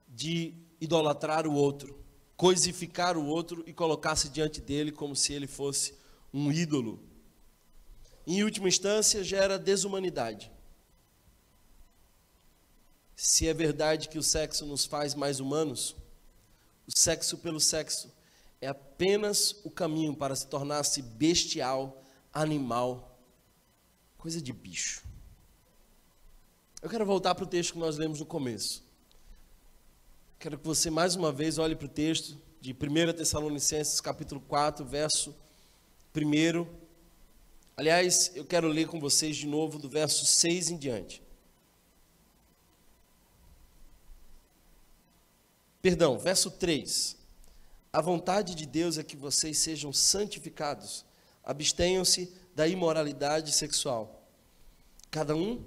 de 0.07 0.53
idolatrar 0.79 1.45
o 1.45 1.53
outro, 1.53 2.03
coisificar 2.37 3.17
o 3.17 3.25
outro 3.25 3.63
e 3.67 3.73
colocar-se 3.73 4.29
diante 4.29 4.61
dele 4.61 4.91
como 4.91 5.15
se 5.15 5.33
ele 5.33 5.47
fosse 5.47 5.93
um 6.33 6.51
ídolo. 6.51 6.99
Em 8.25 8.43
última 8.43 8.69
instância, 8.69 9.23
gera 9.23 9.59
desumanidade. 9.59 10.51
Se 13.15 13.47
é 13.47 13.53
verdade 13.53 14.09
que 14.09 14.17
o 14.17 14.23
sexo 14.23 14.65
nos 14.65 14.85
faz 14.85 15.13
mais 15.13 15.39
humanos, 15.39 15.95
o 16.87 16.97
sexo 16.97 17.37
pelo 17.37 17.59
sexo 17.59 18.11
é 18.59 18.67
apenas 18.67 19.55
o 19.63 19.69
caminho 19.69 20.15
para 20.15 20.35
se 20.35 20.47
tornar-se 20.47 21.01
bestial 21.01 22.03
animal, 22.33 23.19
coisa 24.17 24.41
de 24.41 24.53
bicho. 24.53 25.10
Eu 26.81 26.89
quero 26.89 27.05
voltar 27.05 27.35
para 27.35 27.43
o 27.43 27.47
texto 27.47 27.73
que 27.73 27.79
nós 27.79 27.97
lemos 27.97 28.19
no 28.19 28.25
começo. 28.25 28.83
Quero 30.39 30.57
que 30.57 30.65
você 30.65 30.89
mais 30.89 31.15
uma 31.15 31.31
vez 31.31 31.59
olhe 31.59 31.75
para 31.75 31.85
o 31.85 31.89
texto 31.89 32.35
de 32.59 32.73
1 32.73 33.13
Tessalonicenses, 33.13 34.01
capítulo 34.01 34.41
4, 34.41 34.83
verso 34.83 35.35
1. 36.15 36.65
Aliás, 37.77 38.31
eu 38.33 38.43
quero 38.43 38.67
ler 38.67 38.87
com 38.87 38.99
vocês 38.99 39.37
de 39.37 39.45
novo 39.45 39.77
do 39.77 39.87
verso 39.87 40.25
6 40.25 40.71
em 40.71 40.77
diante. 40.77 41.21
Perdão, 45.81 46.17
verso 46.17 46.49
3. 46.49 47.15
A 47.93 48.01
vontade 48.01 48.55
de 48.55 48.65
Deus 48.65 48.97
é 48.97 49.03
que 49.03 49.15
vocês 49.15 49.59
sejam 49.59 49.93
santificados 49.93 51.05
abstenham-se 51.43 52.33
da 52.55 52.67
imoralidade 52.67 53.51
sexual. 53.51 54.23
Cada 55.09 55.35
um 55.35 55.63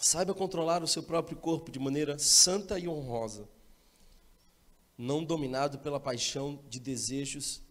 saiba 0.00 0.34
controlar 0.34 0.82
o 0.82 0.88
seu 0.88 1.02
próprio 1.02 1.36
corpo 1.36 1.70
de 1.70 1.78
maneira 1.78 2.18
santa 2.18 2.78
e 2.78 2.88
honrosa, 2.88 3.46
não 4.96 5.22
dominado 5.22 5.78
pela 5.78 6.00
paixão 6.00 6.62
de 6.68 6.80
desejos 6.80 7.62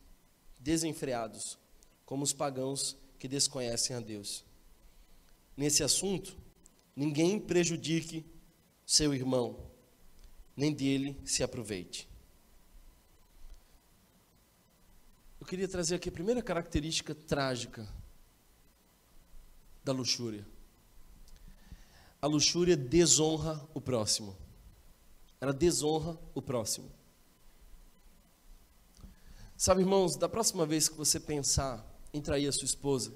desenfreados, 0.59 1.57
como 2.05 2.23
os 2.23 2.31
pagãos 2.31 2.95
que 3.17 3.27
desconhecem 3.27 3.95
a 3.95 3.99
Deus. 3.99 4.45
Nesse 5.57 5.83
assunto, 5.83 6.37
ninguém 6.95 7.39
prejudique 7.39 8.25
seu 8.85 9.13
irmão, 9.13 9.59
nem 10.55 10.71
dele 10.71 11.19
se 11.25 11.43
aproveite. 11.43 12.07
Eu 15.39 15.47
queria 15.47 15.67
trazer 15.67 15.95
aqui 15.95 16.09
a 16.09 16.11
primeira 16.11 16.41
característica 16.41 17.15
trágica 17.15 17.87
da 19.83 19.91
luxúria. 19.91 20.45
A 22.21 22.27
luxúria 22.27 22.75
desonra 22.75 23.65
o 23.73 23.79
próximo. 23.79 24.35
Ela 25.39 25.53
desonra 25.53 26.19
o 26.35 26.41
próximo. 26.41 26.91
Sabe, 29.55 29.81
irmãos, 29.81 30.15
da 30.15 30.27
próxima 30.27 30.65
vez 30.65 30.89
que 30.89 30.95
você 30.95 31.19
pensar 31.19 31.85
em 32.13 32.21
trair 32.21 32.47
a 32.47 32.51
sua 32.51 32.65
esposa, 32.65 33.13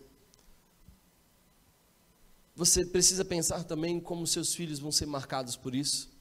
você 2.56 2.86
precisa 2.86 3.26
pensar 3.26 3.64
também 3.64 4.00
como 4.00 4.28
seus 4.28 4.54
filhos 4.54 4.80
vão 4.80 4.92
ser 4.92 5.06
marcados 5.06 5.56
por 5.56 5.74
isso. 5.74 6.12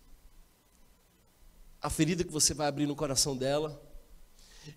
A 1.80 1.90
ferida 1.90 2.24
que 2.24 2.32
você 2.32 2.54
vai 2.54 2.68
abrir 2.68 2.86
no 2.86 2.96
coração 2.96 3.36
dela, 3.36 3.80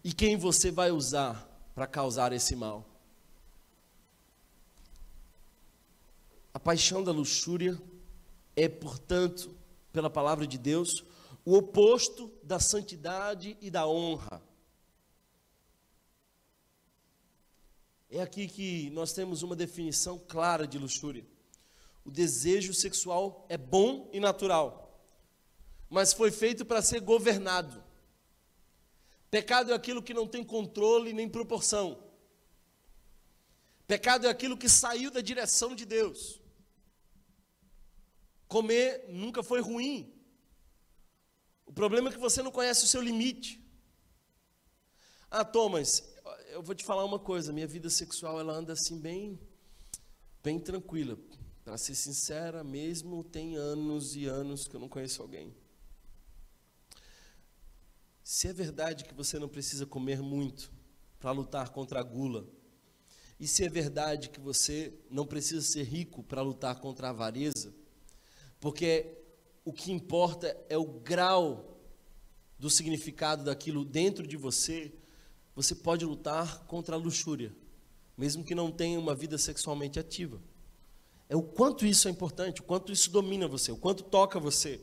e 0.03 0.11
quem 0.13 0.37
você 0.37 0.71
vai 0.71 0.91
usar 0.91 1.47
para 1.73 1.87
causar 1.87 2.33
esse 2.33 2.55
mal. 2.55 2.89
A 6.53 6.59
paixão 6.59 7.03
da 7.03 7.11
luxúria 7.11 7.79
é, 8.55 8.69
portanto, 8.69 9.55
pela 9.91 10.09
palavra 10.09 10.47
de 10.47 10.57
Deus, 10.57 11.03
o 11.43 11.55
oposto 11.55 12.31
da 12.41 12.59
santidade 12.59 13.57
e 13.61 13.69
da 13.69 13.87
honra. 13.87 14.41
É 18.09 18.21
aqui 18.21 18.47
que 18.47 18.89
nós 18.91 19.13
temos 19.13 19.43
uma 19.43 19.55
definição 19.55 20.17
clara 20.17 20.65
de 20.65 20.77
luxúria. 20.77 21.25
O 22.03 22.11
desejo 22.11 22.73
sexual 22.73 23.45
é 23.49 23.57
bom 23.57 24.09
e 24.13 24.19
natural, 24.19 25.03
mas 25.89 26.13
foi 26.13 26.31
feito 26.31 26.63
para 26.63 26.81
ser 26.81 27.01
governado. 27.01 27.83
Pecado 29.29 29.71
é 29.71 29.75
aquilo 29.75 30.03
que 30.03 30.13
não 30.13 30.27
tem 30.27 30.43
controle 30.43 31.11
nem 31.11 31.27
proporção. 31.27 32.01
Pecado 33.87 34.27
é 34.27 34.29
aquilo 34.29 34.57
que 34.57 34.69
saiu 34.69 35.11
da 35.11 35.21
direção 35.21 35.75
de 35.75 35.85
Deus. 35.85 36.39
Comer 38.47 39.05
nunca 39.09 39.43
foi 39.43 39.61
ruim. 39.61 40.13
O 41.65 41.73
problema 41.73 42.09
é 42.09 42.11
que 42.11 42.19
você 42.19 42.43
não 42.43 42.51
conhece 42.51 42.85
o 42.85 42.87
seu 42.87 43.01
limite. 43.01 43.61
Ah, 45.29 45.43
Thomas, 45.43 46.03
eu 46.49 46.61
vou 46.61 46.75
te 46.75 46.85
falar 46.85 47.03
uma 47.03 47.19
coisa, 47.19 47.51
minha 47.51 47.67
vida 47.67 47.89
sexual 47.89 48.39
ela 48.39 48.53
anda 48.53 48.73
assim 48.73 48.99
bem 48.99 49.39
bem 50.43 50.59
tranquila. 50.59 51.17
Para 51.63 51.77
ser 51.77 51.95
sincera, 51.95 52.63
mesmo 52.63 53.23
tem 53.23 53.55
anos 53.55 54.15
e 54.15 54.25
anos 54.25 54.67
que 54.67 54.75
eu 54.75 54.79
não 54.79 54.87
conheço 54.87 55.21
alguém. 55.21 55.55
se 58.23 58.47
é 58.47 58.53
verdade 58.53 59.05
que 59.05 59.13
você 59.13 59.37
não 59.37 59.47
precisa 59.47 59.85
comer 59.85 60.19
muito 60.19 60.71
para 61.19 61.31
lutar 61.31 61.69
contra 61.69 61.99
a 61.99 62.03
gula, 62.03 62.47
e 63.39 63.47
se 63.47 63.63
é 63.63 63.69
verdade 63.69 64.29
que 64.29 64.39
você 64.39 64.93
não 65.11 65.27
precisa 65.27 65.61
ser 65.61 65.83
rico 65.83 66.23
para 66.23 66.41
lutar 66.41 66.79
contra 66.79 67.07
a 67.07 67.09
avareza, 67.11 67.73
porque 68.59 69.17
o 69.63 69.73
que 69.73 69.91
importa 69.91 70.55
é 70.69 70.77
o 70.77 70.85
grau 70.85 71.79
do 72.57 72.69
significado 72.69 73.43
daquilo 73.43 73.83
dentro 73.83 74.25
de 74.25 74.37
você, 74.37 74.93
você 75.55 75.73
pode 75.73 76.05
lutar 76.05 76.65
contra 76.65 76.95
a 76.95 76.99
luxúria, 76.99 77.55
mesmo 78.17 78.43
que 78.43 78.55
não 78.55 78.71
tenha 78.71 78.99
uma 78.99 79.15
vida 79.15 79.37
sexualmente 79.37 79.99
ativa. 79.99 80.41
É 81.27 81.35
o 81.35 81.41
quanto 81.41 81.85
isso 81.85 82.07
é 82.07 82.11
importante, 82.11 82.61
o 82.61 82.63
quanto 82.63 82.91
isso 82.91 83.09
domina 83.09 83.47
você, 83.47 83.71
o 83.71 83.77
quanto 83.77 84.03
toca 84.03 84.39
você. 84.39 84.79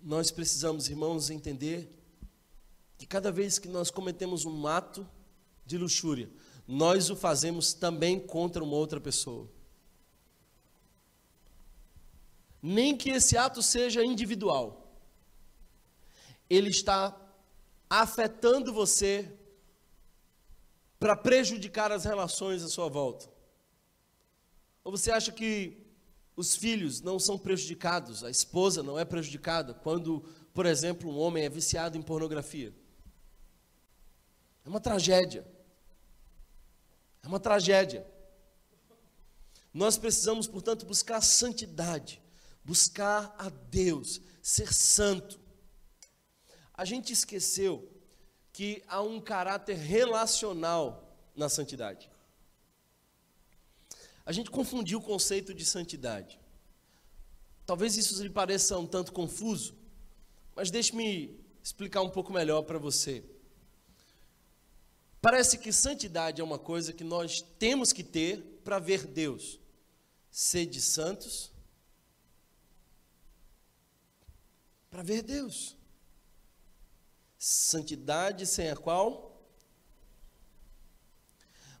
Nós 0.00 0.30
precisamos, 0.30 0.88
irmãos, 0.88 1.30
entender 1.30 1.90
que 2.98 3.06
cada 3.06 3.32
vez 3.32 3.58
que 3.58 3.68
nós 3.68 3.90
cometemos 3.90 4.44
um 4.44 4.66
ato 4.66 5.08
de 5.66 5.78
luxúria, 5.78 6.30
nós 6.66 7.10
o 7.10 7.16
fazemos 7.16 7.74
também 7.74 8.20
contra 8.20 8.62
uma 8.62 8.76
outra 8.76 9.00
pessoa. 9.00 9.48
Nem 12.62 12.96
que 12.96 13.10
esse 13.10 13.36
ato 13.36 13.60
seja 13.60 14.04
individual, 14.04 14.96
ele 16.48 16.70
está 16.70 17.18
afetando 17.90 18.72
você 18.72 19.36
para 21.00 21.16
prejudicar 21.16 21.90
as 21.90 22.04
relações 22.04 22.62
à 22.62 22.68
sua 22.68 22.88
volta. 22.88 23.28
Ou 24.84 24.92
você 24.92 25.10
acha 25.10 25.32
que 25.32 25.76
os 26.36 26.54
filhos 26.54 27.00
não 27.00 27.18
são 27.18 27.36
prejudicados, 27.36 28.22
a 28.22 28.30
esposa 28.30 28.84
não 28.84 28.96
é 28.96 29.04
prejudicada 29.04 29.74
quando, 29.74 30.20
por 30.54 30.64
exemplo, 30.64 31.10
um 31.10 31.18
homem 31.18 31.44
é 31.44 31.48
viciado 31.48 31.98
em 31.98 32.02
pornografia? 32.02 32.72
É 34.64 34.68
uma 34.68 34.80
tragédia. 34.80 35.44
É 37.20 37.26
uma 37.26 37.40
tragédia. 37.40 38.06
Nós 39.74 39.98
precisamos, 39.98 40.46
portanto, 40.46 40.86
buscar 40.86 41.16
a 41.16 41.20
santidade, 41.20 42.21
buscar 42.64 43.34
a 43.38 43.48
Deus, 43.48 44.20
ser 44.40 44.72
santo. 44.72 45.40
A 46.74 46.84
gente 46.84 47.12
esqueceu 47.12 47.88
que 48.52 48.82
há 48.86 49.00
um 49.00 49.20
caráter 49.20 49.76
relacional 49.76 51.16
na 51.34 51.48
santidade. 51.48 52.10
A 54.24 54.32
gente 54.32 54.50
confundiu 54.50 54.98
o 54.98 55.02
conceito 55.02 55.52
de 55.52 55.64
santidade. 55.64 56.38
Talvez 57.66 57.96
isso 57.96 58.22
lhe 58.22 58.30
pareça 58.30 58.78
um 58.78 58.86
tanto 58.86 59.12
confuso, 59.12 59.74
mas 60.54 60.70
deixe-me 60.70 61.40
explicar 61.62 62.02
um 62.02 62.10
pouco 62.10 62.32
melhor 62.32 62.62
para 62.62 62.78
você. 62.78 63.24
Parece 65.20 65.58
que 65.58 65.72
santidade 65.72 66.40
é 66.40 66.44
uma 66.44 66.58
coisa 66.58 66.92
que 66.92 67.04
nós 67.04 67.40
temos 67.58 67.92
que 67.92 68.02
ter 68.02 68.42
para 68.64 68.78
ver 68.78 69.06
Deus. 69.06 69.60
Sede 70.30 70.80
santos 70.80 71.51
para 74.92 75.02
ver 75.02 75.22
Deus. 75.22 75.74
Santidade 77.38 78.46
sem 78.46 78.68
a 78.68 78.76
qual? 78.76 79.42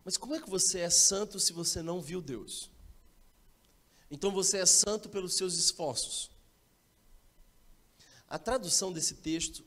Mas 0.02 0.16
como 0.16 0.34
é 0.34 0.40
que 0.40 0.48
você 0.48 0.80
é 0.80 0.88
santo 0.88 1.38
se 1.38 1.52
você 1.52 1.82
não 1.82 2.00
viu 2.00 2.22
Deus? 2.22 2.70
Então 4.10 4.32
você 4.32 4.58
é 4.58 4.66
santo 4.66 5.10
pelos 5.10 5.34
seus 5.34 5.54
esforços. 5.58 6.30
A 8.26 8.38
tradução 8.38 8.90
desse 8.90 9.16
texto 9.16 9.62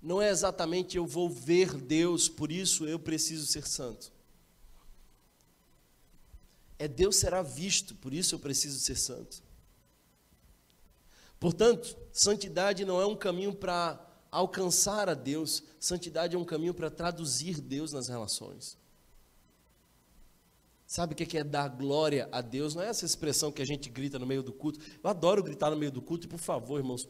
não 0.00 0.20
é 0.20 0.30
exatamente 0.30 0.96
eu 0.96 1.06
vou 1.06 1.28
ver 1.28 1.74
Deus, 1.74 2.26
por 2.26 2.50
isso 2.50 2.88
eu 2.88 2.98
preciso 2.98 3.46
ser 3.46 3.66
santo. 3.66 4.10
É 6.78 6.88
Deus 6.88 7.16
será 7.16 7.42
visto, 7.42 7.94
por 7.96 8.14
isso 8.14 8.34
eu 8.34 8.38
preciso 8.38 8.80
ser 8.80 8.96
santo. 8.96 9.42
Portanto, 11.38 11.96
santidade 12.12 12.84
não 12.84 13.00
é 13.00 13.06
um 13.06 13.16
caminho 13.16 13.54
para 13.54 14.04
alcançar 14.30 15.08
a 15.08 15.14
Deus, 15.14 15.62
santidade 15.78 16.34
é 16.36 16.38
um 16.38 16.44
caminho 16.44 16.74
para 16.74 16.90
traduzir 16.90 17.60
Deus 17.60 17.92
nas 17.92 18.08
relações. 18.08 18.76
Sabe 20.86 21.12
o 21.12 21.16
que 21.16 21.36
é 21.36 21.44
dar 21.44 21.68
glória 21.68 22.28
a 22.32 22.40
Deus? 22.40 22.74
Não 22.74 22.82
é 22.82 22.88
essa 22.88 23.04
expressão 23.04 23.52
que 23.52 23.60
a 23.60 23.64
gente 23.64 23.90
grita 23.90 24.18
no 24.18 24.26
meio 24.26 24.42
do 24.42 24.52
culto. 24.52 24.80
Eu 24.80 25.10
adoro 25.10 25.42
gritar 25.42 25.70
no 25.70 25.76
meio 25.76 25.92
do 25.92 26.00
culto, 26.00 26.26
e 26.26 26.30
por 26.30 26.38
favor, 26.38 26.78
irmãos, 26.78 27.06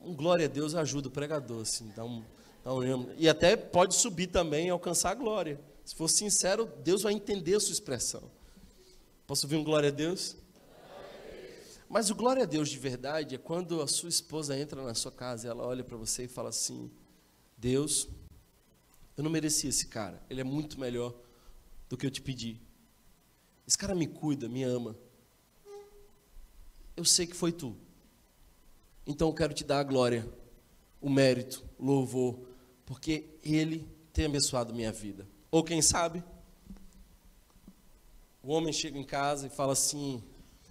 um 0.00 0.14
glória 0.14 0.46
a 0.46 0.48
Deus 0.48 0.74
ajuda 0.74 1.08
o 1.08 1.10
pregador, 1.10 1.62
assim, 1.62 1.92
dá 1.94 2.04
um, 2.04 2.24
dá 2.64 2.74
um, 2.74 3.12
e 3.16 3.28
até 3.28 3.56
pode 3.56 3.94
subir 3.94 4.26
também 4.26 4.66
e 4.66 4.70
alcançar 4.70 5.10
a 5.10 5.14
glória. 5.14 5.60
Se 5.84 5.94
for 5.94 6.08
sincero, 6.08 6.70
Deus 6.82 7.02
vai 7.02 7.12
entender 7.12 7.54
a 7.54 7.60
sua 7.60 7.72
expressão. 7.72 8.22
Posso 9.26 9.46
ouvir 9.46 9.56
um 9.56 9.64
glória 9.64 9.88
a 9.88 9.92
Deus? 9.92 10.36
Mas 11.90 12.08
o 12.08 12.14
glória 12.14 12.44
a 12.44 12.46
Deus 12.46 12.68
de 12.68 12.78
verdade 12.78 13.34
é 13.34 13.38
quando 13.38 13.82
a 13.82 13.86
sua 13.88 14.08
esposa 14.08 14.56
entra 14.56 14.80
na 14.80 14.94
sua 14.94 15.10
casa 15.10 15.48
e 15.48 15.50
ela 15.50 15.66
olha 15.66 15.82
para 15.82 15.96
você 15.96 16.24
e 16.24 16.28
fala 16.28 16.50
assim: 16.50 16.88
Deus, 17.58 18.08
eu 19.16 19.24
não 19.24 19.30
merecia 19.30 19.68
esse 19.68 19.88
cara, 19.88 20.22
ele 20.30 20.40
é 20.40 20.44
muito 20.44 20.78
melhor 20.78 21.12
do 21.88 21.96
que 21.96 22.06
eu 22.06 22.10
te 22.10 22.22
pedi. 22.22 22.60
Esse 23.66 23.76
cara 23.76 23.92
me 23.92 24.06
cuida, 24.06 24.48
me 24.48 24.62
ama. 24.62 24.96
Eu 26.96 27.04
sei 27.04 27.26
que 27.26 27.34
foi 27.34 27.50
tu. 27.50 27.76
Então 29.04 29.26
eu 29.26 29.34
quero 29.34 29.52
te 29.52 29.64
dar 29.64 29.80
a 29.80 29.84
glória, 29.84 30.32
o 31.00 31.10
mérito, 31.10 31.64
o 31.76 31.84
louvor, 31.84 32.38
porque 32.86 33.36
Ele 33.42 33.84
tem 34.12 34.26
abençoado 34.26 34.72
minha 34.72 34.92
vida. 34.92 35.26
Ou 35.50 35.64
quem 35.64 35.82
sabe, 35.82 36.22
o 38.44 38.52
homem 38.52 38.72
chega 38.72 38.96
em 38.96 39.04
casa 39.04 39.48
e 39.48 39.50
fala 39.50 39.72
assim: 39.72 40.22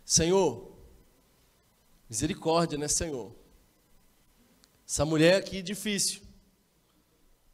Senhor, 0.05 0.78
misericórdia, 2.09 2.77
né, 2.77 2.87
Senhor? 2.87 3.35
Essa 4.87 5.05
mulher 5.05 5.35
aqui 5.35 5.57
é 5.57 5.61
difícil. 5.61 6.21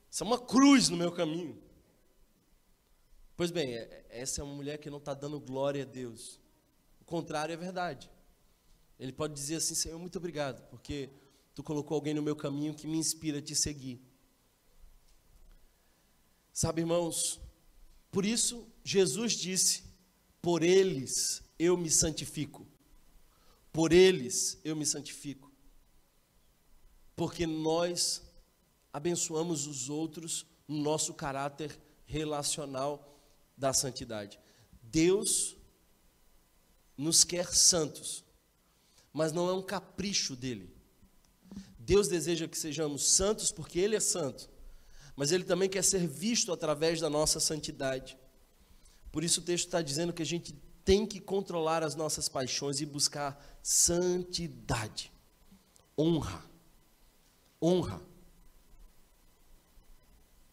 Isso 0.09 0.23
é 0.23 0.27
uma 0.27 0.39
cruz 0.39 0.87
no 0.87 0.95
meu 0.95 1.11
caminho. 1.11 1.61
Pois 3.35 3.51
bem, 3.51 3.75
é, 3.75 4.05
essa 4.09 4.39
é 4.39 4.43
uma 4.43 4.55
mulher 4.55 4.77
que 4.77 4.89
não 4.89 4.99
está 4.99 5.13
dando 5.13 5.39
glória 5.39 5.83
a 5.83 5.85
Deus. 5.85 6.39
O 7.01 7.03
contrário 7.03 7.51
é 7.51 7.57
verdade. 7.57 8.09
Ele 8.97 9.11
pode 9.11 9.33
dizer 9.33 9.57
assim: 9.57 9.75
Senhor, 9.75 9.99
muito 9.99 10.17
obrigado, 10.17 10.65
porque 10.69 11.09
tu 11.53 11.61
colocou 11.61 11.95
alguém 11.95 12.13
no 12.13 12.21
meu 12.21 12.35
caminho 12.35 12.73
que 12.73 12.87
me 12.87 12.97
inspira 12.97 13.39
a 13.39 13.41
te 13.41 13.53
seguir. 13.53 14.01
Sabe, 16.53 16.81
irmãos, 16.81 17.41
por 18.09 18.25
isso 18.25 18.65
Jesus 18.81 19.33
disse: 19.33 19.83
Por 20.41 20.63
eles 20.63 21.43
eu 21.59 21.75
me 21.75 21.91
santifico. 21.91 22.65
Por 23.75 23.91
eles 23.91 24.57
eu 24.63 24.75
me 24.75 24.85
santifico. 24.85 25.51
Porque 27.15 27.45
nós 27.45 28.23
abençoamos 28.91 29.67
os 29.67 29.89
outros 29.89 30.45
no 30.67 30.81
nosso 30.81 31.13
caráter 31.13 31.77
relacional 32.05 33.21
da 33.57 33.73
santidade. 33.73 34.39
Deus 34.81 35.55
nos 36.97 37.23
quer 37.23 37.53
santos 37.53 38.25
mas 39.15 39.31
não 39.31 39.47
é 39.47 39.53
um 39.53 39.61
capricho 39.61 40.35
dele. 40.35 40.69
Deus 41.79 42.09
deseja 42.09 42.49
que 42.49 42.57
sejamos 42.57 43.07
santos 43.07 43.49
porque 43.49 43.79
Ele 43.79 43.95
é 43.95 43.99
santo, 44.01 44.49
mas 45.15 45.31
Ele 45.31 45.45
também 45.45 45.69
quer 45.69 45.85
ser 45.85 46.05
visto 46.05 46.51
através 46.51 46.99
da 46.99 47.09
nossa 47.09 47.39
santidade. 47.39 48.17
Por 49.13 49.23
isso 49.23 49.39
o 49.39 49.43
texto 49.43 49.67
está 49.67 49.81
dizendo 49.81 50.11
que 50.11 50.21
a 50.21 50.25
gente 50.25 50.53
tem 50.85 51.03
que 51.03 51.19
controlar 51.19 51.83
as 51.83 51.95
nossas 51.95 52.29
paixões 52.29 52.79
e 52.79 52.85
buscar 52.85 53.43
santidade, 53.63 55.11
honra, 55.97 56.45
honra. 57.59 57.99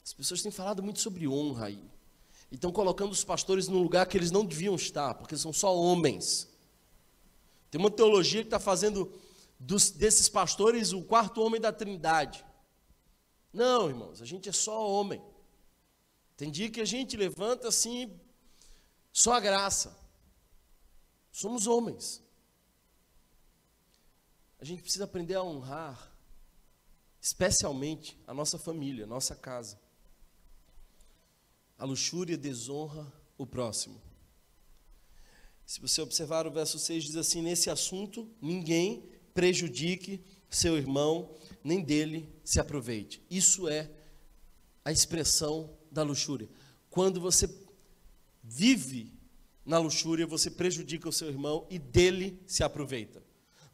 As 0.03 0.15
pessoas 0.15 0.43
têm 0.43 0.51
falado 0.51 0.83
muito 0.83 1.01
sobre 1.01 1.29
honra 1.29 1.67
aí. 1.67 1.85
E 2.51 2.55
estão 2.55 2.73
colocando 2.73 3.13
os 3.13 3.23
pastores 3.23 3.69
num 3.69 3.83
lugar 3.83 4.07
que 4.07 4.17
eles 4.17 4.31
não 4.31 4.45
deviam 4.45 4.75
estar, 4.75 5.15
porque 5.15 5.37
são 5.37 5.53
só 5.53 5.77
homens. 5.77 6.49
Tem 7.71 7.79
uma 7.79 7.91
teologia 7.91 8.41
que 8.41 8.47
está 8.47 8.59
fazendo 8.59 9.13
dos, 9.59 9.91
desses 9.91 10.29
pastores 10.29 10.93
o 10.93 11.03
quarto 11.03 11.43
homem 11.43 11.61
da 11.61 11.73
trindade. 11.73 12.45
Não, 13.53 13.89
irmãos, 13.89 14.23
a 14.23 14.25
gente 14.25 14.49
é 14.49 14.53
só 14.53 14.91
homem. 14.91 15.23
Tem 16.37 16.51
dia 16.51 16.71
que 16.71 16.81
a 16.81 16.87
gente 16.87 17.17
levanta 17.17 17.69
assim, 17.69 18.19
só 19.13 19.35
a 19.35 19.41
graça. 19.41 20.02
Somos 21.33 21.67
homens. 21.67 22.23
A 24.61 24.65
gente 24.65 24.83
precisa 24.83 25.05
aprender 25.05 25.35
a 25.35 25.43
honrar, 25.43 26.13
especialmente 27.21 28.17
a 28.27 28.35
nossa 28.35 28.59
família, 28.59 29.05
a 29.05 29.09
nossa 29.09 29.35
casa. 29.35 29.81
A 31.79 31.85
luxúria 31.85 32.37
desonra 32.37 33.11
o 33.37 33.47
próximo. 33.47 34.01
Se 35.67 35.81
você 35.81 36.03
observar 36.03 36.47
o 36.47 36.51
verso 36.51 36.79
6, 36.79 37.05
diz 37.05 37.17
assim: 37.17 37.41
Nesse 37.41 37.71
assunto, 37.71 38.31
ninguém 38.41 39.11
prejudique 39.33 40.23
seu 40.51 40.77
irmão, 40.77 41.35
nem 41.65 41.83
dele 41.83 42.31
se 42.45 42.61
aproveite. 42.61 43.23
Isso 43.31 43.67
é 43.69 43.91
a 44.85 44.93
expressão 44.93 45.77
da 45.91 46.03
luxúria. 46.03 46.49
Quando 46.91 47.21
você 47.21 47.49
vive 48.43 49.13
na 49.65 49.79
luxúria, 49.79 50.27
você 50.27 50.51
prejudica 50.51 51.09
o 51.09 51.13
seu 51.13 51.29
irmão 51.29 51.67
e 51.71 51.79
dele 51.79 52.43
se 52.47 52.65
aproveita. 52.65 53.23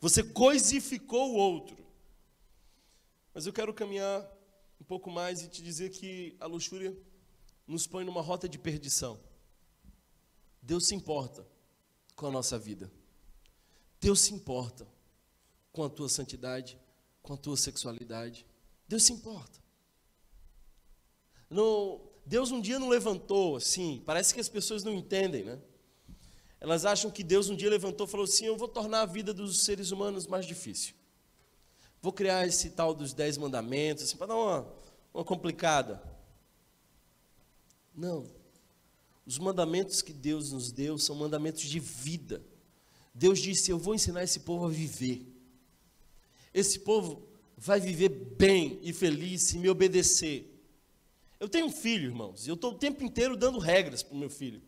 Você 0.00 0.22
coisificou 0.22 1.32
o 1.32 1.36
outro. 1.36 1.76
Mas 3.34 3.46
eu 3.46 3.52
quero 3.52 3.72
caminhar 3.72 4.28
um 4.80 4.84
pouco 4.84 5.10
mais 5.10 5.42
e 5.42 5.48
te 5.48 5.62
dizer 5.62 5.90
que 5.90 6.36
a 6.40 6.46
luxúria 6.46 6.96
nos 7.66 7.86
põe 7.86 8.04
numa 8.04 8.20
rota 8.20 8.48
de 8.48 8.58
perdição. 8.58 9.18
Deus 10.62 10.86
se 10.86 10.94
importa 10.94 11.46
com 12.14 12.26
a 12.26 12.30
nossa 12.30 12.58
vida. 12.58 12.90
Deus 14.00 14.20
se 14.20 14.34
importa 14.34 14.86
com 15.72 15.84
a 15.84 15.88
tua 15.88 16.08
santidade, 16.08 16.78
com 17.22 17.32
a 17.32 17.36
tua 17.36 17.56
sexualidade. 17.56 18.46
Deus 18.86 19.04
se 19.04 19.12
importa. 19.12 19.58
No, 21.50 22.00
Deus 22.24 22.50
um 22.50 22.60
dia 22.60 22.78
não 22.78 22.88
levantou 22.88 23.56
assim, 23.56 24.02
parece 24.04 24.34
que 24.34 24.40
as 24.40 24.48
pessoas 24.48 24.84
não 24.84 24.92
entendem, 24.92 25.44
né? 25.44 25.58
Elas 26.60 26.84
acham 26.84 27.10
que 27.10 27.22
Deus 27.22 27.48
um 27.48 27.56
dia 27.56 27.70
levantou 27.70 28.06
e 28.06 28.10
falou 28.10 28.24
assim: 28.24 28.46
Eu 28.46 28.56
vou 28.56 28.68
tornar 28.68 29.02
a 29.02 29.06
vida 29.06 29.32
dos 29.32 29.64
seres 29.64 29.90
humanos 29.90 30.26
mais 30.26 30.44
difícil. 30.44 30.94
Vou 32.00 32.12
criar 32.12 32.46
esse 32.46 32.70
tal 32.70 32.94
dos 32.94 33.12
dez 33.12 33.36
mandamentos, 33.36 34.04
assim, 34.04 34.16
para 34.16 34.28
dar 34.28 34.36
uma, 34.36 34.74
uma 35.12 35.24
complicada. 35.24 36.02
Não. 37.94 38.26
Os 39.26 39.38
mandamentos 39.38 40.00
que 40.00 40.12
Deus 40.12 40.52
nos 40.52 40.72
deu 40.72 40.98
são 40.98 41.14
mandamentos 41.14 41.62
de 41.62 41.78
vida. 41.78 42.42
Deus 43.14 43.38
disse: 43.38 43.70
Eu 43.70 43.78
vou 43.78 43.94
ensinar 43.94 44.22
esse 44.22 44.40
povo 44.40 44.66
a 44.66 44.70
viver. 44.70 45.26
Esse 46.52 46.80
povo 46.80 47.28
vai 47.56 47.80
viver 47.80 48.08
bem 48.08 48.78
e 48.82 48.92
feliz 48.92 49.42
se 49.42 49.58
me 49.58 49.68
obedecer. 49.68 50.54
Eu 51.38 51.48
tenho 51.48 51.66
um 51.66 51.72
filho, 51.72 52.06
irmãos, 52.06 52.46
e 52.46 52.50
eu 52.50 52.54
estou 52.54 52.72
o 52.72 52.78
tempo 52.78 53.04
inteiro 53.04 53.36
dando 53.36 53.58
regras 53.58 54.02
para 54.02 54.14
o 54.14 54.18
meu 54.18 54.30
filho. 54.30 54.62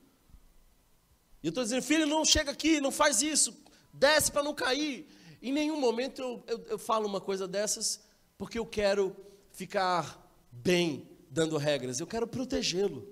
E 1.42 1.46
eu 1.46 1.50
estou 1.50 1.64
dizendo, 1.64 1.82
filho, 1.82 2.06
não 2.06 2.24
chega 2.24 2.50
aqui, 2.50 2.80
não 2.80 2.90
faz 2.90 3.22
isso, 3.22 3.56
desce 3.92 4.30
para 4.30 4.42
não 4.42 4.54
cair. 4.54 5.06
Em 5.42 5.52
nenhum 5.52 5.80
momento 5.80 6.20
eu, 6.20 6.44
eu, 6.46 6.64
eu 6.70 6.78
falo 6.78 7.06
uma 7.06 7.20
coisa 7.20 7.48
dessas 7.48 8.00
porque 8.36 8.58
eu 8.58 8.66
quero 8.66 9.16
ficar 9.52 10.30
bem 10.50 11.08
dando 11.30 11.56
regras, 11.56 12.00
eu 12.00 12.06
quero 12.06 12.26
protegê-lo. 12.26 13.06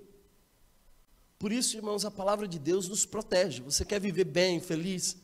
Por 1.37 1.51
isso, 1.53 1.77
irmãos, 1.77 2.03
a 2.03 2.11
palavra 2.11 2.47
de 2.47 2.59
Deus 2.59 2.89
nos 2.89 3.05
protege. 3.05 3.61
Você 3.61 3.85
quer 3.85 4.01
viver 4.01 4.25
bem, 4.25 4.59
feliz? 4.59 5.15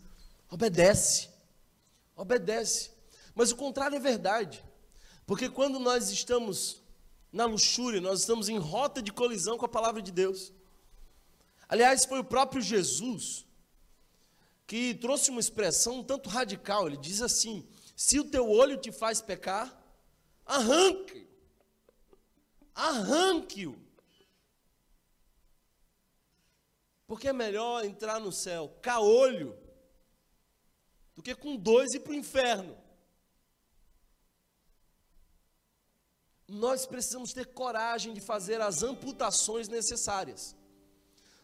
Obedece. 0.49 1.29
Obedece. 2.15 2.91
Mas 3.35 3.51
o 3.51 3.55
contrário 3.57 3.97
é 3.97 3.99
verdade. 3.99 4.63
Porque 5.25 5.49
quando 5.49 5.77
nós 5.77 6.09
estamos 6.11 6.81
na 7.33 7.45
luxúria, 7.45 7.99
nós 7.99 8.21
estamos 8.21 8.47
em 8.47 8.57
rota 8.57 9.01
de 9.01 9.11
colisão 9.11 9.57
com 9.57 9.65
a 9.65 9.69
palavra 9.69 10.01
de 10.01 10.11
Deus. 10.11 10.53
Aliás, 11.67 12.05
foi 12.05 12.19
o 12.19 12.23
próprio 12.23 12.61
Jesus 12.61 13.45
que 14.67 14.95
trouxe 14.95 15.29
uma 15.29 15.39
expressão 15.39 15.99
um 15.99 16.03
tanto 16.03 16.29
radical. 16.29 16.87
Ele 16.87 16.97
diz 16.97 17.21
assim: 17.21 17.67
se 17.95 18.19
o 18.19 18.29
teu 18.29 18.49
olho 18.49 18.77
te 18.77 18.91
faz 18.91 19.21
pecar, 19.21 19.75
arranque, 20.45 21.27
arranque-o. 22.73 23.83
Porque 27.07 27.27
é 27.27 27.33
melhor 27.33 27.85
entrar 27.85 28.19
no 28.19 28.31
céu 28.31 28.77
caolho 28.81 29.55
do 31.15 31.21
que 31.21 31.35
com 31.35 31.55
dois 31.55 31.93
ir 31.93 31.99
para 31.99 32.11
o 32.11 32.15
inferno. 32.15 32.75
Nós 36.47 36.85
precisamos 36.85 37.33
ter 37.33 37.53
coragem 37.53 38.13
de 38.13 38.21
fazer 38.21 38.61
as 38.61 38.83
amputações 38.83 39.67
necessárias 39.67 40.55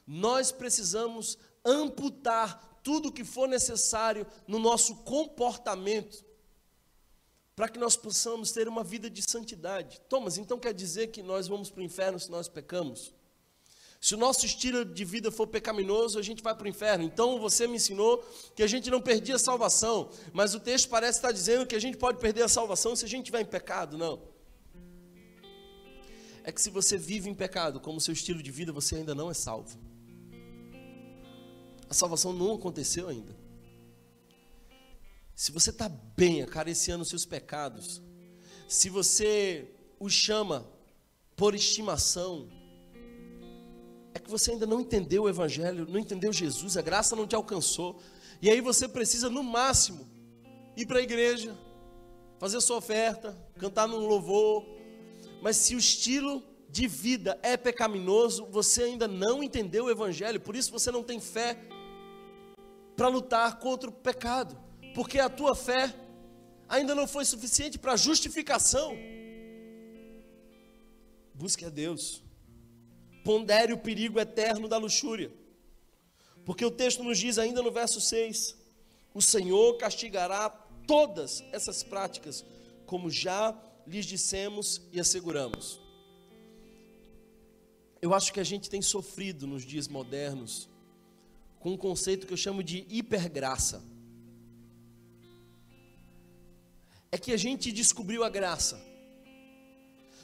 nós 0.05 0.51
precisamos 0.51 1.37
amputar 1.63 2.79
tudo 2.83 3.09
o 3.09 3.11
que 3.11 3.23
for 3.23 3.47
necessário 3.47 4.25
no 4.47 4.59
nosso 4.59 4.95
comportamento 4.97 6.25
para 7.55 7.69
que 7.69 7.77
nós 7.77 7.95
possamos 7.95 8.51
ter 8.51 8.67
uma 8.67 8.83
vida 8.83 9.09
de 9.09 9.21
santidade. 9.21 10.01
Thomas, 10.09 10.37
então 10.37 10.57
quer 10.57 10.73
dizer 10.73 11.07
que 11.07 11.21
nós 11.21 11.47
vamos 11.47 11.69
para 11.69 11.81
o 11.81 11.83
inferno 11.83 12.19
se 12.19 12.31
nós 12.31 12.47
pecamos? 12.47 13.13
Se 13.99 14.15
o 14.15 14.17
nosso 14.17 14.47
estilo 14.47 14.83
de 14.83 15.05
vida 15.05 15.29
for 15.29 15.45
pecaminoso, 15.45 16.17
a 16.17 16.23
gente 16.23 16.41
vai 16.41 16.55
para 16.55 16.65
o 16.65 16.67
inferno. 16.67 17.03
Então 17.03 17.39
você 17.39 17.67
me 17.67 17.75
ensinou 17.75 18.17
que 18.55 18.63
a 18.63 18.67
gente 18.67 18.89
não 18.89 18.99
perdia 18.99 19.35
a 19.35 19.39
salvação, 19.39 20.09
mas 20.33 20.55
o 20.55 20.59
texto 20.59 20.89
parece 20.89 21.19
estar 21.19 21.31
dizendo 21.31 21.67
que 21.67 21.75
a 21.75 21.79
gente 21.79 21.97
pode 21.97 22.17
perder 22.17 22.41
a 22.41 22.47
salvação 22.47 22.95
se 22.95 23.05
a 23.05 23.07
gente 23.07 23.25
estiver 23.25 23.41
em 23.41 23.45
pecado. 23.45 23.99
Não. 23.99 24.19
É 26.43 26.51
que 26.51 26.59
se 26.59 26.71
você 26.71 26.97
vive 26.97 27.29
em 27.29 27.35
pecado, 27.35 27.79
como 27.79 28.01
seu 28.01 28.13
estilo 28.13 28.41
de 28.41 28.49
vida, 28.49 28.71
você 28.71 28.95
ainda 28.95 29.13
não 29.13 29.29
é 29.29 29.35
salvo. 29.35 29.77
A 31.91 31.93
salvação 31.93 32.31
não 32.31 32.53
aconteceu 32.53 33.09
ainda. 33.09 33.35
Se 35.35 35.51
você 35.51 35.71
está 35.71 35.89
bem 35.89 36.41
acariciando 36.41 37.03
seus 37.03 37.25
pecados, 37.25 38.01
se 38.65 38.89
você 38.89 39.69
os 39.99 40.13
chama 40.13 40.65
por 41.35 41.53
estimação, 41.53 42.47
é 44.13 44.19
que 44.19 44.29
você 44.29 44.51
ainda 44.51 44.65
não 44.65 44.79
entendeu 44.79 45.23
o 45.23 45.29
Evangelho, 45.29 45.85
não 45.85 45.99
entendeu 45.99 46.31
Jesus, 46.31 46.77
a 46.77 46.81
graça 46.81 47.13
não 47.13 47.27
te 47.27 47.35
alcançou. 47.35 47.99
E 48.41 48.49
aí 48.49 48.61
você 48.61 48.87
precisa, 48.87 49.29
no 49.29 49.43
máximo, 49.43 50.07
ir 50.77 50.85
para 50.85 50.99
a 50.99 51.03
igreja, 51.03 51.59
fazer 52.39 52.61
sua 52.61 52.77
oferta, 52.77 53.37
cantar 53.59 53.85
num 53.85 54.07
louvor. 54.07 54.63
Mas 55.41 55.57
se 55.57 55.75
o 55.75 55.77
estilo 55.77 56.41
de 56.69 56.87
vida 56.87 57.37
é 57.43 57.57
pecaminoso, 57.57 58.45
você 58.45 58.83
ainda 58.83 59.09
não 59.09 59.43
entendeu 59.43 59.85
o 59.87 59.91
Evangelho, 59.91 60.39
por 60.39 60.55
isso 60.55 60.71
você 60.71 60.89
não 60.89 61.03
tem 61.03 61.19
fé 61.19 61.67
para 63.01 63.09
lutar 63.09 63.57
contra 63.57 63.89
o 63.89 63.91
pecado, 63.91 64.55
porque 64.93 65.17
a 65.17 65.27
tua 65.27 65.55
fé 65.55 65.91
ainda 66.69 66.93
não 66.93 67.07
foi 67.07 67.25
suficiente 67.25 67.79
para 67.79 67.95
justificação. 67.95 68.95
Busque 71.33 71.65
a 71.65 71.69
Deus, 71.69 72.21
pondere 73.23 73.73
o 73.73 73.79
perigo 73.79 74.19
eterno 74.19 74.67
da 74.67 74.77
luxúria, 74.77 75.31
porque 76.45 76.63
o 76.63 76.69
texto 76.69 77.03
nos 77.03 77.17
diz 77.17 77.39
ainda 77.39 77.63
no 77.63 77.71
verso 77.71 77.99
6: 77.99 78.55
o 79.15 79.21
Senhor 79.21 79.77
castigará 79.77 80.51
todas 80.85 81.43
essas 81.51 81.81
práticas, 81.81 82.45
como 82.85 83.09
já 83.09 83.59
lhes 83.87 84.05
dissemos 84.05 84.79
e 84.91 84.99
asseguramos. 84.99 85.81
Eu 87.99 88.13
acho 88.13 88.31
que 88.31 88.39
a 88.39 88.43
gente 88.43 88.69
tem 88.69 88.83
sofrido 88.83 89.47
nos 89.47 89.65
dias 89.65 89.87
modernos 89.87 90.69
com 91.61 91.71
um 91.71 91.77
conceito 91.77 92.25
que 92.25 92.33
eu 92.33 92.37
chamo 92.37 92.63
de 92.63 92.85
hipergraça. 92.89 93.83
É 97.11 97.17
que 97.17 97.31
a 97.31 97.37
gente 97.37 97.71
descobriu 97.71 98.23
a 98.23 98.29
graça. 98.29 98.81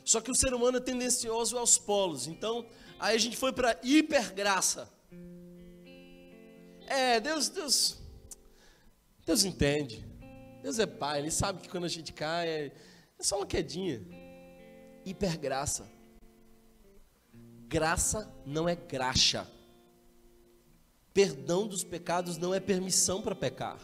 Só 0.03 0.19
que 0.19 0.31
o 0.31 0.35
ser 0.35 0.53
humano 0.53 0.77
é 0.77 0.81
tendencioso 0.81 1.57
aos 1.57 1.77
polos. 1.77 2.27
Então, 2.27 2.65
aí 2.99 3.15
a 3.15 3.19
gente 3.19 3.37
foi 3.37 3.53
para 3.53 3.79
hipergraça. 3.83 4.91
É, 6.87 7.19
Deus, 7.19 7.49
Deus, 7.49 7.97
Deus 9.23 9.43
entende. 9.43 10.03
Deus 10.63 10.79
é 10.79 10.87
pai, 10.87 11.19
ele 11.19 11.29
sabe 11.29 11.61
que 11.61 11.69
quando 11.69 11.83
a 11.83 11.89
gente 11.89 12.11
cai 12.11 12.47
é, 12.47 12.71
é 13.19 13.23
só 13.23 13.37
uma 13.37 13.45
quedinha. 13.45 14.01
Hipergraça. 15.05 15.87
Graça 17.67 18.33
não 18.45 18.67
é 18.67 18.75
graxa. 18.75 19.47
Perdão 21.17 21.67
dos 21.67 21.83
pecados 21.83 22.37
não 22.37 22.53
é 22.53 22.59
permissão 22.59 23.23
para 23.23 23.33
pecar. 23.33 23.79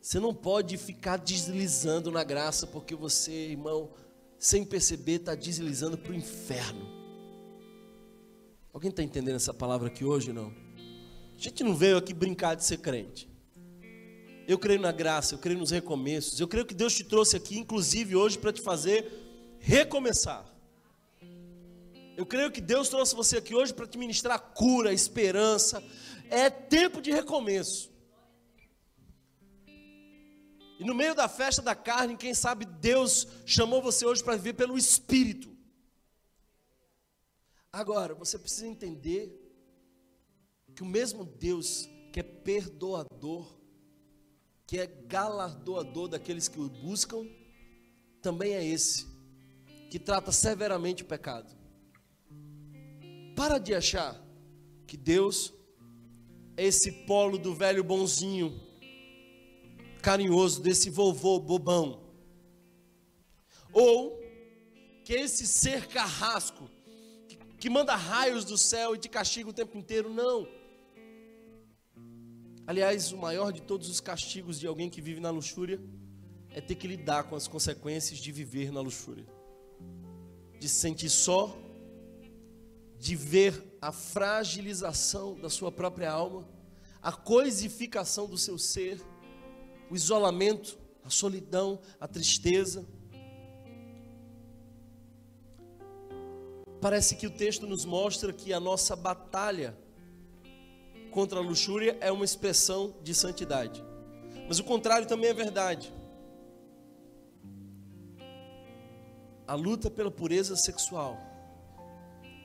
Você 0.00 0.18
não 0.18 0.32
pode 0.34 0.78
ficar 0.78 1.18
deslizando 1.18 2.10
na 2.10 2.24
graça, 2.24 2.66
porque 2.66 2.94
você, 2.94 3.50
irmão, 3.50 3.90
sem 4.38 4.64
perceber, 4.64 5.16
está 5.16 5.34
deslizando 5.34 5.98
para 5.98 6.12
o 6.12 6.14
inferno. 6.14 6.88
Alguém 8.72 8.88
está 8.88 9.02
entendendo 9.02 9.36
essa 9.36 9.52
palavra 9.52 9.88
aqui 9.88 10.06
hoje? 10.06 10.32
Não? 10.32 10.54
A 11.36 11.38
gente 11.38 11.62
não 11.62 11.76
veio 11.76 11.98
aqui 11.98 12.14
brincar 12.14 12.54
de 12.54 12.64
ser 12.64 12.78
crente. 12.78 13.28
Eu 14.48 14.58
creio 14.58 14.80
na 14.80 14.92
graça, 14.92 15.34
eu 15.34 15.38
creio 15.38 15.58
nos 15.58 15.70
recomeços. 15.70 16.40
Eu 16.40 16.48
creio 16.48 16.64
que 16.64 16.72
Deus 16.72 16.94
te 16.94 17.04
trouxe 17.04 17.36
aqui, 17.36 17.58
inclusive 17.58 18.16
hoje, 18.16 18.38
para 18.38 18.54
te 18.54 18.62
fazer 18.62 19.06
recomeçar. 19.58 20.50
Eu 22.16 22.24
creio 22.24 22.50
que 22.50 22.62
Deus 22.62 22.88
trouxe 22.88 23.14
você 23.14 23.36
aqui 23.36 23.54
hoje 23.54 23.74
para 23.74 23.86
te 23.86 23.98
ministrar 23.98 24.40
cura, 24.54 24.90
esperança. 24.94 25.84
É 26.30 26.50
tempo 26.50 27.00
de 27.00 27.10
recomeço. 27.10 27.90
E 30.78 30.84
no 30.84 30.94
meio 30.94 31.14
da 31.14 31.28
festa 31.28 31.62
da 31.62 31.74
carne, 31.74 32.16
quem 32.16 32.34
sabe 32.34 32.66
Deus 32.66 33.26
chamou 33.46 33.80
você 33.80 34.04
hoje 34.04 34.22
para 34.22 34.36
viver 34.36 34.54
pelo 34.54 34.76
Espírito. 34.76 35.56
Agora, 37.72 38.14
você 38.14 38.38
precisa 38.38 38.66
entender 38.66 39.32
que 40.74 40.82
o 40.82 40.86
mesmo 40.86 41.24
Deus 41.24 41.88
que 42.12 42.20
é 42.20 42.22
perdoador, 42.22 43.58
que 44.66 44.78
é 44.78 44.86
galardoador 44.86 46.08
daqueles 46.08 46.48
que 46.48 46.58
o 46.58 46.68
buscam, 46.68 47.26
também 48.22 48.54
é 48.54 48.64
esse, 48.64 49.06
que 49.90 49.98
trata 49.98 50.32
severamente 50.32 51.02
o 51.02 51.06
pecado. 51.06 51.54
Para 53.34 53.58
de 53.58 53.74
achar 53.74 54.18
que 54.86 54.96
Deus 54.96 55.52
esse 56.56 56.90
polo 56.90 57.36
do 57.36 57.54
velho 57.54 57.84
bonzinho, 57.84 58.58
carinhoso, 60.02 60.62
desse 60.62 60.88
vovô 60.88 61.38
bobão. 61.38 62.00
Ou 63.72 64.18
que 65.04 65.12
esse 65.12 65.46
ser 65.46 65.86
carrasco, 65.86 66.70
que, 67.58 67.68
manda 67.68 67.94
raios 67.94 68.44
do 68.44 68.56
céu 68.56 68.94
e 68.94 68.98
te 68.98 69.08
castiga 69.08 69.50
o 69.50 69.52
tempo 69.52 69.76
inteiro, 69.76 70.08
não. 70.08 70.48
Aliás, 72.66 73.12
o 73.12 73.18
maior 73.18 73.52
de 73.52 73.62
todos 73.62 73.88
os 73.88 74.00
castigos 74.00 74.58
de 74.58 74.66
alguém 74.66 74.88
que 74.88 75.00
vive 75.00 75.20
na 75.20 75.30
luxúria 75.30 75.80
é 76.50 76.60
ter 76.60 76.74
que 76.74 76.88
lidar 76.88 77.24
com 77.24 77.36
as 77.36 77.46
consequências 77.46 78.18
de 78.18 78.32
viver 78.32 78.72
na 78.72 78.80
luxúria, 78.80 79.26
de 80.58 80.68
se 80.68 80.76
sentir 80.76 81.10
só, 81.10 81.56
de 82.98 83.14
ver 83.14 83.76
a 83.80 83.92
fragilização 83.92 85.38
da 85.38 85.50
sua 85.50 85.70
própria 85.70 86.10
alma, 86.10 86.48
a 87.02 87.12
coisificação 87.12 88.26
do 88.26 88.36
seu 88.36 88.58
ser, 88.58 89.00
o 89.90 89.94
isolamento, 89.94 90.78
a 91.04 91.10
solidão, 91.10 91.80
a 92.00 92.08
tristeza. 92.08 92.84
Parece 96.80 97.16
que 97.16 97.26
o 97.26 97.30
texto 97.30 97.66
nos 97.66 97.84
mostra 97.84 98.32
que 98.32 98.52
a 98.52 98.60
nossa 98.60 98.96
batalha 98.96 99.76
contra 101.10 101.38
a 101.38 101.42
luxúria 101.42 101.96
é 102.00 102.12
uma 102.12 102.24
expressão 102.24 102.94
de 103.02 103.14
santidade. 103.14 103.82
Mas 104.48 104.58
o 104.58 104.64
contrário 104.64 105.06
também 105.06 105.30
é 105.30 105.34
verdade. 105.34 105.92
A 109.46 109.54
luta 109.54 109.90
pela 109.90 110.10
pureza 110.10 110.56
sexual. 110.56 111.35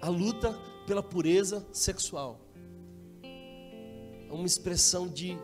A 0.01 0.09
luta 0.09 0.57
pela 0.87 1.03
pureza 1.03 1.65
sexual. 1.71 2.39
É 3.23 4.33
uma 4.33 4.47
expressão 4.47 5.07
de 5.07 5.37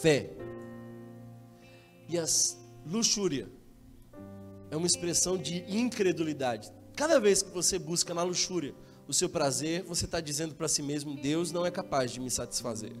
fé. 0.00 0.30
E 2.08 2.18
a 2.18 2.24
luxúria 2.86 3.48
é 4.70 4.76
uma 4.76 4.86
expressão 4.86 5.36
de 5.36 5.64
incredulidade. 5.68 6.72
Cada 6.96 7.18
vez 7.18 7.42
que 7.42 7.50
você 7.50 7.78
busca 7.78 8.14
na 8.14 8.22
luxúria 8.22 8.74
o 9.08 9.12
seu 9.12 9.28
prazer, 9.28 9.82
você 9.82 10.04
está 10.04 10.20
dizendo 10.20 10.54
para 10.54 10.68
si 10.68 10.82
mesmo: 10.82 11.16
Deus 11.16 11.50
não 11.50 11.66
é 11.66 11.70
capaz 11.70 12.12
de 12.12 12.20
me 12.20 12.30
satisfazer. 12.30 12.92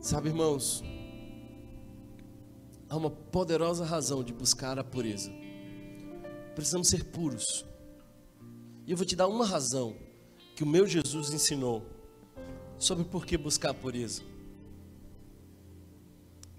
Sabe, 0.00 0.30
irmãos, 0.30 0.82
há 2.88 2.96
uma 2.96 3.10
poderosa 3.10 3.84
razão 3.84 4.22
de 4.22 4.32
buscar 4.32 4.78
a 4.78 4.84
pureza. 4.84 5.30
Precisamos 6.54 6.88
ser 6.88 7.04
puros. 7.04 7.64
E 8.86 8.90
eu 8.90 8.96
vou 8.96 9.06
te 9.06 9.14
dar 9.14 9.28
uma 9.28 9.46
razão 9.46 9.94
que 10.56 10.64
o 10.64 10.66
meu 10.66 10.86
Jesus 10.86 11.32
ensinou 11.32 11.84
sobre 12.78 13.04
por 13.04 13.26
que 13.26 13.36
buscar 13.36 13.70
a 13.70 13.74
pureza. 13.74 14.22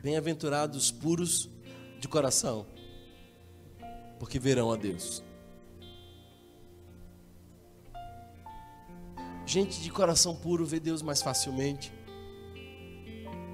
Bem-aventurados 0.02 0.92
puros 0.92 1.50
de 2.00 2.08
coração, 2.08 2.66
porque 4.20 4.40
verão 4.40 4.72
a 4.72 4.78
Deus. 4.78 5.24
Gente 9.46 9.82
de 9.82 9.92
coração 9.92 10.36
puro 10.36 10.66
vê 10.66 10.80
Deus 10.80 11.02
mais 11.02 11.22
facilmente 11.22 11.92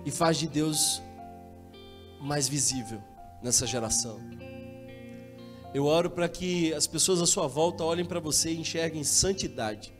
e 0.05 0.11
faz 0.11 0.37
de 0.37 0.47
Deus 0.47 1.01
mais 2.25 2.47
visível 2.47 3.01
nessa 3.41 3.67
geração. 3.67 4.19
Eu 5.73 5.85
oro 5.85 6.09
para 6.09 6.27
que 6.27 6.73
as 6.73 6.87
pessoas 6.87 7.21
à 7.21 7.25
sua 7.25 7.47
volta 7.47 7.83
olhem 7.83 8.05
para 8.05 8.19
você 8.19 8.51
e 8.51 8.59
enxerguem 8.59 9.03
santidade. 9.03 9.93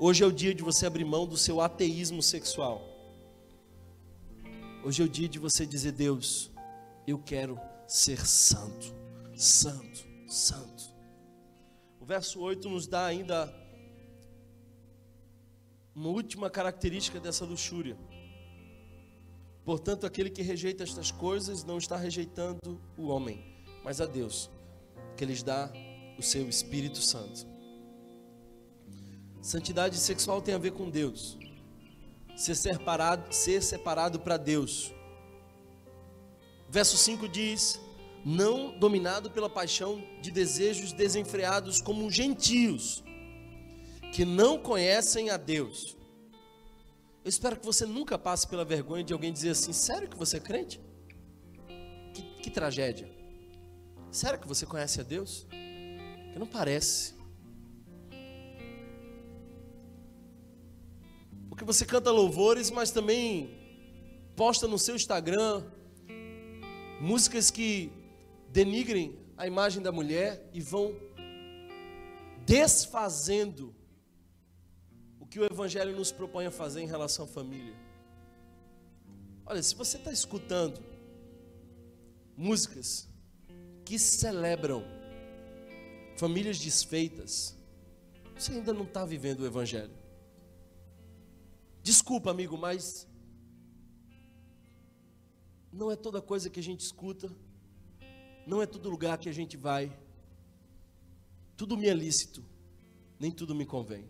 Hoje 0.00 0.24
é 0.24 0.26
o 0.26 0.32
dia 0.32 0.54
de 0.54 0.62
você 0.62 0.86
abrir 0.86 1.04
mão 1.04 1.26
do 1.26 1.36
seu 1.36 1.60
ateísmo 1.60 2.22
sexual. 2.22 2.82
Hoje 4.84 5.02
é 5.02 5.04
o 5.04 5.08
dia 5.08 5.28
de 5.28 5.38
você 5.38 5.66
dizer: 5.66 5.92
Deus, 5.92 6.50
eu 7.06 7.18
quero 7.18 7.60
ser 7.86 8.26
santo, 8.26 8.94
santo, 9.36 10.06
santo. 10.26 10.84
O 12.00 12.04
verso 12.04 12.40
8 12.40 12.68
nos 12.68 12.86
dá 12.86 13.04
ainda 13.04 13.52
uma 15.94 16.08
última 16.08 16.48
característica 16.48 17.20
dessa 17.20 17.44
luxúria. 17.44 17.96
Portanto, 19.64 20.06
aquele 20.06 20.28
que 20.28 20.42
rejeita 20.42 20.82
estas 20.82 21.10
coisas 21.10 21.62
não 21.62 21.78
está 21.78 21.96
rejeitando 21.96 22.80
o 22.96 23.08
homem, 23.08 23.44
mas 23.84 24.00
a 24.00 24.06
Deus, 24.06 24.50
que 25.16 25.24
lhes 25.24 25.42
dá 25.42 25.72
o 26.18 26.22
seu 26.22 26.48
Espírito 26.48 26.98
Santo. 26.98 27.46
Santidade 29.40 29.96
sexual 29.96 30.42
tem 30.42 30.54
a 30.54 30.58
ver 30.58 30.72
com 30.72 30.90
Deus. 30.90 31.38
Ser 32.36 32.54
separado, 32.54 33.32
ser 33.32 33.62
separado 33.62 34.18
para 34.20 34.36
Deus. 34.36 34.92
Verso 36.68 36.96
5 36.96 37.28
diz: 37.28 37.80
Não 38.24 38.76
dominado 38.78 39.30
pela 39.30 39.50
paixão 39.50 40.02
de 40.20 40.30
desejos 40.30 40.92
desenfreados 40.92 41.80
como 41.80 42.10
gentios, 42.10 43.02
que 44.12 44.24
não 44.24 44.58
conhecem 44.58 45.30
a 45.30 45.36
Deus. 45.36 45.96
Eu 47.24 47.28
espero 47.28 47.56
que 47.56 47.64
você 47.64 47.86
nunca 47.86 48.18
passe 48.18 48.48
pela 48.48 48.64
vergonha 48.64 49.04
de 49.04 49.12
alguém 49.12 49.32
dizer 49.32 49.50
assim: 49.50 49.72
Sério 49.72 50.08
que 50.08 50.16
você 50.16 50.38
é 50.38 50.40
crente? 50.40 50.80
Que, 52.12 52.22
que 52.42 52.50
tragédia. 52.50 53.08
Sério 54.10 54.40
que 54.40 54.48
você 54.48 54.66
conhece 54.66 55.00
a 55.00 55.04
Deus? 55.04 55.46
Que 56.32 56.38
não 56.38 56.46
parece. 56.46 57.14
Porque 61.48 61.64
você 61.64 61.84
canta 61.84 62.10
louvores, 62.10 62.70
mas 62.70 62.90
também 62.90 63.56
posta 64.34 64.66
no 64.66 64.78
seu 64.78 64.96
Instagram 64.96 65.62
músicas 67.00 67.50
que 67.50 67.92
denigrem 68.48 69.16
a 69.36 69.46
imagem 69.46 69.80
da 69.80 69.92
mulher 69.92 70.48
e 70.52 70.60
vão 70.60 70.94
desfazendo 72.44 73.74
que 75.32 75.40
o 75.40 75.46
Evangelho 75.46 75.96
nos 75.96 76.12
propõe 76.12 76.44
a 76.44 76.50
fazer 76.50 76.82
em 76.82 76.86
relação 76.86 77.24
à 77.24 77.28
família. 77.28 77.74
Olha, 79.46 79.62
se 79.62 79.74
você 79.74 79.96
está 79.96 80.12
escutando 80.12 80.78
músicas 82.36 83.08
que 83.82 83.98
celebram 83.98 84.84
famílias 86.18 86.58
desfeitas, 86.58 87.56
você 88.34 88.52
ainda 88.52 88.74
não 88.74 88.84
está 88.84 89.06
vivendo 89.06 89.40
o 89.40 89.46
Evangelho. 89.46 89.94
Desculpa, 91.82 92.30
amigo, 92.30 92.58
mas 92.58 93.08
não 95.72 95.90
é 95.90 95.96
toda 95.96 96.20
coisa 96.20 96.50
que 96.50 96.60
a 96.60 96.62
gente 96.62 96.80
escuta, 96.80 97.34
não 98.46 98.60
é 98.60 98.66
todo 98.66 98.90
lugar 98.90 99.16
que 99.16 99.30
a 99.30 99.32
gente 99.32 99.56
vai, 99.56 99.90
tudo 101.56 101.74
me 101.74 101.88
é 101.88 101.94
lícito, 101.94 102.44
nem 103.18 103.30
tudo 103.30 103.54
me 103.54 103.64
convém. 103.64 104.06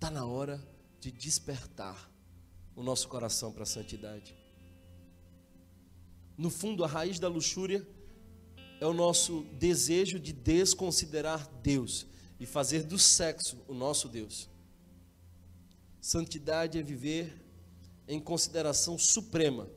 Está 0.00 0.10
na 0.10 0.24
hora 0.24 0.58
de 0.98 1.12
despertar 1.12 2.10
o 2.74 2.82
nosso 2.82 3.06
coração 3.06 3.52
para 3.52 3.64
a 3.64 3.66
santidade. 3.66 4.34
No 6.38 6.48
fundo, 6.48 6.82
a 6.82 6.86
raiz 6.86 7.18
da 7.18 7.28
luxúria 7.28 7.86
é 8.80 8.86
o 8.86 8.94
nosso 8.94 9.42
desejo 9.58 10.18
de 10.18 10.32
desconsiderar 10.32 11.46
Deus 11.62 12.06
e 12.40 12.46
fazer 12.46 12.82
do 12.82 12.98
sexo 12.98 13.62
o 13.68 13.74
nosso 13.74 14.08
Deus. 14.08 14.48
Santidade 16.00 16.78
é 16.78 16.82
viver 16.82 17.38
em 18.08 18.18
consideração 18.18 18.96
suprema 18.96 19.68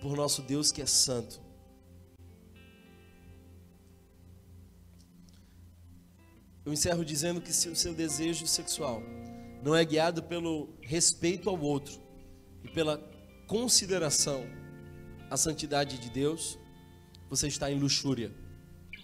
por 0.00 0.16
nosso 0.16 0.42
Deus 0.42 0.72
que 0.72 0.82
é 0.82 0.86
santo. 0.86 1.40
Eu 6.64 6.72
encerro 6.72 7.04
dizendo 7.04 7.40
que 7.42 7.52
se 7.52 7.68
o 7.68 7.76
seu 7.76 7.92
desejo 7.92 8.46
sexual 8.46 9.02
não 9.62 9.74
é 9.74 9.84
guiado 9.84 10.22
pelo 10.22 10.68
respeito 10.80 11.50
ao 11.50 11.60
outro 11.60 12.00
e 12.62 12.68
pela 12.68 12.98
consideração 13.46 14.46
à 15.30 15.36
santidade 15.36 15.98
de 15.98 16.08
Deus, 16.08 16.58
você 17.28 17.48
está 17.48 17.70
em 17.70 17.78
luxúria, 17.78 18.32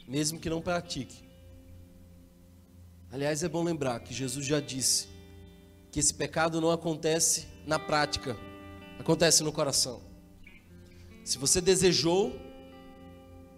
mesmo 0.09 0.41
que 0.41 0.49
não 0.49 0.63
pratique. 0.63 1.29
Aliás, 3.13 3.43
é 3.43 3.49
bom 3.49 3.63
lembrar 3.63 4.01
que 4.01 4.15
Jesus 4.15 4.47
já 4.47 4.61
disse 4.61 5.09
que 5.91 6.01
esse 6.01 6.15
pecado 6.15 6.61
não 6.61 6.71
acontece 6.71 7.47
na 7.67 7.79
prática, 7.79 8.39
acontece 8.99 9.43
no 9.43 9.53
coração. 9.53 10.01
Se 11.25 11.37
você 11.37 11.61
desejou, 11.61 12.33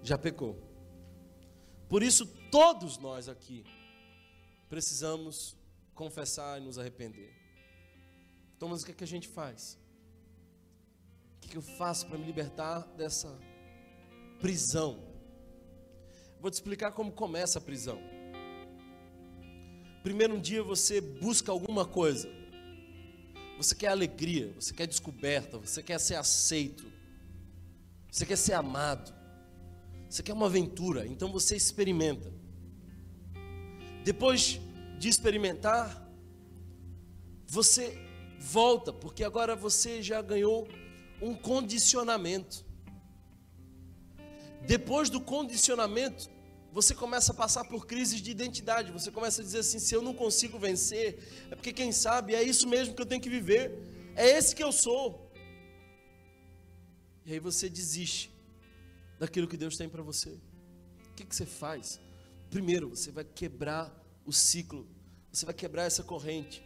já 0.03 0.19
pecou. 0.19 0.59
Por 1.89 2.03
isso, 2.03 2.27
todos 2.51 2.99
nós 2.99 3.29
aqui 3.29 3.65
precisamos 4.73 5.55
confessar 5.95 6.59
e 6.59 6.65
nos 6.65 6.79
arrepender. 6.79 7.31
Thomas, 8.59 8.81
o 8.81 8.87
que, 8.87 8.93
é 8.93 8.95
que 8.95 9.05
a 9.05 9.07
gente 9.07 9.29
faz? 9.29 9.79
O 11.37 11.41
que, 11.41 11.49
que 11.51 11.59
eu 11.59 11.61
faço 11.61 12.07
para 12.07 12.17
me 12.17 12.25
libertar 12.25 12.81
dessa 12.97 13.39
prisão? 14.41 14.99
Vou 16.41 16.51
te 16.51 16.55
explicar 16.55 16.93
como 16.93 17.13
começa 17.13 17.59
a 17.59 17.61
prisão. 17.61 17.99
Primeiro 20.03 20.37
um 20.37 20.41
dia 20.41 20.63
você 20.63 21.03
busca 21.03 21.53
alguma 21.53 21.85
coisa. 21.85 22.31
Você 23.59 23.75
quer 23.75 23.89
alegria, 23.89 24.55
você 24.59 24.73
quer 24.73 24.87
descoberta, 24.87 25.59
você 25.59 25.83
quer 25.83 26.01
ser 26.01 26.15
aceito. 26.15 26.91
Você 28.11 28.25
quer 28.25 28.37
ser 28.37 28.55
amado. 28.55 29.13
Você 30.09 30.23
quer 30.23 30.33
uma 30.33 30.47
aventura, 30.47 31.07
então 31.07 31.31
você 31.31 31.57
experimenta. 31.57 32.42
Depois 34.05 34.61
de 34.99 35.09
experimentar, 35.09 36.03
você 37.47 37.99
volta, 38.39 38.93
porque 38.93 39.23
agora 39.23 39.55
você 39.55 40.03
já 40.03 40.21
ganhou 40.21 40.69
um 41.21 41.35
condicionamento. 41.35 42.65
Depois 44.67 45.09
do 45.09 45.21
condicionamento, 45.21 46.31
você 46.73 46.95
começa 46.95 47.33
a 47.33 47.35
passar 47.35 47.65
por 47.65 47.87
crises 47.87 48.21
de 48.21 48.31
identidade. 48.31 48.91
Você 48.91 49.11
começa 49.11 49.43
a 49.43 49.45
dizer 49.45 49.59
assim: 49.59 49.79
se 49.79 49.95
eu 49.95 50.03
não 50.03 50.15
consigo 50.15 50.59
vencer, 50.59 51.47
é 51.51 51.55
porque 51.55 51.73
quem 51.73 51.93
sabe 51.93 52.35
é 52.35 52.43
isso 52.43 52.67
mesmo 52.69 52.95
que 52.95 53.03
eu 53.03 53.07
tenho 53.07 53.21
que 53.21 53.29
viver, 53.29 53.79
é 54.17 54.27
esse 54.27 54.55
que 54.57 54.65
eu 54.65 54.73
sou. 54.73 55.31
E 57.25 57.33
aí 57.33 57.39
você 57.39 57.69
desiste 57.69 58.33
daquilo 59.19 59.47
que 59.47 59.57
Deus 59.57 59.77
tem 59.77 59.89
para 59.89 60.03
você. 60.03 60.31
O 61.11 61.15
que, 61.15 61.25
que 61.25 61.37
você 61.37 61.47
faz? 61.47 62.01
Primeiro, 62.53 62.91
você 62.91 63.11
vai 63.11 63.25
quebrar 63.25 63.91
o 64.27 64.33
ciclo, 64.33 64.87
você 65.33 65.47
vai 65.47 65.55
quebrar 65.55 65.85
essa 65.85 66.03
corrente. 66.03 66.63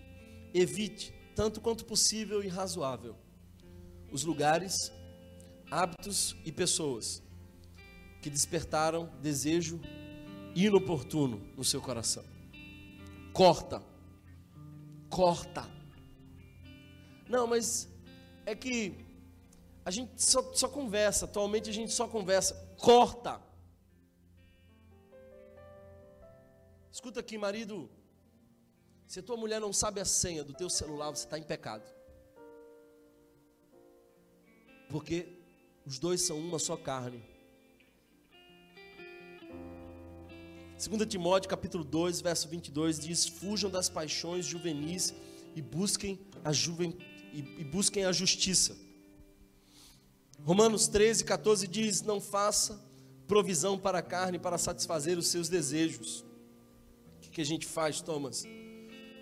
Evite 0.53 1.15
tanto 1.37 1.61
quanto 1.61 1.85
possível 1.85 2.43
e 2.43 2.49
razoável, 2.49 3.15
os 4.11 4.25
lugares, 4.25 4.91
hábitos 5.71 6.35
e 6.45 6.51
pessoas 6.51 7.23
que 8.21 8.29
despertaram 8.29 9.09
desejo 9.23 9.81
inoportuno 10.57 11.41
no 11.57 11.63
seu 11.63 11.81
coração. 11.81 12.25
Corta, 13.33 13.81
corta. 15.09 15.71
Não, 17.29 17.47
mas 17.47 17.89
é 18.45 18.57
que 18.57 19.07
a 19.85 19.93
gente 19.93 20.21
só, 20.21 20.53
só 20.53 20.69
conversa, 20.69 21.27
atualmente 21.27 21.71
a 21.71 21.73
gente 21.73 21.93
só 21.93 22.09
conversa. 22.09 22.57
Corta. 22.77 23.41
Escuta 26.97 27.21
aqui, 27.21 27.37
marido. 27.37 27.91
Se 29.07 29.19
a 29.19 29.23
tua 29.23 29.37
mulher 29.37 29.61
não 29.61 29.71
sabe 29.71 30.01
a 30.01 30.05
senha 30.07 30.43
do 30.43 30.55
teu 30.55 30.71
celular, 30.71 31.11
você 31.11 31.25
está 31.25 31.39
em 31.39 31.43
pecado. 31.43 31.85
Porque 34.89 35.29
os 35.85 35.99
dois 35.99 36.23
são 36.23 36.39
uma 36.39 36.59
só 36.59 36.75
carne. 36.75 37.23
2 40.83 41.07
Timóteo 41.07 41.51
capítulo 41.51 41.85
2, 41.85 42.23
verso 42.23 42.49
22 42.49 42.99
diz: 42.99 43.27
"Fujam 43.27 43.71
das 43.71 43.91
paixões 43.91 44.47
juvenis 44.47 45.13
e 45.55 45.61
busquem 45.61 46.19
a 46.43 46.51
juven... 46.51 46.97
e 47.31 47.63
busquem 47.63 48.07
a 48.07 48.13
justiça." 48.13 48.75
Romanos 50.43 50.89
13, 50.89 51.25
14 51.25 51.69
diz: 51.69 52.01
"Não 52.01 52.23
faça 52.23 52.83
provisão 53.29 53.79
para 53.79 53.99
a 53.99 54.03
carne 54.03 54.39
para 54.39 54.57
satisfazer 54.57 55.19
os 55.19 55.27
seus 55.27 55.51
desejos." 55.51 56.25
Que 57.37 57.43
a 57.43 57.45
gente 57.45 57.67
faz, 57.67 58.01
Thomas? 58.01 58.47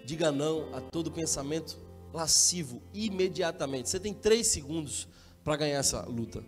Diga 0.04 0.30
não 0.30 0.72
a 0.72 0.80
todo 0.80 1.10
pensamento 1.10 1.76
lascivo 2.12 2.80
imediatamente. 2.94 3.88
Você 3.88 3.98
tem 3.98 4.14
três 4.14 4.46
segundos 4.46 5.08
para 5.42 5.56
ganhar 5.56 5.78
essa 5.78 6.00
luta. 6.02 6.44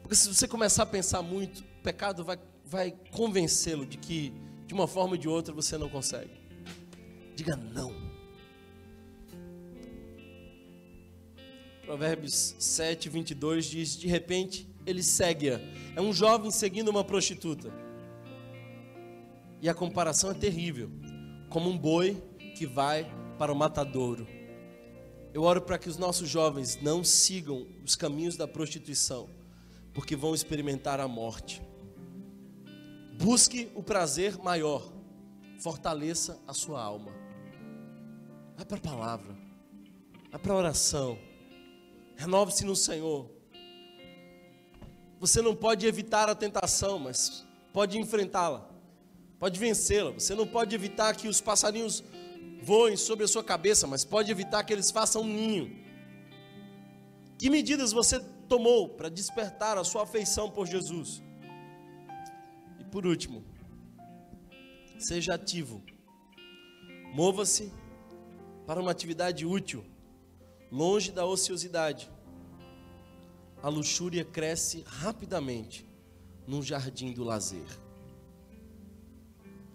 Porque 0.00 0.14
se 0.16 0.26
você 0.26 0.48
começar 0.48 0.84
a 0.84 0.86
pensar 0.86 1.20
muito, 1.20 1.60
o 1.60 1.82
pecado 1.82 2.24
vai, 2.24 2.38
vai 2.64 2.94
convencê-lo 3.10 3.84
de 3.84 3.98
que, 3.98 4.32
de 4.66 4.72
uma 4.72 4.88
forma 4.88 5.12
ou 5.12 5.18
de 5.18 5.28
outra, 5.28 5.52
você 5.52 5.76
não 5.76 5.90
consegue. 5.90 6.32
Diga 7.36 7.56
não. 7.56 7.94
Provérbios 11.82 12.56
7, 12.58 13.10
22 13.10 13.66
diz: 13.66 13.96
De 13.98 14.08
repente 14.08 14.66
ele 14.86 15.02
segue-a. 15.02 15.60
É 15.94 16.00
um 16.00 16.10
jovem 16.10 16.50
seguindo 16.50 16.88
uma 16.88 17.04
prostituta. 17.04 17.83
E 19.64 19.68
a 19.70 19.72
comparação 19.72 20.30
é 20.30 20.34
terrível. 20.34 20.90
Como 21.48 21.70
um 21.70 21.78
boi 21.78 22.22
que 22.54 22.66
vai 22.66 23.10
para 23.38 23.50
o 23.50 23.56
matadouro. 23.56 24.26
Eu 25.32 25.42
oro 25.42 25.62
para 25.62 25.78
que 25.78 25.88
os 25.88 25.96
nossos 25.96 26.28
jovens 26.28 26.78
não 26.82 27.02
sigam 27.02 27.66
os 27.82 27.96
caminhos 27.96 28.36
da 28.36 28.46
prostituição, 28.46 29.26
porque 29.94 30.14
vão 30.14 30.34
experimentar 30.34 31.00
a 31.00 31.08
morte. 31.08 31.62
Busque 33.18 33.72
o 33.74 33.82
prazer 33.82 34.36
maior, 34.36 34.92
fortaleça 35.58 36.38
a 36.46 36.52
sua 36.52 36.82
alma. 36.82 37.10
Vai 38.58 38.66
para 38.66 38.76
a 38.76 38.80
palavra, 38.82 39.34
vai 40.30 40.40
para 40.42 40.52
a 40.52 40.56
oração, 40.56 41.18
renove-se 42.16 42.66
no 42.66 42.76
Senhor. 42.76 43.30
Você 45.18 45.40
não 45.40 45.56
pode 45.56 45.86
evitar 45.86 46.28
a 46.28 46.34
tentação, 46.34 46.98
mas 46.98 47.46
pode 47.72 47.98
enfrentá-la, 47.98 48.73
pode 49.44 49.60
vencê-la. 49.60 50.10
Você 50.12 50.34
não 50.34 50.46
pode 50.46 50.74
evitar 50.74 51.14
que 51.14 51.28
os 51.28 51.38
passarinhos 51.38 52.02
voem 52.62 52.96
sobre 52.96 53.26
a 53.26 53.28
sua 53.28 53.44
cabeça, 53.44 53.86
mas 53.86 54.02
pode 54.02 54.30
evitar 54.30 54.64
que 54.64 54.72
eles 54.72 54.90
façam 54.90 55.20
um 55.20 55.26
ninho. 55.26 55.84
Que 57.38 57.50
medidas 57.50 57.92
você 57.92 58.20
tomou 58.48 58.88
para 58.88 59.10
despertar 59.10 59.76
a 59.76 59.84
sua 59.84 60.04
afeição 60.04 60.50
por 60.50 60.66
Jesus? 60.66 61.22
E 62.80 62.84
por 62.84 63.04
último, 63.04 63.44
seja 64.98 65.34
ativo. 65.34 65.84
Mova-se 67.12 67.70
para 68.66 68.80
uma 68.80 68.92
atividade 68.92 69.44
útil, 69.44 69.84
longe 70.72 71.12
da 71.12 71.26
ociosidade. 71.26 72.10
A 73.62 73.68
luxúria 73.68 74.24
cresce 74.24 74.82
rapidamente 74.86 75.86
num 76.46 76.62
jardim 76.62 77.12
do 77.12 77.22
lazer. 77.22 77.83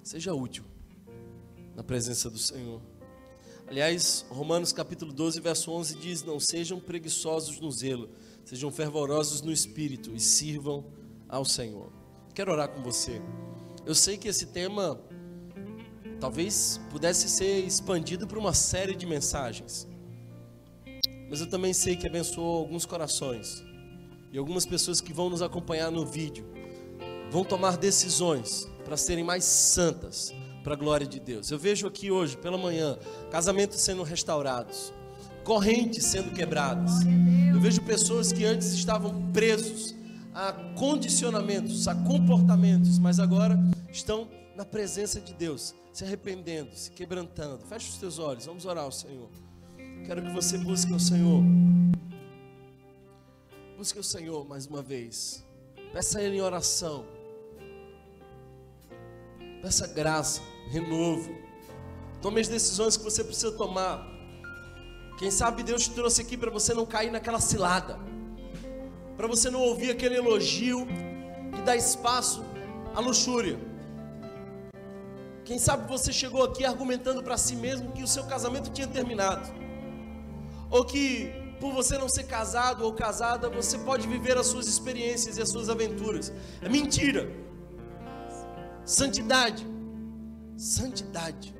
Seja 0.09 0.33
útil 0.33 0.63
na 1.75 1.83
presença 1.83 2.31
do 2.31 2.39
Senhor. 2.39 2.81
Aliás, 3.67 4.25
Romanos 4.27 4.73
capítulo 4.73 5.13
12, 5.13 5.39
verso 5.39 5.71
11 5.71 5.95
diz: 5.99 6.23
Não 6.23 6.39
sejam 6.39 6.79
preguiçosos 6.79 7.59
no 7.59 7.69
zelo, 7.69 8.09
sejam 8.43 8.71
fervorosos 8.71 9.43
no 9.43 9.51
espírito 9.51 10.11
e 10.15 10.19
sirvam 10.19 10.83
ao 11.27 11.45
Senhor. 11.45 11.93
Quero 12.33 12.51
orar 12.51 12.69
com 12.69 12.81
você. 12.81 13.21
Eu 13.85 13.93
sei 13.93 14.17
que 14.17 14.27
esse 14.27 14.47
tema 14.47 14.99
talvez 16.19 16.81
pudesse 16.89 17.29
ser 17.29 17.63
expandido 17.63 18.25
para 18.25 18.39
uma 18.39 18.55
série 18.55 18.95
de 18.95 19.05
mensagens, 19.05 19.87
mas 21.29 21.39
eu 21.39 21.47
também 21.47 21.71
sei 21.71 21.95
que 21.95 22.07
abençoou 22.07 22.57
alguns 22.57 22.83
corações 22.83 23.63
e 24.31 24.39
algumas 24.39 24.65
pessoas 24.65 25.01
que 25.01 25.13
vão 25.13 25.29
nos 25.29 25.43
acompanhar 25.43 25.91
no 25.91 26.03
vídeo 26.03 26.47
vão 27.29 27.43
tomar 27.43 27.77
decisões 27.77 28.67
para 28.89 28.97
serem 28.97 29.23
mais 29.23 29.43
santas, 29.43 30.33
para 30.63 30.73
a 30.73 30.75
glória 30.75 31.05
de 31.05 31.19
Deus. 31.19 31.51
Eu 31.51 31.59
vejo 31.59 31.85
aqui 31.85 32.09
hoje, 32.09 32.35
pela 32.35 32.57
manhã, 32.57 32.97
casamentos 33.29 33.79
sendo 33.81 34.01
restaurados, 34.01 34.91
correntes 35.43 36.05
sendo 36.05 36.33
quebradas. 36.33 37.05
Eu 37.53 37.61
vejo 37.61 37.83
pessoas 37.83 38.33
que 38.33 38.43
antes 38.43 38.69
estavam 38.73 39.31
presos 39.31 39.93
a 40.33 40.53
condicionamentos, 40.75 41.87
a 41.87 41.93
comportamentos, 41.93 42.97
mas 42.97 43.19
agora 43.19 43.59
estão 43.91 44.27
na 44.55 44.65
presença 44.65 45.21
de 45.21 45.35
Deus, 45.35 45.75
se 45.93 46.03
arrependendo, 46.03 46.71
se 46.73 46.89
quebrantando. 46.89 47.63
Feche 47.67 47.91
os 47.91 47.97
teus 47.97 48.17
olhos, 48.17 48.47
vamos 48.47 48.65
orar 48.65 48.85
ao 48.85 48.91
Senhor. 48.91 49.29
Quero 50.07 50.23
que 50.23 50.31
você 50.31 50.57
busque 50.57 50.91
o 50.91 50.99
Senhor. 50.99 51.43
Busque 53.77 53.99
o 53.99 54.03
Senhor 54.03 54.47
mais 54.47 54.65
uma 54.65 54.81
vez. 54.81 55.45
Peça 55.93 56.17
a 56.17 56.23
Ele 56.23 56.37
em 56.37 56.41
oração. 56.41 57.18
Peça 59.61 59.87
graça, 59.87 60.41
renovo. 60.69 61.35
Tome 62.21 62.39
as 62.39 62.47
decisões 62.47 62.95
que 62.95 63.03
você 63.03 63.23
precisa 63.23 63.51
tomar. 63.51 64.07
Quem 65.17 65.29
sabe 65.29 65.63
Deus 65.63 65.83
te 65.83 65.91
trouxe 65.91 66.21
aqui 66.21 66.37
para 66.37 66.49
você 66.49 66.73
não 66.73 66.85
cair 66.85 67.11
naquela 67.11 67.41
cilada. 67.41 67.99
Para 69.17 69.27
você 69.27 69.49
não 69.49 69.59
ouvir 69.61 69.91
aquele 69.91 70.15
elogio 70.15 70.87
que 71.53 71.61
dá 71.61 71.75
espaço 71.75 72.43
à 72.95 73.01
luxúria. 73.01 73.59
Quem 75.43 75.59
sabe 75.59 75.89
você 75.89 76.13
chegou 76.13 76.43
aqui 76.43 76.63
argumentando 76.63 77.21
para 77.21 77.37
si 77.37 77.55
mesmo 77.55 77.91
que 77.91 78.03
o 78.03 78.07
seu 78.07 78.23
casamento 78.23 78.69
tinha 78.69 78.87
terminado. 78.87 79.49
Ou 80.71 80.85
que 80.85 81.33
por 81.59 81.73
você 81.73 81.97
não 81.97 82.07
ser 82.07 82.23
casado 82.23 82.85
ou 82.85 82.93
casada, 82.93 83.49
você 83.49 83.77
pode 83.79 84.07
viver 84.07 84.37
as 84.37 84.47
suas 84.47 84.67
experiências 84.67 85.37
e 85.37 85.41
as 85.41 85.49
suas 85.49 85.69
aventuras. 85.69 86.31
É 86.61 86.69
mentira. 86.69 87.48
Santidade. 88.89 89.67
Santidade 90.57 91.55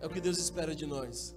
é 0.00 0.06
o 0.06 0.08
que 0.08 0.22
Deus 0.22 0.38
espera 0.38 0.74
de 0.74 0.86
nós. 0.86 1.36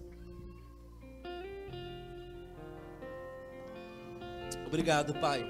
Obrigado, 4.66 5.14
Pai, 5.16 5.46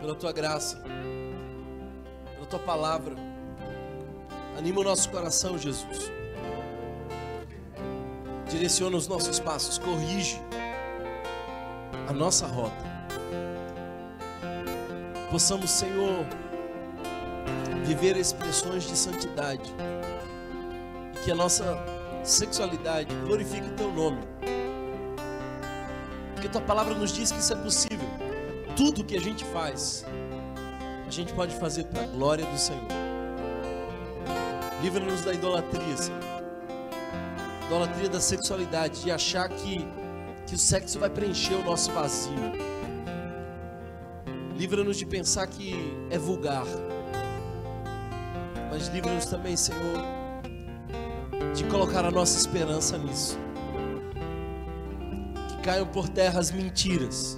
pela 0.00 0.16
tua 0.16 0.32
graça, 0.32 0.82
pela 2.34 2.46
tua 2.46 2.58
palavra. 2.58 3.14
Anima 4.58 4.80
o 4.80 4.84
nosso 4.84 5.08
coração, 5.10 5.56
Jesus. 5.56 6.10
Direciona 8.50 8.96
os 8.96 9.06
nossos 9.06 9.38
passos, 9.38 9.78
corrige 9.78 10.40
a 12.08 12.12
nossa 12.12 12.48
rota. 12.48 12.84
Possamos, 15.30 15.70
Senhor, 15.70 16.26
viver 17.88 18.18
expressões 18.18 18.84
de 18.84 18.94
santidade 18.94 19.74
e 21.14 21.24
que 21.24 21.32
a 21.32 21.34
nossa 21.34 21.64
sexualidade 22.22 23.14
glorifique 23.24 23.66
o 23.66 23.72
teu 23.72 23.90
nome. 23.90 24.20
Porque 26.34 26.48
tua 26.50 26.60
palavra 26.60 26.94
nos 26.94 27.12
diz 27.12 27.32
que 27.32 27.38
isso 27.38 27.52
é 27.54 27.56
possível. 27.56 28.08
Tudo 28.76 29.02
que 29.02 29.16
a 29.16 29.20
gente 29.20 29.42
faz, 29.46 30.04
a 31.06 31.10
gente 31.10 31.32
pode 31.32 31.56
fazer 31.56 31.84
para 31.84 32.02
a 32.02 32.06
glória 32.06 32.44
do 32.44 32.58
Senhor. 32.58 32.86
Livra-nos 34.82 35.22
da 35.22 35.32
idolatria, 35.32 35.96
Senhor. 35.96 36.20
Idolatria 37.66 38.08
da 38.10 38.20
sexualidade, 38.20 39.02
de 39.02 39.10
achar 39.10 39.48
que, 39.48 39.88
que 40.46 40.54
o 40.54 40.58
sexo 40.58 40.98
vai 40.98 41.08
preencher 41.08 41.54
o 41.54 41.64
nosso 41.64 41.90
vazio. 41.92 42.34
Livra-nos 44.56 44.98
de 44.98 45.06
pensar 45.06 45.46
que 45.46 45.74
é 46.10 46.18
vulgar. 46.18 46.66
Mas 48.78 48.86
livra-nos 48.86 49.26
também, 49.26 49.56
Senhor, 49.56 50.04
de 51.52 51.64
colocar 51.64 52.04
a 52.04 52.12
nossa 52.12 52.38
esperança 52.38 52.96
nisso 52.96 53.36
caiam 55.64 55.84
por 55.84 56.08
terra 56.08 56.38
as 56.38 56.52
mentiras. 56.52 57.36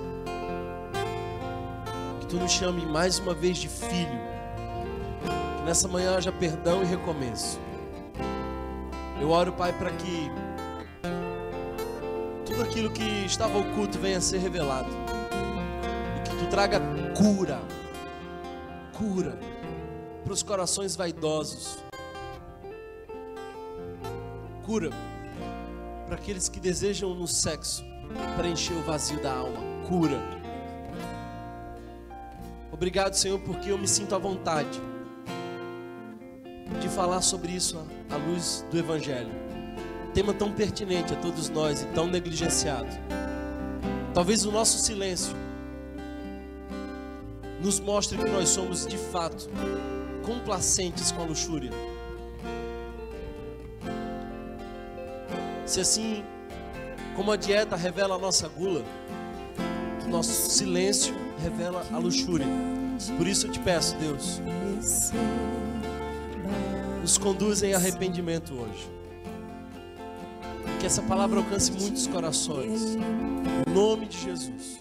Que 2.21 2.27
tu 2.27 2.37
nos 2.37 2.53
chame 2.53 2.85
mais 2.85 3.19
uma 3.19 3.33
vez 3.33 3.57
de 3.57 3.69
filho. 3.69 4.21
Que 5.57 5.63
nessa 5.65 5.89
manhã 5.89 6.15
haja 6.17 6.31
perdão 6.31 6.83
e 6.83 6.85
recomeço. 6.85 7.59
Eu 9.19 9.31
oro, 9.31 9.53
Pai, 9.53 9.73
para 9.73 9.91
que 9.93 10.31
tudo 12.45 12.63
aquilo 12.63 12.91
que 12.91 13.25
estava 13.25 13.59
oculto 13.59 13.99
venha 13.99 14.19
a 14.19 14.21
ser 14.21 14.39
revelado. 14.39 14.91
E 16.19 16.29
que 16.29 16.37
tu 16.37 16.51
traga 16.51 16.81
cura. 17.17 17.59
Cura 18.93 19.50
para 20.31 20.35
os 20.35 20.43
corações 20.45 20.95
vaidosos. 20.95 21.79
Cura 24.65 24.91
para 26.07 26.15
aqueles 26.15 26.49
que 26.49 26.61
desejam 26.61 27.13
no 27.17 27.27
sexo 27.27 27.85
preencher 28.37 28.75
o 28.75 28.83
vazio 28.83 29.21
da 29.21 29.33
alma, 29.33 29.59
cura. 29.89 30.21
Obrigado, 32.71 33.15
Senhor, 33.15 33.41
porque 33.41 33.73
eu 33.73 33.79
me 33.79 33.89
sinto 33.89 34.15
à 34.15 34.19
vontade 34.19 34.81
de 36.81 36.89
falar 36.89 37.23
sobre 37.23 37.51
isso 37.51 37.85
à 38.09 38.17
luz 38.17 38.65
do 38.71 38.79
Evangelho. 38.79 39.33
Tema 40.15 40.33
tão 40.33 40.53
pertinente 40.53 41.13
a 41.13 41.17
todos 41.17 41.49
nós 41.49 41.83
e 41.83 41.87
tão 41.87 42.07
negligenciado. 42.07 42.91
Talvez 44.15 44.45
o 44.45 44.53
nosso 44.53 44.79
silêncio 44.79 45.35
nos 47.61 47.81
mostre 47.81 48.17
que 48.17 48.31
nós 48.31 48.49
somos 48.49 48.87
de 48.87 48.97
fato 48.97 49.51
complacentes 50.31 51.11
com 51.11 51.23
a 51.23 51.25
luxúria. 51.25 51.73
Se 55.67 55.81
assim 55.81 56.23
como 57.17 57.33
a 57.33 57.37
dieta 57.37 57.75
revela 57.75 58.15
a 58.15 58.19
nossa 58.19 58.47
gula, 58.49 58.85
nosso 60.09 60.51
silêncio 60.51 61.15
revela 61.43 61.85
a 61.93 61.99
luxúria. 61.99 62.47
Por 63.17 63.27
isso 63.27 63.49
eu 63.49 63.51
te 63.51 63.59
peço, 63.59 63.97
Deus, 63.97 64.41
nos 67.01 67.19
conduz 67.19 67.65
em 67.65 67.75
arrependimento 67.75 68.55
hoje. 68.55 68.89
Que 70.79 70.87
essa 70.87 71.03
palavra 71.03 71.41
alcance 71.41 71.73
muitos 71.73 72.07
corações. 72.07 72.97
Em 73.67 73.73
nome 73.73 74.07
de 74.07 74.19
Jesus. 74.19 74.81